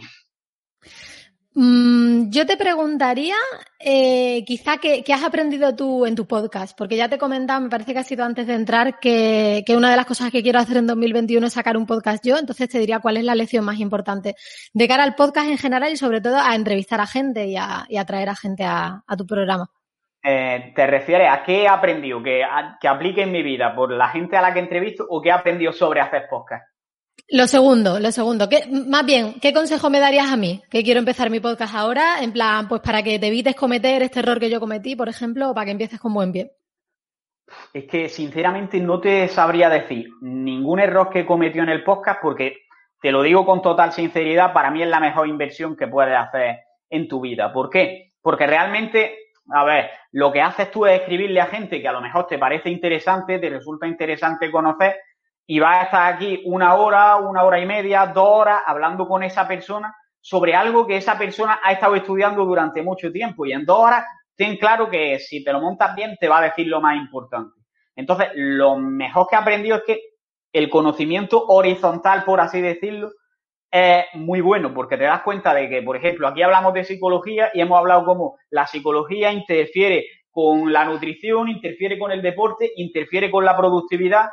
Mm, 1.54 2.28
yo 2.28 2.44
te 2.44 2.58
preguntaría, 2.58 3.34
eh, 3.80 4.44
quizá, 4.44 4.76
¿qué, 4.76 5.02
¿qué, 5.02 5.14
has 5.14 5.24
aprendido 5.24 5.74
tú 5.74 6.04
en 6.04 6.14
tu 6.14 6.26
podcast? 6.26 6.76
Porque 6.76 6.96
ya 6.96 7.08
te 7.08 7.14
he 7.14 7.18
comentado, 7.18 7.62
me 7.62 7.70
parece 7.70 7.94
que 7.94 8.00
ha 8.00 8.02
sido 8.02 8.26
antes 8.26 8.46
de 8.46 8.52
entrar, 8.52 9.00
que, 9.00 9.64
que, 9.66 9.74
una 9.74 9.90
de 9.90 9.96
las 9.96 10.04
cosas 10.04 10.30
que 10.30 10.42
quiero 10.42 10.58
hacer 10.58 10.76
en 10.76 10.86
2021 10.86 11.46
es 11.46 11.54
sacar 11.54 11.78
un 11.78 11.86
podcast 11.86 12.22
yo. 12.26 12.36
Entonces 12.36 12.68
te 12.68 12.78
diría 12.78 12.98
cuál 12.98 13.16
es 13.16 13.24
la 13.24 13.34
lección 13.34 13.64
más 13.64 13.80
importante 13.80 14.34
de 14.74 14.86
cara 14.86 15.04
al 15.04 15.14
podcast 15.14 15.48
en 15.48 15.56
general 15.56 15.90
y 15.90 15.96
sobre 15.96 16.20
todo 16.20 16.36
a 16.38 16.54
entrevistar 16.54 17.00
a 17.00 17.06
gente 17.06 17.46
y 17.46 17.56
a, 17.56 17.86
y 17.88 17.96
a 17.96 18.04
traer 18.04 18.28
a 18.28 18.36
gente 18.36 18.64
a, 18.64 19.02
a 19.06 19.16
tu 19.16 19.26
programa. 19.26 19.70
Eh, 20.22 20.74
¿Te 20.76 20.86
refieres 20.86 21.30
a 21.30 21.42
qué 21.42 21.62
he 21.62 21.68
aprendido 21.68 22.22
que, 22.22 22.44
a, 22.44 22.76
que 22.78 22.86
aplique 22.86 23.22
en 23.22 23.32
mi 23.32 23.42
vida 23.42 23.74
por 23.74 23.90
la 23.90 24.08
gente 24.08 24.36
a 24.36 24.42
la 24.42 24.52
que 24.52 24.60
entrevisto 24.60 25.06
o 25.08 25.22
qué 25.22 25.30
he 25.30 25.32
aprendido 25.32 25.72
sobre 25.72 26.02
hacer 26.02 26.26
podcast? 26.28 26.75
Lo 27.28 27.48
segundo, 27.48 27.98
lo 27.98 28.12
segundo. 28.12 28.48
¿Qué, 28.48 28.64
más 28.70 29.04
bien, 29.04 29.34
¿qué 29.40 29.52
consejo 29.52 29.90
me 29.90 29.98
darías 29.98 30.30
a 30.30 30.36
mí? 30.36 30.62
Que 30.70 30.84
quiero 30.84 31.00
empezar 31.00 31.28
mi 31.28 31.40
podcast 31.40 31.74
ahora, 31.74 32.22
en 32.22 32.32
plan, 32.32 32.68
pues 32.68 32.80
para 32.82 33.02
que 33.02 33.18
te 33.18 33.26
evites 33.26 33.56
cometer 33.56 34.02
este 34.02 34.20
error 34.20 34.38
que 34.38 34.48
yo 34.48 34.60
cometí, 34.60 34.94
por 34.94 35.08
ejemplo, 35.08 35.50
o 35.50 35.54
para 35.54 35.64
que 35.64 35.70
empieces 35.72 35.98
con 35.98 36.14
buen 36.14 36.30
pie. 36.30 36.52
Es 37.72 37.84
que, 37.86 38.08
sinceramente, 38.08 38.78
no 38.80 39.00
te 39.00 39.26
sabría 39.28 39.68
decir 39.68 40.08
ningún 40.20 40.78
error 40.78 41.10
que 41.10 41.26
cometió 41.26 41.62
en 41.64 41.68
el 41.68 41.82
podcast 41.82 42.20
porque, 42.22 42.58
te 43.00 43.10
lo 43.10 43.22
digo 43.22 43.44
con 43.44 43.60
total 43.60 43.92
sinceridad, 43.92 44.52
para 44.52 44.70
mí 44.70 44.82
es 44.82 44.88
la 44.88 45.00
mejor 45.00 45.28
inversión 45.28 45.76
que 45.76 45.88
puedes 45.88 46.16
hacer 46.16 46.60
en 46.90 47.08
tu 47.08 47.20
vida. 47.20 47.52
¿Por 47.52 47.70
qué? 47.70 48.12
Porque 48.22 48.46
realmente, 48.46 49.32
a 49.52 49.64
ver, 49.64 49.90
lo 50.12 50.30
que 50.30 50.42
haces 50.42 50.70
tú 50.70 50.86
es 50.86 51.00
escribirle 51.00 51.40
a 51.40 51.46
gente 51.46 51.80
que 51.80 51.88
a 51.88 51.92
lo 51.92 52.00
mejor 52.00 52.26
te 52.28 52.38
parece 52.38 52.70
interesante, 52.70 53.40
te 53.40 53.50
resulta 53.50 53.86
interesante 53.86 54.50
conocer 54.50 54.96
y 55.46 55.58
vas 55.60 55.80
a 55.80 55.84
estar 55.84 56.14
aquí 56.14 56.42
una 56.44 56.74
hora, 56.74 57.16
una 57.16 57.44
hora 57.44 57.60
y 57.60 57.66
media, 57.66 58.06
dos 58.06 58.28
horas 58.28 58.62
hablando 58.66 59.06
con 59.06 59.22
esa 59.22 59.46
persona 59.46 59.94
sobre 60.20 60.54
algo 60.54 60.86
que 60.86 60.96
esa 60.96 61.16
persona 61.16 61.60
ha 61.62 61.72
estado 61.72 61.94
estudiando 61.94 62.44
durante 62.44 62.82
mucho 62.82 63.12
tiempo 63.12 63.46
y 63.46 63.52
en 63.52 63.64
dos 63.64 63.78
horas 63.78 64.04
ten 64.34 64.56
claro 64.56 64.90
que 64.90 65.18
si 65.18 65.44
te 65.44 65.52
lo 65.52 65.60
montas 65.60 65.94
bien 65.94 66.16
te 66.18 66.28
va 66.28 66.38
a 66.38 66.42
decir 66.42 66.66
lo 66.66 66.80
más 66.80 66.96
importante. 66.96 67.60
Entonces, 67.94 68.28
lo 68.34 68.76
mejor 68.76 69.26
que 69.28 69.36
he 69.36 69.38
aprendido 69.38 69.76
es 69.76 69.82
que 69.84 70.00
el 70.52 70.68
conocimiento 70.68 71.46
horizontal, 71.46 72.24
por 72.24 72.40
así 72.40 72.60
decirlo, 72.60 73.12
es 73.70 74.04
muy 74.14 74.40
bueno 74.40 74.72
porque 74.74 74.96
te 74.96 75.04
das 75.04 75.22
cuenta 75.22 75.54
de 75.54 75.68
que, 75.68 75.82
por 75.82 75.96
ejemplo, 75.96 76.28
aquí 76.28 76.42
hablamos 76.42 76.74
de 76.74 76.84
psicología 76.84 77.50
y 77.54 77.60
hemos 77.60 77.78
hablado 77.78 78.04
cómo 78.04 78.36
la 78.50 78.66
psicología 78.66 79.32
interfiere 79.32 80.06
con 80.30 80.72
la 80.72 80.84
nutrición, 80.84 81.48
interfiere 81.48 81.98
con 81.98 82.12
el 82.12 82.20
deporte, 82.20 82.70
interfiere 82.76 83.30
con 83.30 83.44
la 83.44 83.56
productividad, 83.56 84.28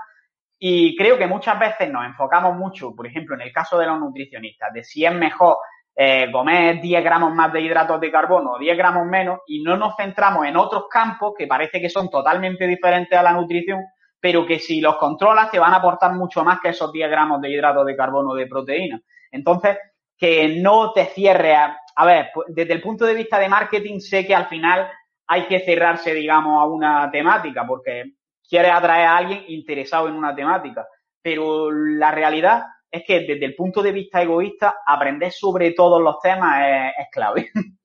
y 0.66 0.96
creo 0.96 1.18
que 1.18 1.28
muchas 1.28 1.60
veces 1.60 1.92
nos 1.92 2.06
enfocamos 2.06 2.56
mucho, 2.56 2.96
por 2.96 3.06
ejemplo, 3.06 3.36
en 3.36 3.42
el 3.42 3.52
caso 3.52 3.78
de 3.78 3.86
los 3.86 4.00
nutricionistas, 4.00 4.72
de 4.72 4.82
si 4.82 5.04
es 5.04 5.14
mejor 5.14 5.58
eh, 5.94 6.32
comer 6.32 6.80
10 6.80 7.04
gramos 7.04 7.36
más 7.36 7.52
de 7.52 7.60
hidratos 7.60 8.00
de 8.00 8.10
carbono 8.10 8.54
o 8.54 8.58
10 8.58 8.78
gramos 8.78 9.06
menos 9.06 9.40
y 9.46 9.62
no 9.62 9.76
nos 9.76 9.94
centramos 9.98 10.46
en 10.46 10.56
otros 10.56 10.86
campos 10.90 11.34
que 11.38 11.48
parece 11.48 11.82
que 11.82 11.90
son 11.90 12.10
totalmente 12.10 12.66
diferentes 12.66 13.20
a 13.20 13.22
la 13.22 13.34
nutrición, 13.34 13.82
pero 14.22 14.46
que 14.46 14.58
si 14.58 14.80
los 14.80 14.96
controlas 14.96 15.52
te 15.52 15.60
van 15.60 15.74
a 15.74 15.80
aportar 15.80 16.14
mucho 16.14 16.46
más 16.46 16.62
que 16.62 16.70
esos 16.70 16.94
10 16.94 17.10
gramos 17.10 17.42
de 17.42 17.50
hidratos 17.50 17.86
de 17.86 17.98
carbono 17.98 18.30
o 18.30 18.36
de 18.36 18.48
proteína. 18.48 19.02
Entonces, 19.32 19.78
que 20.18 20.62
no 20.62 20.94
te 20.94 21.08
cierre 21.08 21.56
a, 21.56 21.78
a 21.94 22.06
ver, 22.06 22.32
desde 22.48 22.72
el 22.72 22.82
punto 22.82 23.04
de 23.04 23.16
vista 23.16 23.38
de 23.38 23.50
marketing 23.50 24.00
sé 24.00 24.26
que 24.26 24.34
al 24.34 24.46
final 24.46 24.90
hay 25.28 25.44
que 25.44 25.60
cerrarse, 25.60 26.14
digamos, 26.14 26.58
a 26.58 26.68
una 26.68 27.12
temática, 27.12 27.68
porque 27.68 28.14
quieres 28.54 28.72
atraer 28.72 29.08
a 29.08 29.18
alguien 29.18 29.46
interesado 29.48 30.08
en 30.08 30.14
una 30.14 30.36
temática. 30.36 30.88
Pero 31.24 31.72
la 31.72 32.12
realidad 32.12 32.66
es 32.92 33.04
que 33.04 33.22
desde 33.22 33.46
el 33.46 33.56
punto 33.56 33.82
de 33.82 33.92
vista 33.92 34.22
egoísta, 34.22 34.76
aprender 34.86 35.32
sobre 35.32 35.72
todos 35.72 36.00
los 36.00 36.20
temas 36.20 36.62
es, 36.62 36.92
es 37.00 37.08
clave. 37.12 37.50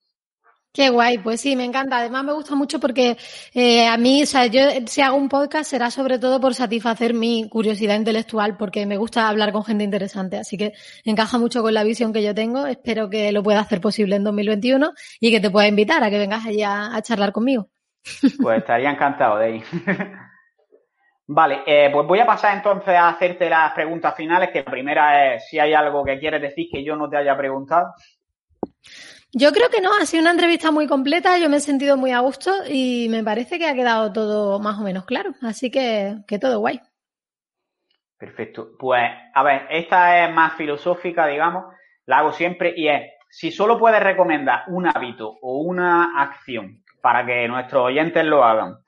Qué 0.71 0.91
guay, 0.91 1.17
pues 1.17 1.41
sí, 1.41 1.57
me 1.57 1.65
encanta. 1.65 1.97
Además 1.97 2.23
me 2.23 2.35
gusta 2.35 2.55
mucho 2.55 2.79
porque 2.79 3.17
eh, 3.55 3.87
a 3.87 3.97
mí, 3.97 4.23
o 4.25 4.27
sea, 4.27 4.45
yo 4.45 4.61
si 4.87 5.01
hago 5.01 5.17
un 5.17 5.31
podcast 5.31 5.71
será 5.71 5.91
sobre 5.91 6.19
todo 6.19 6.39
por 6.39 6.55
satisfacer 6.55 7.15
mi 7.15 7.49
curiosidad 7.49 7.97
intelectual 7.97 8.59
porque 8.59 8.85
me 8.85 8.99
gusta 8.99 9.27
hablar 9.27 9.53
con 9.53 9.65
gente 9.65 9.85
interesante. 9.85 10.37
Así 10.37 10.59
que 10.59 10.75
encaja 11.05 11.39
mucho 11.39 11.63
con 11.63 11.73
la 11.73 11.83
visión 11.83 12.13
que 12.13 12.23
yo 12.23 12.35
tengo. 12.35 12.67
Espero 12.67 13.09
que 13.09 13.33
lo 13.33 13.43
pueda 13.43 13.61
hacer 13.61 13.81
posible 13.81 14.17
en 14.17 14.25
2021 14.25 14.93
y 15.19 15.31
que 15.31 15.41
te 15.41 15.51
pueda 15.51 15.67
invitar 15.67 16.05
a 16.05 16.11
que 16.11 16.19
vengas 16.19 16.45
allí 16.45 16.63
a, 16.63 17.01
charlar 17.01 17.33
conmigo. 17.33 17.71
Pues 18.43 18.59
estaría 18.59 18.91
encantado 18.91 19.39
de 19.39 19.57
ir. 19.57 19.65
Vale, 21.31 21.63
eh, 21.67 21.91
pues 21.93 22.07
voy 22.07 22.21
a 22.21 22.27
pasar 22.27 22.57
entonces 22.57 22.95
a 22.95 23.11
hacerte 23.11 23.51
las 23.51 23.73
preguntas 23.75 24.17
finales, 24.17 24.49
que 24.51 24.63
la 24.63 24.71
primera 24.71 25.35
es 25.35 25.47
si 25.47 25.59
hay 25.59 25.75
algo 25.75 26.03
que 26.03 26.19
quieres 26.19 26.41
decir 26.41 26.69
que 26.73 26.83
yo 26.83 26.97
no 26.97 27.07
te 27.11 27.19
haya 27.19 27.37
preguntado. 27.37 27.93
Yo 29.35 29.53
creo 29.53 29.69
que 29.69 29.83
no, 29.83 29.91
ha 29.93 30.07
sido 30.07 30.23
una 30.23 30.31
entrevista 30.31 30.71
muy 30.71 30.87
completa, 30.87 31.37
yo 31.37 31.51
me 31.51 31.59
he 31.59 31.61
sentido 31.61 31.99
muy 31.99 32.13
a 32.13 32.21
gusto 32.21 32.51
y 32.67 33.09
me 33.11 33.23
parece 33.23 33.59
que 33.59 33.67
ha 33.67 33.75
quedado 33.75 34.11
todo 34.11 34.59
más 34.59 34.81
o 34.81 34.83
menos 34.83 35.05
claro, 35.05 35.33
así 35.43 35.71
que, 35.71 36.17
que 36.27 36.39
todo 36.39 36.61
guay. 36.61 36.81
Perfecto. 38.17 38.71
Pues, 38.79 39.11
a 39.35 39.43
ver, 39.43 39.67
esta 39.69 40.25
es 40.25 40.35
más 40.35 40.55
filosófica, 40.55 41.27
digamos, 41.27 41.67
la 42.07 42.21
hago 42.21 42.33
siempre 42.33 42.73
y 42.75 42.89
es, 42.89 43.03
si 43.29 43.53
solo 43.53 43.79
puedes 43.79 44.03
recomendar 44.03 44.63
un 44.69 44.87
hábito 44.87 45.37
o 45.43 45.59
una 45.59 46.23
acción 46.23 46.83
para 47.03 47.27
que 47.27 47.47
nuestros 47.49 47.85
oyentes 47.85 48.25
lo 48.25 48.43
hagan 48.43 48.79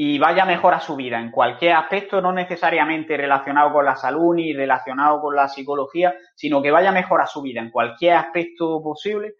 y 0.00 0.16
vaya 0.16 0.44
mejor 0.44 0.74
a 0.74 0.80
su 0.80 0.94
vida 0.94 1.18
en 1.18 1.32
cualquier 1.32 1.72
aspecto, 1.72 2.20
no 2.20 2.30
necesariamente 2.30 3.16
relacionado 3.16 3.72
con 3.72 3.84
la 3.84 3.96
salud 3.96 4.32
ni 4.32 4.52
relacionado 4.52 5.20
con 5.20 5.34
la 5.34 5.48
psicología, 5.48 6.14
sino 6.36 6.62
que 6.62 6.70
vaya 6.70 6.92
mejor 6.92 7.20
a 7.20 7.26
su 7.26 7.42
vida 7.42 7.60
en 7.60 7.72
cualquier 7.72 8.14
aspecto 8.14 8.80
posible, 8.80 9.34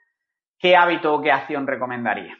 ¿qué 0.59 0.75
hábito 0.75 1.14
o 1.14 1.23
qué 1.23 1.31
acción 1.31 1.64
recomendaría? 1.64 2.37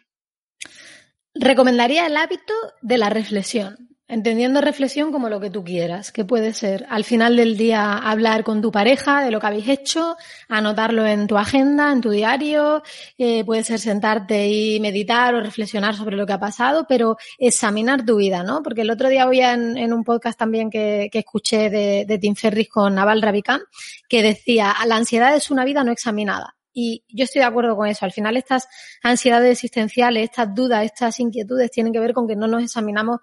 Recomendaría 1.33 2.09
el 2.09 2.17
hábito 2.17 2.55
de 2.83 2.99
la 2.99 3.09
reflexión. 3.09 3.77
Entendiendo 4.11 4.63
reflexión 4.63 5.13
como 5.13 5.29
lo 5.29 5.39
que 5.39 5.51
tú 5.51 5.63
quieras, 5.63 6.13
que 6.13 6.25
puede 6.25 6.55
ser 6.55 6.87
al 6.89 7.05
final 7.05 7.37
del 7.37 7.59
día 7.59 7.93
hablar 7.93 8.43
con 8.43 8.63
tu 8.63 8.73
pareja 8.73 9.23
de 9.23 9.31
lo 9.31 9.39
que 9.39 9.47
habéis 9.47 9.69
hecho, 9.69 10.17
anotarlo 10.49 11.05
en 11.05 11.27
tu 11.27 11.37
agenda, 11.37 11.93
en 11.93 12.01
tu 12.01 12.09
diario, 12.09 12.83
eh, 13.19 13.45
puede 13.45 13.65
ser 13.65 13.79
sentarte 13.79 14.49
y 14.49 14.81
meditar 14.81 15.35
o 15.35 15.43
reflexionar 15.43 15.95
sobre 15.95 16.17
lo 16.17 16.25
que 16.25 16.33
ha 16.33 16.41
pasado, 16.41 16.87
pero 16.89 17.19
examinar 17.37 18.07
tu 18.07 18.17
vida, 18.17 18.43
¿no? 18.43 18.63
Porque 18.63 18.81
el 18.81 18.91
otro 18.91 19.11
día 19.11 19.25
había 19.25 19.53
en, 19.53 19.93
un 19.93 20.05
podcast 20.05 20.39
también 20.39 20.71
que, 20.71 21.11
escuché 21.13 21.69
de, 21.69 22.07
de, 22.09 22.19
Tim 22.19 22.35
Ferris 22.35 22.71
con 22.71 22.95
Naval 22.95 23.21
Ravikant, 23.21 23.63
que 24.09 24.23
decía, 24.23 24.75
la 24.87 24.97
ansiedad 24.97 25.37
es 25.37 25.51
una 25.51 25.67
vida 25.67 25.85
no 25.85 25.93
examinada. 25.93 26.55
Y 26.73 27.05
yo 27.09 27.25
estoy 27.25 27.41
de 27.41 27.47
acuerdo 27.47 27.77
con 27.77 27.89
eso. 27.89 28.05
Al 28.05 28.13
final 28.13 28.37
estas 28.37 28.69
ansiedades 29.03 29.51
existenciales, 29.51 30.23
estas 30.23 30.55
dudas, 30.55 30.85
estas 30.85 31.19
inquietudes 31.19 31.73
tienen 31.73 31.93
que 31.93 31.99
ver 31.99 32.13
con 32.13 32.29
que 32.29 32.37
no 32.37 32.47
nos 32.47 32.63
examinamos 32.63 33.19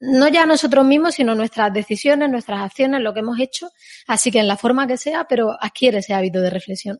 no 0.00 0.28
ya 0.28 0.46
nosotros 0.46 0.84
mismos, 0.84 1.14
sino 1.14 1.34
nuestras 1.34 1.72
decisiones, 1.72 2.30
nuestras 2.30 2.60
acciones, 2.60 3.00
lo 3.00 3.12
que 3.12 3.20
hemos 3.20 3.38
hecho. 3.38 3.68
Así 4.06 4.30
que 4.30 4.40
en 4.40 4.48
la 4.48 4.56
forma 4.56 4.86
que 4.86 4.96
sea, 4.96 5.24
pero 5.24 5.56
adquiere 5.60 5.98
ese 5.98 6.14
hábito 6.14 6.40
de 6.40 6.50
reflexión. 6.50 6.98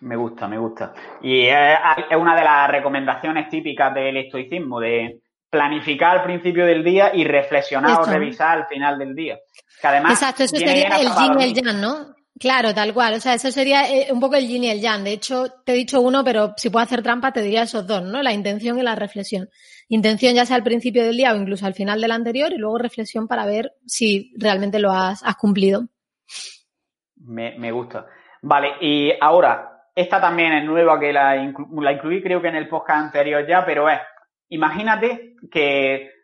Me 0.00 0.16
gusta, 0.16 0.46
me 0.48 0.58
gusta. 0.58 0.94
Y 1.22 1.46
es, 1.46 1.78
una 2.16 2.34
de 2.34 2.44
las 2.44 2.70
recomendaciones 2.70 3.48
típicas 3.48 3.92
del 3.94 4.16
estoicismo, 4.16 4.80
de 4.80 5.20
planificar 5.50 6.18
al 6.18 6.24
principio 6.24 6.64
del 6.64 6.84
día 6.84 7.10
y 7.14 7.24
reflexionar 7.24 8.00
o 8.00 8.04
revisar 8.04 8.58
al 8.58 8.66
final 8.66 8.98
del 8.98 9.14
día. 9.14 9.38
Que 9.80 9.86
además 9.86 10.12
Exacto, 10.12 10.44
eso 10.44 10.56
sería 10.56 10.88
el 10.98 11.08
yin 11.08 11.40
y 11.40 11.44
el 11.44 11.54
yang, 11.54 11.80
¿no? 11.80 12.17
Claro, 12.38 12.74
tal 12.74 12.94
cual. 12.94 13.14
O 13.14 13.20
sea, 13.20 13.34
eso 13.34 13.50
sería 13.50 13.90
eh, 13.90 14.12
un 14.12 14.20
poco 14.20 14.36
el 14.36 14.46
yin 14.46 14.64
y 14.64 14.70
el 14.70 14.80
yang. 14.80 15.02
De 15.02 15.12
hecho, 15.12 15.46
te 15.64 15.72
he 15.72 15.76
dicho 15.76 16.00
uno, 16.00 16.22
pero 16.22 16.54
si 16.56 16.70
puedo 16.70 16.84
hacer 16.84 17.02
trampa, 17.02 17.32
te 17.32 17.42
diría 17.42 17.62
esos 17.62 17.86
dos, 17.86 18.02
¿no? 18.02 18.22
La 18.22 18.32
intención 18.32 18.78
y 18.78 18.82
la 18.82 18.94
reflexión. 18.94 19.48
Intención 19.88 20.34
ya 20.34 20.46
sea 20.46 20.56
al 20.56 20.62
principio 20.62 21.04
del 21.04 21.16
día 21.16 21.32
o 21.32 21.36
incluso 21.36 21.66
al 21.66 21.74
final 21.74 22.00
del 22.00 22.12
anterior 22.12 22.52
y 22.52 22.58
luego 22.58 22.78
reflexión 22.78 23.26
para 23.26 23.46
ver 23.46 23.72
si 23.86 24.32
realmente 24.36 24.78
lo 24.78 24.92
has, 24.92 25.22
cumplido. 25.36 25.88
Me, 27.16 27.72
gusta. 27.72 28.06
Vale, 28.42 28.74
y 28.80 29.12
ahora, 29.20 29.86
esta 29.94 30.20
también 30.20 30.52
es 30.52 30.64
nueva 30.64 31.00
que 31.00 31.12
la, 31.12 31.34
la 31.34 31.92
incluí 31.92 32.22
creo 32.22 32.40
que 32.40 32.48
en 32.48 32.56
el 32.56 32.68
podcast 32.68 33.06
anterior 33.06 33.46
ya, 33.48 33.64
pero 33.64 33.88
es, 33.88 33.98
imagínate 34.50 35.34
que 35.50 36.17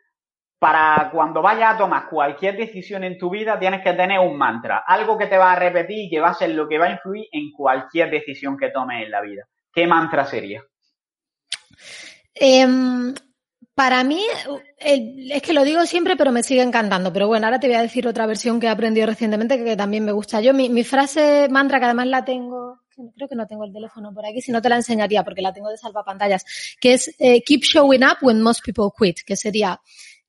para 0.59 1.09
cuando 1.11 1.41
vayas 1.41 1.75
a 1.75 1.77
tomar 1.77 2.07
cualquier 2.09 2.57
decisión 2.57 3.03
en 3.03 3.17
tu 3.17 3.29
vida, 3.29 3.59
tienes 3.59 3.83
que 3.83 3.93
tener 3.93 4.19
un 4.19 4.37
mantra, 4.37 4.83
algo 4.87 5.17
que 5.17 5.27
te 5.27 5.37
va 5.37 5.51
a 5.51 5.59
repetir 5.59 6.05
y 6.05 6.09
que 6.09 6.19
va 6.19 6.29
a 6.29 6.33
ser 6.33 6.51
lo 6.51 6.67
que 6.67 6.77
va 6.77 6.87
a 6.87 6.91
influir 6.91 7.27
en 7.31 7.51
cualquier 7.51 8.09
decisión 8.09 8.57
que 8.57 8.69
tomes 8.69 9.03
en 9.03 9.11
la 9.11 9.21
vida. 9.21 9.43
¿Qué 9.73 9.85
mantra 9.85 10.25
sería? 10.25 10.63
Em, 12.33 13.13
para 13.75 14.03
mí, 14.05 14.21
es 14.79 15.41
que 15.41 15.53
lo 15.53 15.65
digo 15.65 15.85
siempre, 15.85 16.15
pero 16.15 16.31
me 16.31 16.43
sigue 16.43 16.61
encantando. 16.61 17.11
Pero 17.11 17.27
bueno, 17.27 17.45
ahora 17.45 17.59
te 17.59 17.67
voy 17.67 17.75
a 17.75 17.81
decir 17.81 18.07
otra 18.07 18.25
versión 18.25 18.59
que 18.59 18.67
he 18.67 18.69
aprendido 18.69 19.05
recientemente 19.05 19.61
que 19.61 19.75
también 19.75 20.05
me 20.05 20.13
gusta. 20.13 20.39
Yo, 20.39 20.53
mi, 20.53 20.83
frase 20.85 21.47
mantra, 21.49 21.79
que 21.79 21.85
además 21.85 22.07
la 22.07 22.23
tengo, 22.23 22.79
creo 23.15 23.27
que 23.27 23.35
no 23.35 23.45
tengo 23.45 23.65
el 23.65 23.73
teléfono 23.73 24.13
por 24.13 24.25
aquí, 24.25 24.41
si 24.41 24.53
no 24.53 24.61
te 24.61 24.69
la 24.69 24.77
enseñaría 24.77 25.23
porque 25.25 25.41
la 25.41 25.51
tengo 25.51 25.69
de 25.69 25.77
salvapantallas, 25.77 26.45
que 26.79 26.93
es 26.93 27.13
eh, 27.19 27.43
Keep 27.43 27.63
showing 27.63 28.03
up 28.03 28.17
when 28.21 28.41
most 28.41 28.63
people 28.63 28.89
quit, 28.97 29.19
que 29.25 29.35
sería 29.35 29.81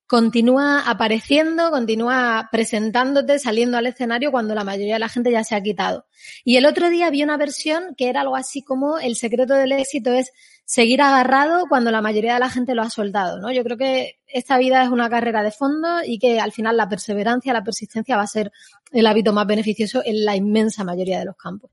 continúa 0.07 0.89
apareciendo, 0.89 1.71
continúa 1.71 2.49
presentándote, 2.53 3.39
saliendo 3.39 3.77
al 3.77 3.87
escenario 3.87 4.31
cuando 4.31 4.55
la 4.55 4.65
mayoría 4.65 4.95
de 4.95 5.01
la 5.01 5.09
gente 5.09 5.31
ya 5.33 5.43
se 5.43 5.57
ha 5.57 5.63
quitado. 5.63 6.07
Y 6.45 6.57
el 6.57 6.67
otro 6.67 6.89
día 6.89 7.11
vi 7.11 7.23
una 7.23 7.37
versión 7.37 7.95
que 7.97 8.09
era 8.09 8.21
algo 8.21 8.37
así 8.37 8.63
como 8.63 8.99
el 8.99 9.17
secreto 9.17 9.55
del 9.55 9.73
éxito 9.73 10.13
es 10.13 10.33
seguir 10.65 11.03
agarrado 11.03 11.67
cuando 11.69 11.91
la 11.91 12.03
mayoría 12.03 12.35
de 12.35 12.41
la 12.41 12.51
gente 12.51 12.75
lo 12.75 12.83
ha 12.83 12.91
soltado, 12.91 13.41
¿no? 13.41 13.53
Yo 13.53 13.63
creo 13.65 13.77
que 13.77 14.19
esta 14.27 14.59
vida 14.59 14.83
es 14.83 14.89
una 14.91 15.09
carrera 15.09 15.43
de 15.43 15.53
fondo 15.53 16.01
y 16.05 16.19
que 16.19 16.41
al 16.41 16.53
final 16.53 16.77
la 16.77 16.89
perseverancia, 16.89 17.53
la 17.53 17.65
persistencia 17.65 18.17
va 18.17 18.23
a 18.23 18.29
ser 18.29 18.53
el 18.93 19.07
hábito 19.07 19.33
más 19.33 19.47
beneficioso 19.47 20.03
en 20.05 20.25
la 20.25 20.37
inmensa 20.37 20.85
mayoría 20.85 21.19
de 21.21 21.27
los 21.27 21.37
campos. 21.37 21.71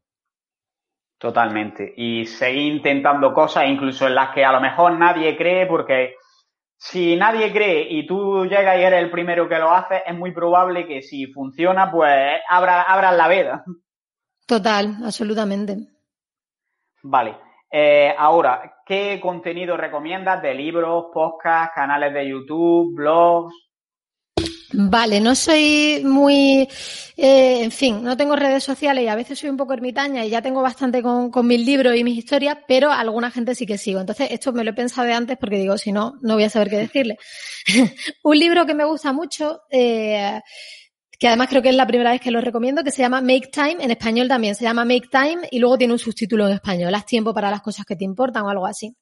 Totalmente. 1.17 1.93
Y 1.95 2.25
seguir 2.25 2.73
intentando 2.73 3.33
cosas 3.33 3.65
incluso 3.67 4.07
en 4.07 4.15
las 4.15 4.33
que 4.33 4.43
a 4.43 4.51
lo 4.51 4.59
mejor 4.59 4.97
nadie 4.99 5.37
cree 5.37 5.65
porque 5.65 6.15
si 6.85 7.15
nadie 7.15 7.53
cree 7.53 7.87
y 7.89 8.05
tú 8.05 8.45
llegas 8.45 8.77
y 8.77 8.81
eres 8.81 9.01
el 9.01 9.09
primero 9.09 9.47
que 9.47 9.57
lo 9.57 9.71
hace, 9.71 10.03
es 10.05 10.13
muy 10.13 10.31
probable 10.33 10.85
que 10.85 11.01
si 11.01 11.27
funciona, 11.27 11.89
pues 11.89 12.41
abras 12.49 13.15
la 13.15 13.27
veda. 13.29 13.63
Total, 14.45 14.97
absolutamente. 15.01 15.77
Vale. 17.03 17.37
Eh, 17.71 18.13
ahora, 18.17 18.79
¿qué 18.85 19.17
contenido 19.21 19.77
recomiendas 19.77 20.41
de 20.41 20.53
libros, 20.53 21.05
podcasts, 21.13 21.73
canales 21.73 22.13
de 22.13 22.27
YouTube, 22.27 22.93
blogs? 22.93 23.55
Vale, 24.75 25.21
no 25.21 25.35
soy 25.35 26.01
muy, 26.03 26.67
eh, 27.15 27.63
en 27.63 27.71
fin, 27.71 28.01
no 28.01 28.17
tengo 28.17 28.35
redes 28.35 28.63
sociales 28.63 29.03
y 29.03 29.07
a 29.07 29.15
veces 29.15 29.37
soy 29.37 29.51
un 29.51 29.57
poco 29.57 29.73
ermitaña 29.73 30.25
y 30.25 30.31
ya 30.31 30.41
tengo 30.41 30.63
bastante 30.63 31.03
con, 31.03 31.29
con, 31.29 31.45
mis 31.45 31.63
libros 31.63 31.95
y 31.95 32.03
mis 32.03 32.17
historias, 32.17 32.57
pero 32.67 32.91
alguna 32.91 33.29
gente 33.29 33.53
sí 33.53 33.67
que 33.67 33.77
sigo. 33.77 33.99
Entonces, 33.99 34.29
esto 34.31 34.51
me 34.51 34.63
lo 34.63 34.71
he 34.71 34.73
pensado 34.73 35.07
de 35.07 35.13
antes 35.13 35.37
porque 35.37 35.57
digo, 35.57 35.77
si 35.77 35.91
no, 35.91 36.17
no 36.21 36.33
voy 36.33 36.45
a 36.45 36.49
saber 36.49 36.71
qué 36.71 36.77
decirle. 36.77 37.19
un 38.23 38.39
libro 38.39 38.65
que 38.65 38.73
me 38.73 38.83
gusta 38.83 39.13
mucho, 39.13 39.61
eh, 39.69 40.41
que 41.23 41.29
además 41.29 41.47
creo 41.47 41.61
que 41.61 41.69
es 41.69 41.75
la 41.75 41.87
primera 41.87 42.11
vez 42.11 42.19
que 42.19 42.31
lo 42.31 42.41
recomiendo, 42.41 42.83
que 42.83 42.91
se 42.91 43.01
llama 43.01 43.21
Make 43.21 43.47
Time, 43.49 43.77
en 43.79 43.91
español 43.91 44.27
también 44.27 44.55
se 44.55 44.65
llama 44.65 44.83
Make 44.83 45.07
Time 45.09 45.47
y 45.51 45.59
luego 45.59 45.77
tiene 45.77 45.93
un 45.93 45.99
subtítulo 45.99 46.45
en 46.47 46.55
español, 46.55 46.93
haz 46.93 47.05
tiempo 47.05 47.33
para 47.33 47.49
las 47.49 47.61
cosas 47.61 47.85
que 47.85 47.95
te 47.95 48.03
importan 48.03 48.43
o 48.43 48.49
algo 48.49 48.65
así. 48.65 48.93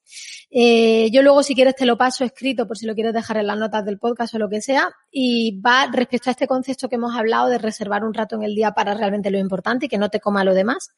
Eh, 0.48 1.10
yo 1.10 1.20
luego 1.22 1.42
si 1.42 1.56
quieres 1.56 1.74
te 1.74 1.84
lo 1.84 1.98
paso 1.98 2.24
escrito 2.24 2.68
por 2.68 2.78
si 2.78 2.86
lo 2.86 2.94
quieres 2.94 3.12
dejar 3.12 3.38
en 3.38 3.48
las 3.48 3.58
notas 3.58 3.84
del 3.84 3.98
podcast 3.98 4.36
o 4.36 4.38
lo 4.38 4.48
que 4.48 4.60
sea 4.60 4.88
y 5.10 5.60
va 5.60 5.88
respecto 5.90 6.30
a 6.30 6.32
este 6.32 6.46
concepto 6.46 6.88
que 6.88 6.94
hemos 6.94 7.12
hablado 7.12 7.48
de 7.48 7.58
reservar 7.58 8.04
un 8.04 8.14
rato 8.14 8.36
en 8.36 8.44
el 8.44 8.54
día 8.54 8.70
para 8.70 8.94
realmente 8.94 9.32
lo 9.32 9.38
importante 9.38 9.86
y 9.86 9.88
que 9.88 9.98
no 9.98 10.08
te 10.08 10.20
coma 10.20 10.44
lo 10.44 10.54
demás. 10.54 10.90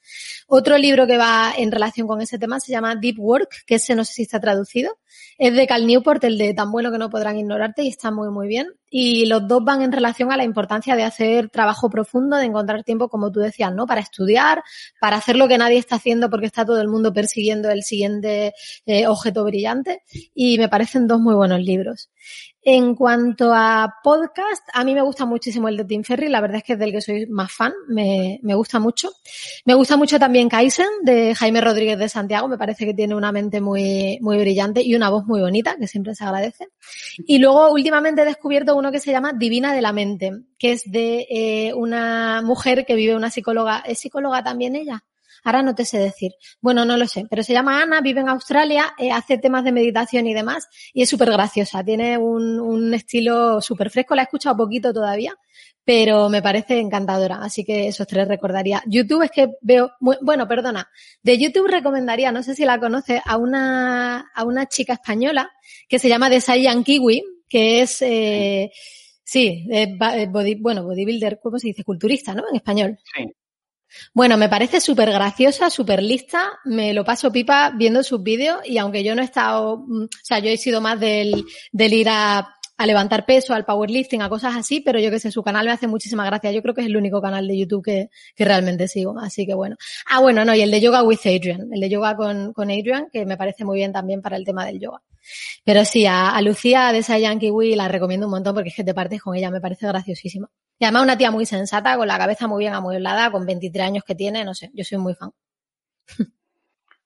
Otro 0.46 0.76
libro 0.76 1.06
que 1.06 1.16
va 1.16 1.54
en 1.56 1.72
relación 1.72 2.06
con 2.06 2.20
ese 2.20 2.38
tema 2.38 2.60
se 2.60 2.70
llama 2.70 2.96
Deep 2.96 3.18
Work, 3.18 3.64
que 3.64 3.76
ese 3.76 3.94
no 3.94 4.04
sé 4.04 4.12
si 4.12 4.22
está 4.24 4.40
traducido. 4.40 4.98
Es 5.38 5.54
de 5.54 5.66
Cal 5.66 5.86
Newport, 5.86 6.22
el 6.24 6.38
de 6.38 6.54
tan 6.54 6.70
bueno 6.70 6.90
que 6.90 6.98
no 6.98 7.10
podrán 7.10 7.38
ignorarte 7.38 7.82
y 7.82 7.88
está 7.88 8.10
muy 8.10 8.30
muy 8.30 8.48
bien 8.48 8.68
y 8.96 9.26
los 9.26 9.48
dos 9.48 9.64
van 9.64 9.82
en 9.82 9.90
relación 9.90 10.30
a 10.30 10.36
la 10.36 10.44
importancia 10.44 10.94
de 10.94 11.02
hacer 11.02 11.50
trabajo 11.50 11.90
profundo, 11.90 12.36
de 12.36 12.44
encontrar 12.44 12.84
tiempo, 12.84 13.08
como 13.08 13.32
tú 13.32 13.40
decías, 13.40 13.74
¿no? 13.74 13.88
Para 13.88 14.00
estudiar, 14.00 14.62
para 15.00 15.16
hacer 15.16 15.34
lo 15.34 15.48
que 15.48 15.58
nadie 15.58 15.78
está 15.78 15.96
haciendo 15.96 16.30
porque 16.30 16.46
está 16.46 16.64
todo 16.64 16.80
el 16.80 16.86
mundo 16.86 17.12
persiguiendo 17.12 17.72
el 17.72 17.82
siguiente 17.82 18.54
eh, 18.86 19.08
objeto 19.08 19.42
brillante. 19.42 20.04
Y 20.32 20.58
me 20.58 20.68
parecen 20.68 21.08
dos 21.08 21.18
muy 21.18 21.34
buenos 21.34 21.58
libros. 21.58 22.08
En 22.66 22.94
cuanto 22.94 23.52
a 23.52 23.96
podcast, 24.02 24.66
a 24.72 24.84
mí 24.84 24.94
me 24.94 25.02
gusta 25.02 25.26
muchísimo 25.26 25.68
el 25.68 25.76
de 25.76 25.84
Tim 25.84 26.02
Ferry, 26.02 26.28
la 26.28 26.40
verdad 26.40 26.56
es 26.56 26.62
que 26.62 26.72
es 26.72 26.78
del 26.78 26.92
que 26.92 27.02
soy 27.02 27.26
más 27.26 27.52
fan, 27.52 27.74
me, 27.88 28.40
me 28.42 28.54
gusta 28.54 28.78
mucho. 28.78 29.10
Me 29.66 29.74
gusta 29.74 29.98
mucho 29.98 30.18
también 30.18 30.48
Kaizen, 30.48 30.86
de 31.02 31.34
Jaime 31.34 31.60
Rodríguez 31.60 31.98
de 31.98 32.08
Santiago, 32.08 32.48
me 32.48 32.56
parece 32.56 32.86
que 32.86 32.94
tiene 32.94 33.14
una 33.14 33.32
mente 33.32 33.60
muy, 33.60 34.18
muy 34.22 34.38
brillante 34.38 34.82
y 34.82 34.94
una 34.94 35.10
voz 35.10 35.26
muy 35.26 35.42
bonita, 35.42 35.76
que 35.78 35.86
siempre 35.86 36.14
se 36.14 36.24
agradece. 36.24 36.68
Y 37.26 37.38
luego 37.38 37.70
últimamente 37.70 38.22
he 38.22 38.24
descubierto 38.24 38.74
uno 38.74 38.90
que 38.90 39.00
se 39.00 39.12
llama 39.12 39.34
Divina 39.34 39.74
de 39.74 39.82
la 39.82 39.92
Mente, 39.92 40.32
que 40.58 40.72
es 40.72 40.90
de 40.90 41.26
eh, 41.28 41.74
una 41.74 42.40
mujer 42.42 42.86
que 42.86 42.94
vive 42.94 43.14
una 43.14 43.30
psicóloga, 43.30 43.80
¿es 43.86 43.98
psicóloga 43.98 44.42
también 44.42 44.74
ella? 44.74 45.04
Ahora 45.44 45.62
no 45.62 45.74
te 45.74 45.84
sé 45.84 45.98
decir. 45.98 46.32
Bueno, 46.60 46.84
no 46.84 46.96
lo 46.96 47.06
sé, 47.06 47.26
pero 47.30 47.42
se 47.42 47.52
llama 47.52 47.82
Ana, 47.82 48.00
vive 48.00 48.20
en 48.20 48.28
Australia, 48.28 48.94
eh, 48.98 49.12
hace 49.12 49.38
temas 49.38 49.62
de 49.64 49.72
meditación 49.72 50.26
y 50.26 50.34
demás, 50.34 50.68
y 50.92 51.02
es 51.02 51.08
súper 51.08 51.30
graciosa. 51.30 51.84
Tiene 51.84 52.18
un, 52.18 52.58
un 52.58 52.94
estilo 52.94 53.60
súper 53.60 53.90
fresco, 53.90 54.14
la 54.14 54.22
he 54.22 54.24
escuchado 54.24 54.56
poquito 54.56 54.92
todavía, 54.92 55.36
pero 55.84 56.28
me 56.28 56.42
parece 56.42 56.80
encantadora. 56.80 57.36
Así 57.42 57.64
que 57.64 57.88
esos 57.88 58.06
tres 58.06 58.26
recordaría. 58.26 58.82
YouTube 58.86 59.22
es 59.22 59.30
que 59.30 59.50
veo, 59.60 59.92
bueno, 60.00 60.48
perdona, 60.48 60.88
de 61.22 61.38
YouTube 61.38 61.68
recomendaría, 61.68 62.32
no 62.32 62.42
sé 62.42 62.54
si 62.54 62.64
la 62.64 62.80
conoces, 62.80 63.20
a 63.24 63.36
una, 63.36 64.30
a 64.34 64.44
una 64.44 64.66
chica 64.66 64.94
española 64.94 65.50
que 65.88 65.98
se 65.98 66.08
llama 66.08 66.30
Desayan 66.30 66.84
Kiwi, 66.84 67.22
que 67.48 67.82
es, 67.82 68.00
eh, 68.02 68.72
sí, 69.22 69.66
eh, 69.70 69.94
body, 69.98 70.54
bueno, 70.56 70.84
bodybuilder, 70.84 71.38
¿cómo 71.42 71.58
se 71.58 71.68
dice? 71.68 71.84
Culturista, 71.84 72.34
¿no? 72.34 72.44
En 72.48 72.56
español. 72.56 72.98
Sí. 73.14 73.24
Bueno, 74.12 74.36
me 74.36 74.48
parece 74.48 74.80
súper 74.80 75.10
graciosa, 75.10 75.70
súper 75.70 76.02
lista, 76.02 76.52
me 76.64 76.92
lo 76.92 77.04
paso 77.04 77.32
pipa 77.32 77.72
viendo 77.76 78.02
sus 78.02 78.22
vídeos 78.22 78.58
y 78.64 78.78
aunque 78.78 79.04
yo 79.04 79.14
no 79.14 79.22
he 79.22 79.24
estado, 79.24 79.78
mm, 79.86 80.04
o 80.04 80.08
sea, 80.22 80.38
yo 80.38 80.50
he 80.50 80.56
sido 80.56 80.80
más 80.80 80.98
del, 81.00 81.44
del 81.72 81.92
ir 81.92 82.08
a 82.08 82.54
a 82.76 82.86
levantar 82.86 83.24
peso, 83.24 83.54
al 83.54 83.64
powerlifting, 83.64 84.22
a 84.22 84.28
cosas 84.28 84.56
así, 84.56 84.80
pero 84.80 84.98
yo 84.98 85.10
que 85.10 85.20
sé, 85.20 85.30
su 85.30 85.42
canal 85.42 85.66
me 85.66 85.72
hace 85.72 85.86
muchísima 85.86 86.26
gracia. 86.26 86.50
Yo 86.50 86.62
creo 86.62 86.74
que 86.74 86.80
es 86.80 86.88
el 86.88 86.96
único 86.96 87.20
canal 87.22 87.46
de 87.46 87.56
YouTube 87.56 87.84
que, 87.84 88.10
que 88.34 88.44
realmente 88.44 88.88
sigo, 88.88 89.18
así 89.18 89.46
que 89.46 89.54
bueno. 89.54 89.76
Ah, 90.06 90.20
bueno, 90.20 90.44
no, 90.44 90.54
y 90.54 90.60
el 90.60 90.70
de 90.70 90.80
Yoga 90.80 91.02
with 91.02 91.20
Adrian, 91.24 91.72
el 91.72 91.80
de 91.80 91.88
Yoga 91.88 92.16
con, 92.16 92.52
con 92.52 92.70
Adrian, 92.70 93.08
que 93.12 93.24
me 93.26 93.36
parece 93.36 93.64
muy 93.64 93.78
bien 93.78 93.92
también 93.92 94.22
para 94.22 94.36
el 94.36 94.44
tema 94.44 94.66
del 94.66 94.80
yoga. 94.80 95.02
Pero 95.64 95.84
sí, 95.84 96.06
a, 96.06 96.40
Lucía 96.42 96.92
de 96.92 96.98
esa 96.98 97.18
Yankee 97.18 97.50
Wii 97.50 97.76
la 97.76 97.88
recomiendo 97.88 98.26
un 98.26 98.32
montón 98.32 98.54
porque 98.54 98.70
es 98.70 98.76
que 98.76 98.84
te 98.84 98.94
partes 98.94 99.22
con 99.22 99.34
ella, 99.34 99.50
me 99.50 99.60
parece 99.60 99.86
graciosísima. 99.86 100.48
Y 100.78 100.84
además 100.84 101.04
una 101.04 101.16
tía 101.16 101.30
muy 101.30 101.46
sensata, 101.46 101.96
con 101.96 102.08
la 102.08 102.18
cabeza 102.18 102.48
muy 102.48 102.64
bien 102.64 102.74
amueblada, 102.74 103.30
con 103.30 103.46
23 103.46 103.86
años 103.86 104.04
que 104.04 104.14
tiene, 104.14 104.44
no 104.44 104.54
sé, 104.54 104.70
yo 104.74 104.84
soy 104.84 104.98
muy 104.98 105.14
fan. 105.14 105.30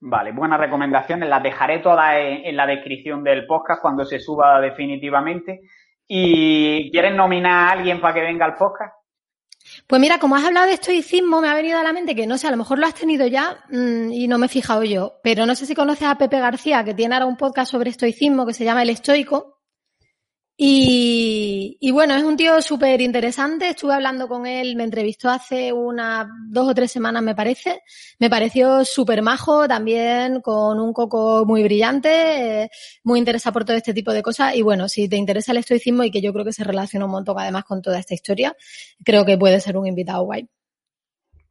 Vale, 0.01 0.33
buenas 0.33 0.61
recomendaciones. 0.61 1.29
Las 1.29 1.43
dejaré 1.43 1.81
todas 1.81 2.14
en, 2.16 2.57
la 2.57 2.66
descripción 2.66 3.25
del 3.25 3.47
podcast 3.47 3.83
cuando 3.83 4.05
se 4.05 4.21
suba 4.21 4.61
definitivamente. 4.61 5.62
¿Y 6.07 6.91
quieres 6.91 7.14
nominar 7.14 7.53
a 7.53 7.71
alguien 7.73 8.01
para 8.01 8.14
que 8.14 8.21
venga 8.21 8.47
al 8.47 8.55
podcast? 8.55 8.95
Pues 9.89 10.03
mira, 10.03 10.18
como 10.18 10.36
has 10.36 10.45
hablado 10.45 10.66
de 10.66 10.74
estoicismo, 10.74 11.41
me 11.41 11.49
ha 11.49 11.55
venido 11.55 11.78
a 11.78 11.82
la 11.82 11.95
mente 11.95 12.14
que 12.14 12.26
no 12.26 12.36
sé, 12.36 12.47
a 12.47 12.51
lo 12.51 12.59
mejor 12.59 12.78
lo 12.78 12.86
has 12.86 12.93
tenido 12.93 13.26
ya 13.26 13.64
mmm, 13.70 14.12
y 14.12 14.28
no 14.28 14.36
me 14.36 14.45
he 14.45 14.49
fijado 14.51 14.84
yo, 14.84 15.14
pero 15.22 15.47
no 15.47 15.55
sé 15.55 15.64
si 15.64 15.74
conoces 15.74 16.07
a 16.07 16.16
Pepe 16.16 16.39
García, 16.39 16.84
que 16.84 16.93
tiene 16.93 17.14
ahora 17.14 17.24
un 17.24 17.39
podcast 17.39 17.70
sobre 17.72 17.89
estoicismo 17.89 18.45
que 18.45 18.53
se 18.53 18.64
llama 18.64 18.82
El 18.82 18.91
Estoico. 18.91 19.57
Y, 20.61 21.92
bueno, 21.92 22.16
es 22.16 22.24
un 22.24 22.36
tío 22.36 22.61
súper 22.61 23.00
interesante. 23.00 23.68
Estuve 23.68 23.94
hablando 23.94 24.26
con 24.26 24.44
él, 24.44 24.74
me 24.74 24.82
entrevistó 24.82 25.30
hace 25.30 25.72
unas 25.72 26.26
dos 26.48 26.68
o 26.68 26.74
tres 26.74 26.90
semanas, 26.90 27.22
me 27.22 27.36
parece. 27.36 27.82
Me 28.18 28.28
pareció 28.28 28.84
súper 28.84 29.22
majo, 29.22 29.68
también 29.68 30.40
con 30.40 30.80
un 30.80 30.92
coco 30.92 31.44
muy 31.46 31.62
brillante, 31.62 32.64
eh, 32.64 32.70
muy 33.04 33.20
interesado 33.20 33.52
por 33.52 33.64
todo 33.64 33.76
este 33.76 33.94
tipo 33.94 34.12
de 34.12 34.20
cosas. 34.20 34.56
Y 34.56 34.62
bueno, 34.62 34.88
si 34.88 35.09
te 35.09 35.14
interesa 35.14 35.52
el 35.52 35.59
estoicismo 35.59 36.02
y 36.02 36.11
que 36.11 36.20
yo 36.20 36.32
creo 36.32 36.44
que 36.44 36.52
se 36.52 36.64
relaciona 36.64 37.06
un 37.06 37.12
montón 37.12 37.38
además 37.38 37.62
con 37.62 37.80
toda 37.80 38.00
esta 38.00 38.14
historia, 38.14 38.56
creo 39.04 39.24
que 39.24 39.38
puede 39.38 39.61
ser 39.61 39.76
un 39.76 39.86
invitado 39.86 40.24
guay. 40.24 40.48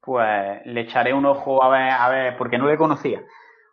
Pues 0.01 0.65
le 0.65 0.81
echaré 0.81 1.13
un 1.13 1.25
ojo 1.25 1.63
a 1.63 1.69
ver, 1.69 1.91
a 1.91 2.09
ver, 2.09 2.37
porque 2.37 2.57
no 2.57 2.67
le 2.67 2.75
conocía 2.75 3.21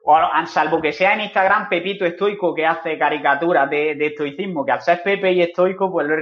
o 0.07 0.47
salvo 0.47 0.83
que 0.83 0.93
sea 0.93 1.15
en 1.15 1.23
Instagram 1.23 1.69
Pepito 1.69 2.05
Estoico 2.05 2.55
que 2.55 2.67
hace 2.67 2.99
caricaturas 2.99 3.71
de, 3.71 3.93
estoicismo, 3.99 4.65
que 4.65 4.73
al 4.73 4.83
ser 4.83 5.03
Pepe 5.03 5.33
y 5.33 5.41
estoico, 5.41 5.91
pues 5.91 6.07
lo 6.07 6.15
he, 6.15 6.17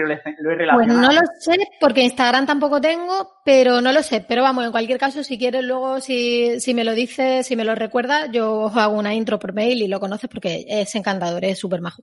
relacionado. 0.55 0.78
Pues 0.78 0.89
no 0.89 1.12
lo 1.12 1.20
sé, 1.41 1.57
porque 1.80 2.03
Instagram 2.03 2.47
tampoco 2.47 2.80
tengo, 2.80 3.41
pero 3.45 3.80
no 3.80 3.91
lo 3.91 4.03
sé. 4.03 4.24
Pero 4.28 4.43
vamos, 4.43 4.64
en 4.64 4.70
cualquier 4.70 5.01
caso, 5.01 5.24
si 5.24 5.37
quieres 5.37 5.64
luego, 5.64 5.99
si, 5.99 6.61
si 6.61 6.74
me 6.74 6.85
lo 6.85 6.93
dices, 6.93 7.45
si 7.45 7.57
me 7.57 7.64
lo 7.64 7.74
recuerdas, 7.74 8.30
yo 8.30 8.61
os 8.61 8.76
hago 8.76 8.97
una 8.97 9.14
intro 9.14 9.41
por 9.41 9.53
mail 9.53 9.83
y 9.83 9.89
lo 9.89 9.99
conoces 9.99 10.30
porque 10.30 10.64
es 10.68 10.95
encantador, 10.95 11.45
es 11.45 11.59
súper 11.59 11.80
majo. 11.80 12.03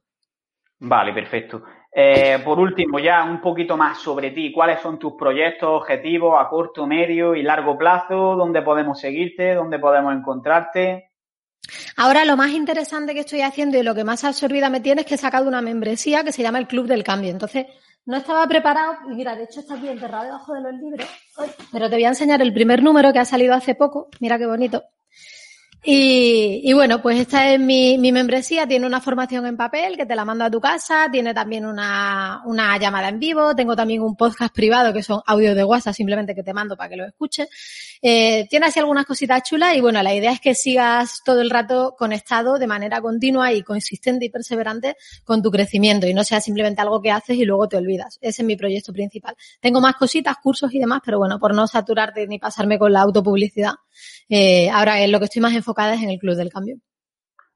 Vale, 0.79 1.13
perfecto. 1.13 1.63
Eh, 1.91 2.39
por 2.43 2.59
último, 2.59 2.99
ya 2.99 3.23
un 3.23 3.39
poquito 3.39 3.77
más 3.77 3.99
sobre 3.99 4.31
ti. 4.31 4.51
¿Cuáles 4.51 4.81
son 4.81 4.99
tus 4.99 5.13
proyectos, 5.13 5.69
objetivos 5.69 6.35
a 6.39 6.49
corto, 6.49 6.85
medio 6.85 7.35
y 7.35 7.41
largo 7.41 7.77
plazo? 7.77 8.35
¿Dónde 8.35 8.61
podemos 8.61 8.99
seguirte? 8.99 9.55
¿Dónde 9.55 9.79
podemos 9.79 10.13
encontrarte? 10.13 11.08
Ahora 11.95 12.25
lo 12.25 12.37
más 12.37 12.51
interesante 12.51 13.13
que 13.13 13.21
estoy 13.21 13.41
haciendo 13.41 13.77
y 13.77 13.83
lo 13.83 13.95
que 13.95 14.03
más 14.03 14.23
absorbida 14.23 14.69
me 14.69 14.79
tiene 14.79 15.01
es 15.01 15.07
que 15.07 15.15
he 15.15 15.17
sacado 15.17 15.47
una 15.47 15.61
membresía 15.61 16.23
que 16.23 16.31
se 16.31 16.41
llama 16.41 16.59
el 16.59 16.67
Club 16.67 16.87
del 16.87 17.03
Cambio. 17.03 17.29
Entonces, 17.29 17.65
no 18.05 18.17
estaba 18.17 18.47
preparado, 18.47 18.95
y 19.11 19.15
mira, 19.15 19.35
de 19.35 19.43
hecho 19.43 19.59
está 19.59 19.75
aquí 19.75 19.87
enterrado 19.87 20.23
debajo 20.23 20.53
de 20.53 20.61
los 20.61 20.73
libros, 20.73 21.07
pero 21.71 21.89
te 21.89 21.95
voy 21.95 22.05
a 22.05 22.09
enseñar 22.09 22.41
el 22.41 22.53
primer 22.53 22.81
número 22.81 23.13
que 23.13 23.19
ha 23.19 23.25
salido 23.25 23.53
hace 23.53 23.75
poco, 23.75 24.09
mira 24.19 24.37
qué 24.37 24.47
bonito. 24.47 24.83
Y, 25.81 26.73
bueno, 26.73 27.01
pues 27.01 27.21
esta 27.21 27.53
es 27.53 27.59
mi, 27.59 27.97
membresía, 28.11 28.67
tiene 28.67 28.85
una 28.85 28.99
formación 28.99 29.45
en 29.45 29.55
papel 29.55 29.95
que 29.95 30.05
te 30.05 30.13
la 30.13 30.25
mando 30.25 30.43
a 30.43 30.51
tu 30.51 30.59
casa, 30.59 31.07
tiene 31.09 31.33
también 31.33 31.65
una, 31.65 32.43
llamada 32.79 33.07
en 33.07 33.19
vivo, 33.19 33.55
tengo 33.55 33.77
también 33.77 34.01
un 34.01 34.17
podcast 34.17 34.53
privado 34.53 34.91
que 34.91 35.03
son 35.03 35.21
audios 35.25 35.55
de 35.55 35.63
WhatsApp 35.63 35.93
simplemente 35.93 36.35
que 36.35 36.43
te 36.43 36.53
mando 36.53 36.75
para 36.75 36.89
que 36.89 36.97
lo 36.97 37.05
escuches. 37.05 37.47
Eh, 38.01 38.45
tiene 38.49 38.65
así 38.65 38.79
algunas 38.79 39.05
cositas 39.05 39.43
chulas 39.43 39.75
y 39.75 39.81
bueno, 39.81 40.01
la 40.03 40.13
idea 40.13 40.31
es 40.31 40.39
que 40.39 40.53
sigas 40.53 41.21
todo 41.23 41.41
el 41.41 41.49
rato 41.49 41.95
conectado 41.97 42.57
de 42.57 42.67
manera 42.67 43.01
continua 43.01 43.51
y 43.53 43.61
consistente 43.61 44.25
y 44.25 44.29
perseverante 44.29 44.95
con 45.23 45.41
tu 45.41 45.49
crecimiento 45.51 46.07
y 46.07 46.13
no 46.13 46.23
sea 46.23 46.41
simplemente 46.41 46.81
algo 46.81 47.01
que 47.01 47.11
haces 47.11 47.37
y 47.37 47.45
luego 47.45 47.67
te 47.67 47.77
olvidas. 47.77 48.17
Ese 48.21 48.41
es 48.41 48.45
mi 48.45 48.57
proyecto 48.57 48.91
principal. 48.91 49.35
Tengo 49.61 49.79
más 49.79 49.95
cositas, 49.95 50.37
cursos 50.41 50.73
y 50.73 50.79
demás, 50.79 51.01
pero 51.05 51.19
bueno, 51.19 51.39
por 51.39 51.53
no 51.53 51.67
saturarte 51.67 52.27
ni 52.27 52.37
pasarme 52.37 52.77
con 52.77 52.91
la 52.91 53.01
autopublicidad, 53.01 53.73
eh, 54.29 54.69
ahora 54.69 55.01
es 55.01 55.09
lo 55.09 55.19
que 55.19 55.25
estoy 55.25 55.41
más 55.41 55.53
enfocadas 55.69 56.01
en 56.01 56.09
el 56.09 56.19
Club 56.19 56.35
del 56.35 56.51
Cambio. 56.51 56.77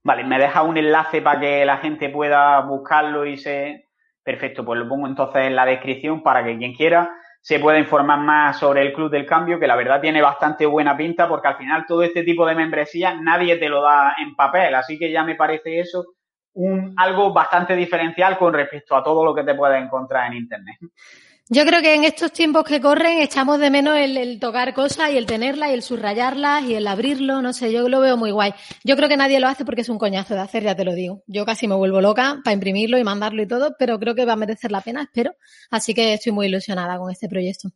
Vale, 0.04 0.24
me 0.24 0.38
deja 0.38 0.62
un 0.64 0.78
enlace 0.78 1.22
para 1.22 1.40
que 1.40 1.66
la 1.66 1.78
gente 1.78 2.10
pueda 2.10 2.60
buscarlo 2.62 3.26
y 3.26 3.38
se... 3.38 3.90
Perfecto, 4.24 4.64
pues 4.64 4.80
lo 4.80 4.88
pongo 4.88 5.08
entonces 5.08 5.44
en 5.44 5.56
la 5.56 5.66
descripción 5.66 6.24
para 6.24 6.44
que 6.46 6.58
quien 6.58 6.74
quiera 6.74 7.12
se 7.42 7.60
pueda 7.60 7.78
informar 7.78 8.20
más 8.20 8.58
sobre 8.58 8.82
el 8.84 8.94
Club 8.94 9.12
del 9.12 9.26
Cambio, 9.26 9.60
que 9.60 9.68
la 9.68 9.76
verdad 9.76 10.00
tiene 10.00 10.22
bastante 10.22 10.66
buena 10.66 10.96
pinta 10.96 11.28
porque 11.28 11.50
al 11.50 11.58
final 11.58 11.86
todo 11.86 12.02
este 12.04 12.24
tipo 12.24 12.46
de 12.46 12.56
membresía 12.56 13.16
nadie 13.16 13.58
te 13.58 13.68
lo 13.68 13.82
da 13.82 14.16
en 14.18 14.34
papel, 14.34 14.76
así 14.76 14.98
que 14.98 15.12
ya 15.12 15.26
me 15.26 15.36
parece 15.36 15.82
eso 15.82 16.06
un, 16.54 16.94
algo 16.96 17.34
bastante 17.34 17.76
diferencial 17.76 18.38
con 18.38 18.54
respecto 18.54 18.96
a 18.96 19.04
todo 19.04 19.26
lo 19.26 19.36
que 19.36 19.44
te 19.44 19.56
puedes 19.56 19.84
encontrar 19.84 20.28
en 20.28 20.38
Internet. 20.38 20.78
Yo 21.50 21.66
creo 21.66 21.82
que 21.82 21.94
en 21.94 22.06
estos 22.06 22.32
tiempos 22.32 22.64
que 22.64 22.80
corren 22.80 23.22
echamos 23.22 23.60
de 23.60 23.70
menos 23.70 23.98
el, 23.98 24.40
tocar 24.40 24.74
cosas 24.74 25.12
y 25.12 25.18
el 25.18 25.26
tenerlas 25.26 25.72
y 25.72 25.74
el 25.74 25.84
subrayarlas 25.84 26.64
y 26.64 26.76
el 26.76 26.88
abrirlo, 26.88 27.42
no 27.42 27.52
sé, 27.52 27.72
yo 27.74 27.90
lo 27.90 28.00
veo 28.00 28.16
muy 28.16 28.32
guay. 28.32 28.54
Yo 28.86 28.96
creo 28.96 29.10
que 29.10 29.18
nadie 29.18 29.42
lo 29.42 29.50
hace 29.50 29.66
porque 29.66 29.82
es 29.82 29.90
un 29.90 29.98
coñazo 29.98 30.36
de 30.36 30.40
hacer, 30.40 30.64
ya 30.64 30.74
te 30.74 30.86
lo 30.86 30.94
digo. 30.94 31.22
Yo 31.28 31.46
casi 31.46 31.68
me 31.68 31.76
vuelvo 31.76 32.00
loca 32.00 32.40
para 32.46 32.54
imprimirlo 32.54 32.98
y 32.98 33.04
mandarlo 33.04 33.42
y 33.42 33.48
todo, 33.48 33.76
pero 33.78 34.00
creo 34.00 34.16
que 34.16 34.26
va 34.26 34.34
a 34.34 34.38
merecer 34.38 34.72
la 34.72 34.80
pena, 34.80 35.02
espero. 35.02 35.36
Así 35.70 35.94
que 35.94 36.14
estoy 36.14 36.32
muy 36.32 36.48
ilusionada 36.48 36.98
con 36.98 37.12
este 37.12 37.28
proyecto. 37.28 37.70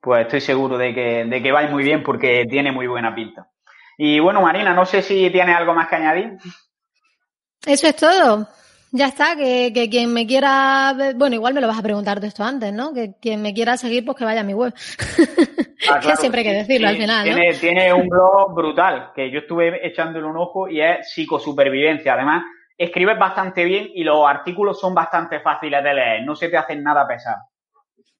Pues 0.00 0.22
estoy 0.22 0.40
seguro 0.40 0.78
de 0.78 0.94
que, 0.94 1.24
de 1.26 1.42
que 1.42 1.52
va 1.52 1.68
muy 1.68 1.84
bien 1.84 2.02
porque 2.02 2.46
tiene 2.48 2.72
muy 2.72 2.86
buena 2.86 3.14
pinta. 3.14 3.50
Y 3.98 4.18
bueno, 4.18 4.40
Marina, 4.40 4.72
no 4.72 4.86
sé 4.86 5.02
si 5.02 5.28
tiene 5.30 5.52
algo 5.52 5.74
más 5.74 5.88
que 5.88 5.96
añadir. 5.96 6.38
Eso 7.66 7.86
es 7.86 7.96
todo. 7.96 8.48
Ya 8.92 9.08
está, 9.08 9.36
que, 9.36 9.72
que, 9.74 9.90
quien 9.90 10.12
me 10.12 10.26
quiera, 10.26 10.94
bueno, 11.16 11.34
igual 11.34 11.54
me 11.54 11.60
lo 11.60 11.66
vas 11.66 11.78
a 11.78 11.82
preguntar 11.82 12.20
de 12.20 12.28
esto 12.28 12.44
antes, 12.44 12.72
¿no? 12.72 12.94
Que 12.94 13.14
quien 13.20 13.42
me 13.42 13.52
quiera 13.52 13.76
seguir, 13.76 14.04
pues 14.04 14.16
que 14.16 14.24
vaya 14.24 14.40
a 14.40 14.44
mi 14.44 14.54
web. 14.54 14.72
Ah, 15.90 16.00
que 16.00 16.16
siempre 16.16 16.40
hay 16.40 16.46
que 16.46 16.54
decirlo 16.54 16.88
al 16.88 16.96
final. 16.96 17.24
Tiene, 17.24 17.54
tiene 17.54 17.92
un 17.92 18.08
blog 18.08 18.54
brutal, 18.54 19.10
que 19.14 19.30
yo 19.30 19.40
estuve 19.40 19.86
echándole 19.86 20.26
un 20.26 20.36
ojo 20.36 20.68
y 20.68 20.80
es 20.80 21.12
psicosupervivencia. 21.12 22.14
Además, 22.14 22.44
escribes 22.78 23.18
bastante 23.18 23.64
bien 23.64 23.90
y 23.94 24.04
los 24.04 24.26
artículos 24.26 24.80
son 24.80 24.94
bastante 24.94 25.40
fáciles 25.40 25.82
de 25.82 25.94
leer, 25.94 26.24
no 26.24 26.34
se 26.36 26.48
te 26.48 26.56
hacen 26.56 26.82
nada 26.82 27.06
pesado. 27.06 27.42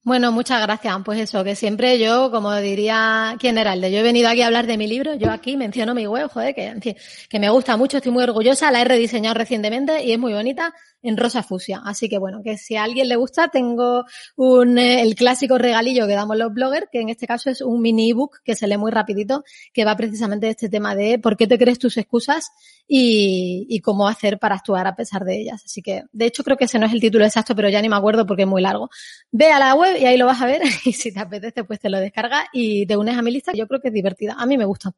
Bueno, 0.07 0.31
muchas 0.31 0.63
gracias. 0.63 0.97
Pues 1.05 1.19
eso, 1.19 1.43
que 1.43 1.57
siempre 1.57 1.99
yo, 1.99 2.31
como 2.31 2.55
diría, 2.55 3.35
¿quién 3.41 3.59
era 3.59 3.73
el 3.73 3.81
de? 3.81 3.91
Yo 3.91 3.99
he 3.99 4.03
venido 4.05 4.29
aquí 4.29 4.41
a 4.41 4.47
hablar 4.47 4.69
de 4.69 4.79
mi 4.79 4.87
libro, 4.87 5.15
yo 5.17 5.33
aquí 5.33 5.57
menciono 5.57 5.97
mi 5.97 6.07
web, 6.07 6.31
joder, 6.31 6.55
que, 6.55 6.97
que 7.29 7.41
me 7.41 7.51
gusta 7.51 7.77
mucho, 7.77 7.97
estoy 7.97 8.13
muy 8.13 8.23
orgullosa, 8.23 8.71
la 8.71 8.83
he 8.83 8.85
rediseñado 8.85 9.35
recientemente 9.35 10.05
y 10.05 10.13
es 10.13 10.19
muy 10.21 10.33
bonita 10.33 10.73
en 11.03 11.17
rosa 11.17 11.43
fusia. 11.43 11.83
Así 11.85 12.09
que 12.09 12.19
bueno, 12.19 12.41
que 12.43 12.57
si 12.57 12.77
a 12.77 12.85
alguien 12.85 13.09
le 13.09 13.17
gusta, 13.17 13.49
tengo 13.49 14.05
un, 14.37 14.79
eh, 14.79 15.03
el 15.03 15.15
clásico 15.15 15.59
regalillo 15.59 16.07
que 16.07 16.15
damos 16.15 16.37
los 16.37 16.53
bloggers, 16.53 16.87
que 16.91 17.01
en 17.01 17.09
este 17.09 17.27
caso 17.27 17.51
es 17.51 17.61
un 17.61 17.81
mini 17.81 18.11
ebook 18.11 18.39
que 18.45 18.55
se 18.55 18.67
lee 18.67 18.77
muy 18.77 18.91
rapidito, 18.91 19.45
que 19.73 19.85
va 19.85 19.97
precisamente 19.97 20.47
de 20.47 20.53
este 20.53 20.69
tema 20.69 20.95
de 20.95 21.19
por 21.19 21.37
qué 21.37 21.47
te 21.47 21.59
crees 21.59 21.79
tus 21.79 21.97
excusas 21.97 22.51
y, 22.87 23.67
y 23.69 23.81
cómo 23.81 24.09
hacer 24.09 24.39
para 24.39 24.57
actuar 24.57 24.87
a 24.87 24.97
pesar 24.97 25.25
de 25.25 25.41
ellas. 25.41 25.63
Así 25.65 25.83
que, 25.83 26.05
de 26.13 26.27
hecho, 26.27 26.45
creo 26.45 26.57
que 26.57 26.65
ese 26.65 26.79
no 26.79 26.87
es 26.87 26.93
el 26.93 27.01
título 27.01 27.25
exacto, 27.25 27.55
pero 27.55 27.69
ya 27.69 27.81
ni 27.83 27.89
me 27.89 27.97
acuerdo 27.97 28.27
porque 28.27 28.43
es 28.43 28.49
muy 28.49 28.63
largo. 28.63 28.91
Ve 29.31 29.51
a 29.53 29.59
la 29.59 29.75
web 29.75 29.96
y 29.97 30.05
ahí 30.05 30.17
lo 30.17 30.27
vas 30.27 30.41
a 30.43 30.47
ver 30.47 30.63
y 30.85 30.93
si 30.93 31.13
te 31.13 31.21
apetece, 31.21 31.65
pues 31.65 31.81
te 31.81 31.91
lo 31.91 31.99
descargas 31.99 32.47
y 32.53 32.87
te 32.87 32.97
unes 32.97 33.17
a 33.17 33.23
mi 33.23 33.31
lista. 33.31 33.53
Yo 33.55 33.67
creo 33.67 33.81
que 33.81 33.89
es 33.89 33.95
divertida. 33.95 34.35
A 34.39 34.47
mí 34.47 34.57
me 34.57 34.65
gusta. 34.65 34.93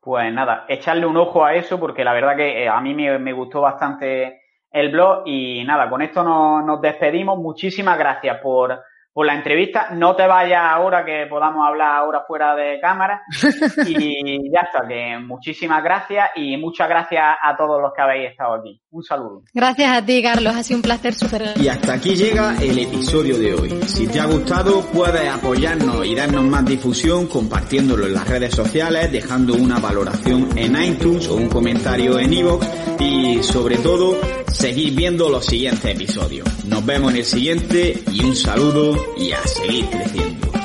Pues 0.00 0.32
nada, 0.32 0.64
echarle 0.68 1.04
un 1.04 1.16
ojo 1.18 1.44
a 1.44 1.54
eso 1.54 1.78
porque 1.78 2.04
la 2.04 2.14
verdad 2.14 2.34
que 2.34 2.64
eh, 2.64 2.68
a 2.68 2.80
mí 2.80 2.94
me, 2.94 3.32
gustó 3.32 3.60
bastante 3.60 4.40
el 4.70 4.90
blog 4.90 5.24
y 5.26 5.62
nada, 5.64 5.90
con 5.90 6.00
esto 6.00 6.24
nos 6.24 6.80
despedimos. 6.80 7.38
Muchísimas 7.38 7.98
gracias 7.98 8.38
por, 8.38 8.82
por 9.20 9.26
la 9.26 9.34
entrevista. 9.34 9.88
No 9.92 10.16
te 10.16 10.26
vayas 10.26 10.62
ahora 10.62 11.04
que 11.04 11.26
podamos 11.28 11.68
hablar 11.68 11.94
ahora 11.94 12.24
fuera 12.26 12.56
de 12.56 12.80
cámara. 12.80 13.22
Y 13.86 14.50
ya 14.50 14.60
está, 14.60 14.86
que 14.88 15.18
muchísimas 15.18 15.82
gracias 15.82 16.30
y 16.36 16.56
muchas 16.56 16.88
gracias 16.88 17.22
a 17.42 17.54
todos 17.54 17.82
los 17.82 17.92
que 17.94 18.00
habéis 18.00 18.30
estado 18.30 18.54
aquí. 18.54 18.80
Un 18.90 19.02
saludo. 19.02 19.42
Gracias 19.52 19.90
a 19.90 20.04
ti, 20.04 20.22
Carlos. 20.22 20.54
Ha 20.54 20.62
sido 20.62 20.78
un 20.78 20.82
placer 20.82 21.12
súper 21.12 21.42
Y 21.56 21.68
hasta 21.68 21.94
aquí 21.94 22.14
llega 22.16 22.54
el 22.62 22.78
episodio 22.78 23.38
de 23.38 23.54
hoy. 23.54 23.70
Si 23.82 24.08
te 24.08 24.20
ha 24.20 24.26
gustado, 24.26 24.80
puedes 24.92 25.28
apoyarnos 25.28 26.06
y 26.06 26.14
darnos 26.14 26.44
más 26.44 26.64
difusión 26.64 27.26
compartiéndolo 27.26 28.06
en 28.06 28.14
las 28.14 28.26
redes 28.26 28.54
sociales, 28.54 29.12
dejando 29.12 29.54
una 29.54 29.78
valoración 29.78 30.48
en 30.56 30.82
iTunes 30.82 31.28
o 31.28 31.36
un 31.36 31.48
comentario 31.48 32.18
en 32.18 32.32
iVoox 32.32 32.66
y 33.00 33.42
sobre 33.42 33.76
todo, 33.78 34.16
seguir 34.52 34.94
viendo 34.94 35.28
los 35.28 35.46
siguientes 35.46 35.84
episodios. 35.84 36.46
Nos 36.64 36.84
vemos 36.84 37.12
en 37.12 37.18
el 37.18 37.24
siguiente 37.24 38.02
y 38.12 38.24
un 38.24 38.36
saludo 38.36 38.94
y 39.16 39.32
a 39.32 39.46
seguir 39.46 39.88
creciendo. 39.90 40.59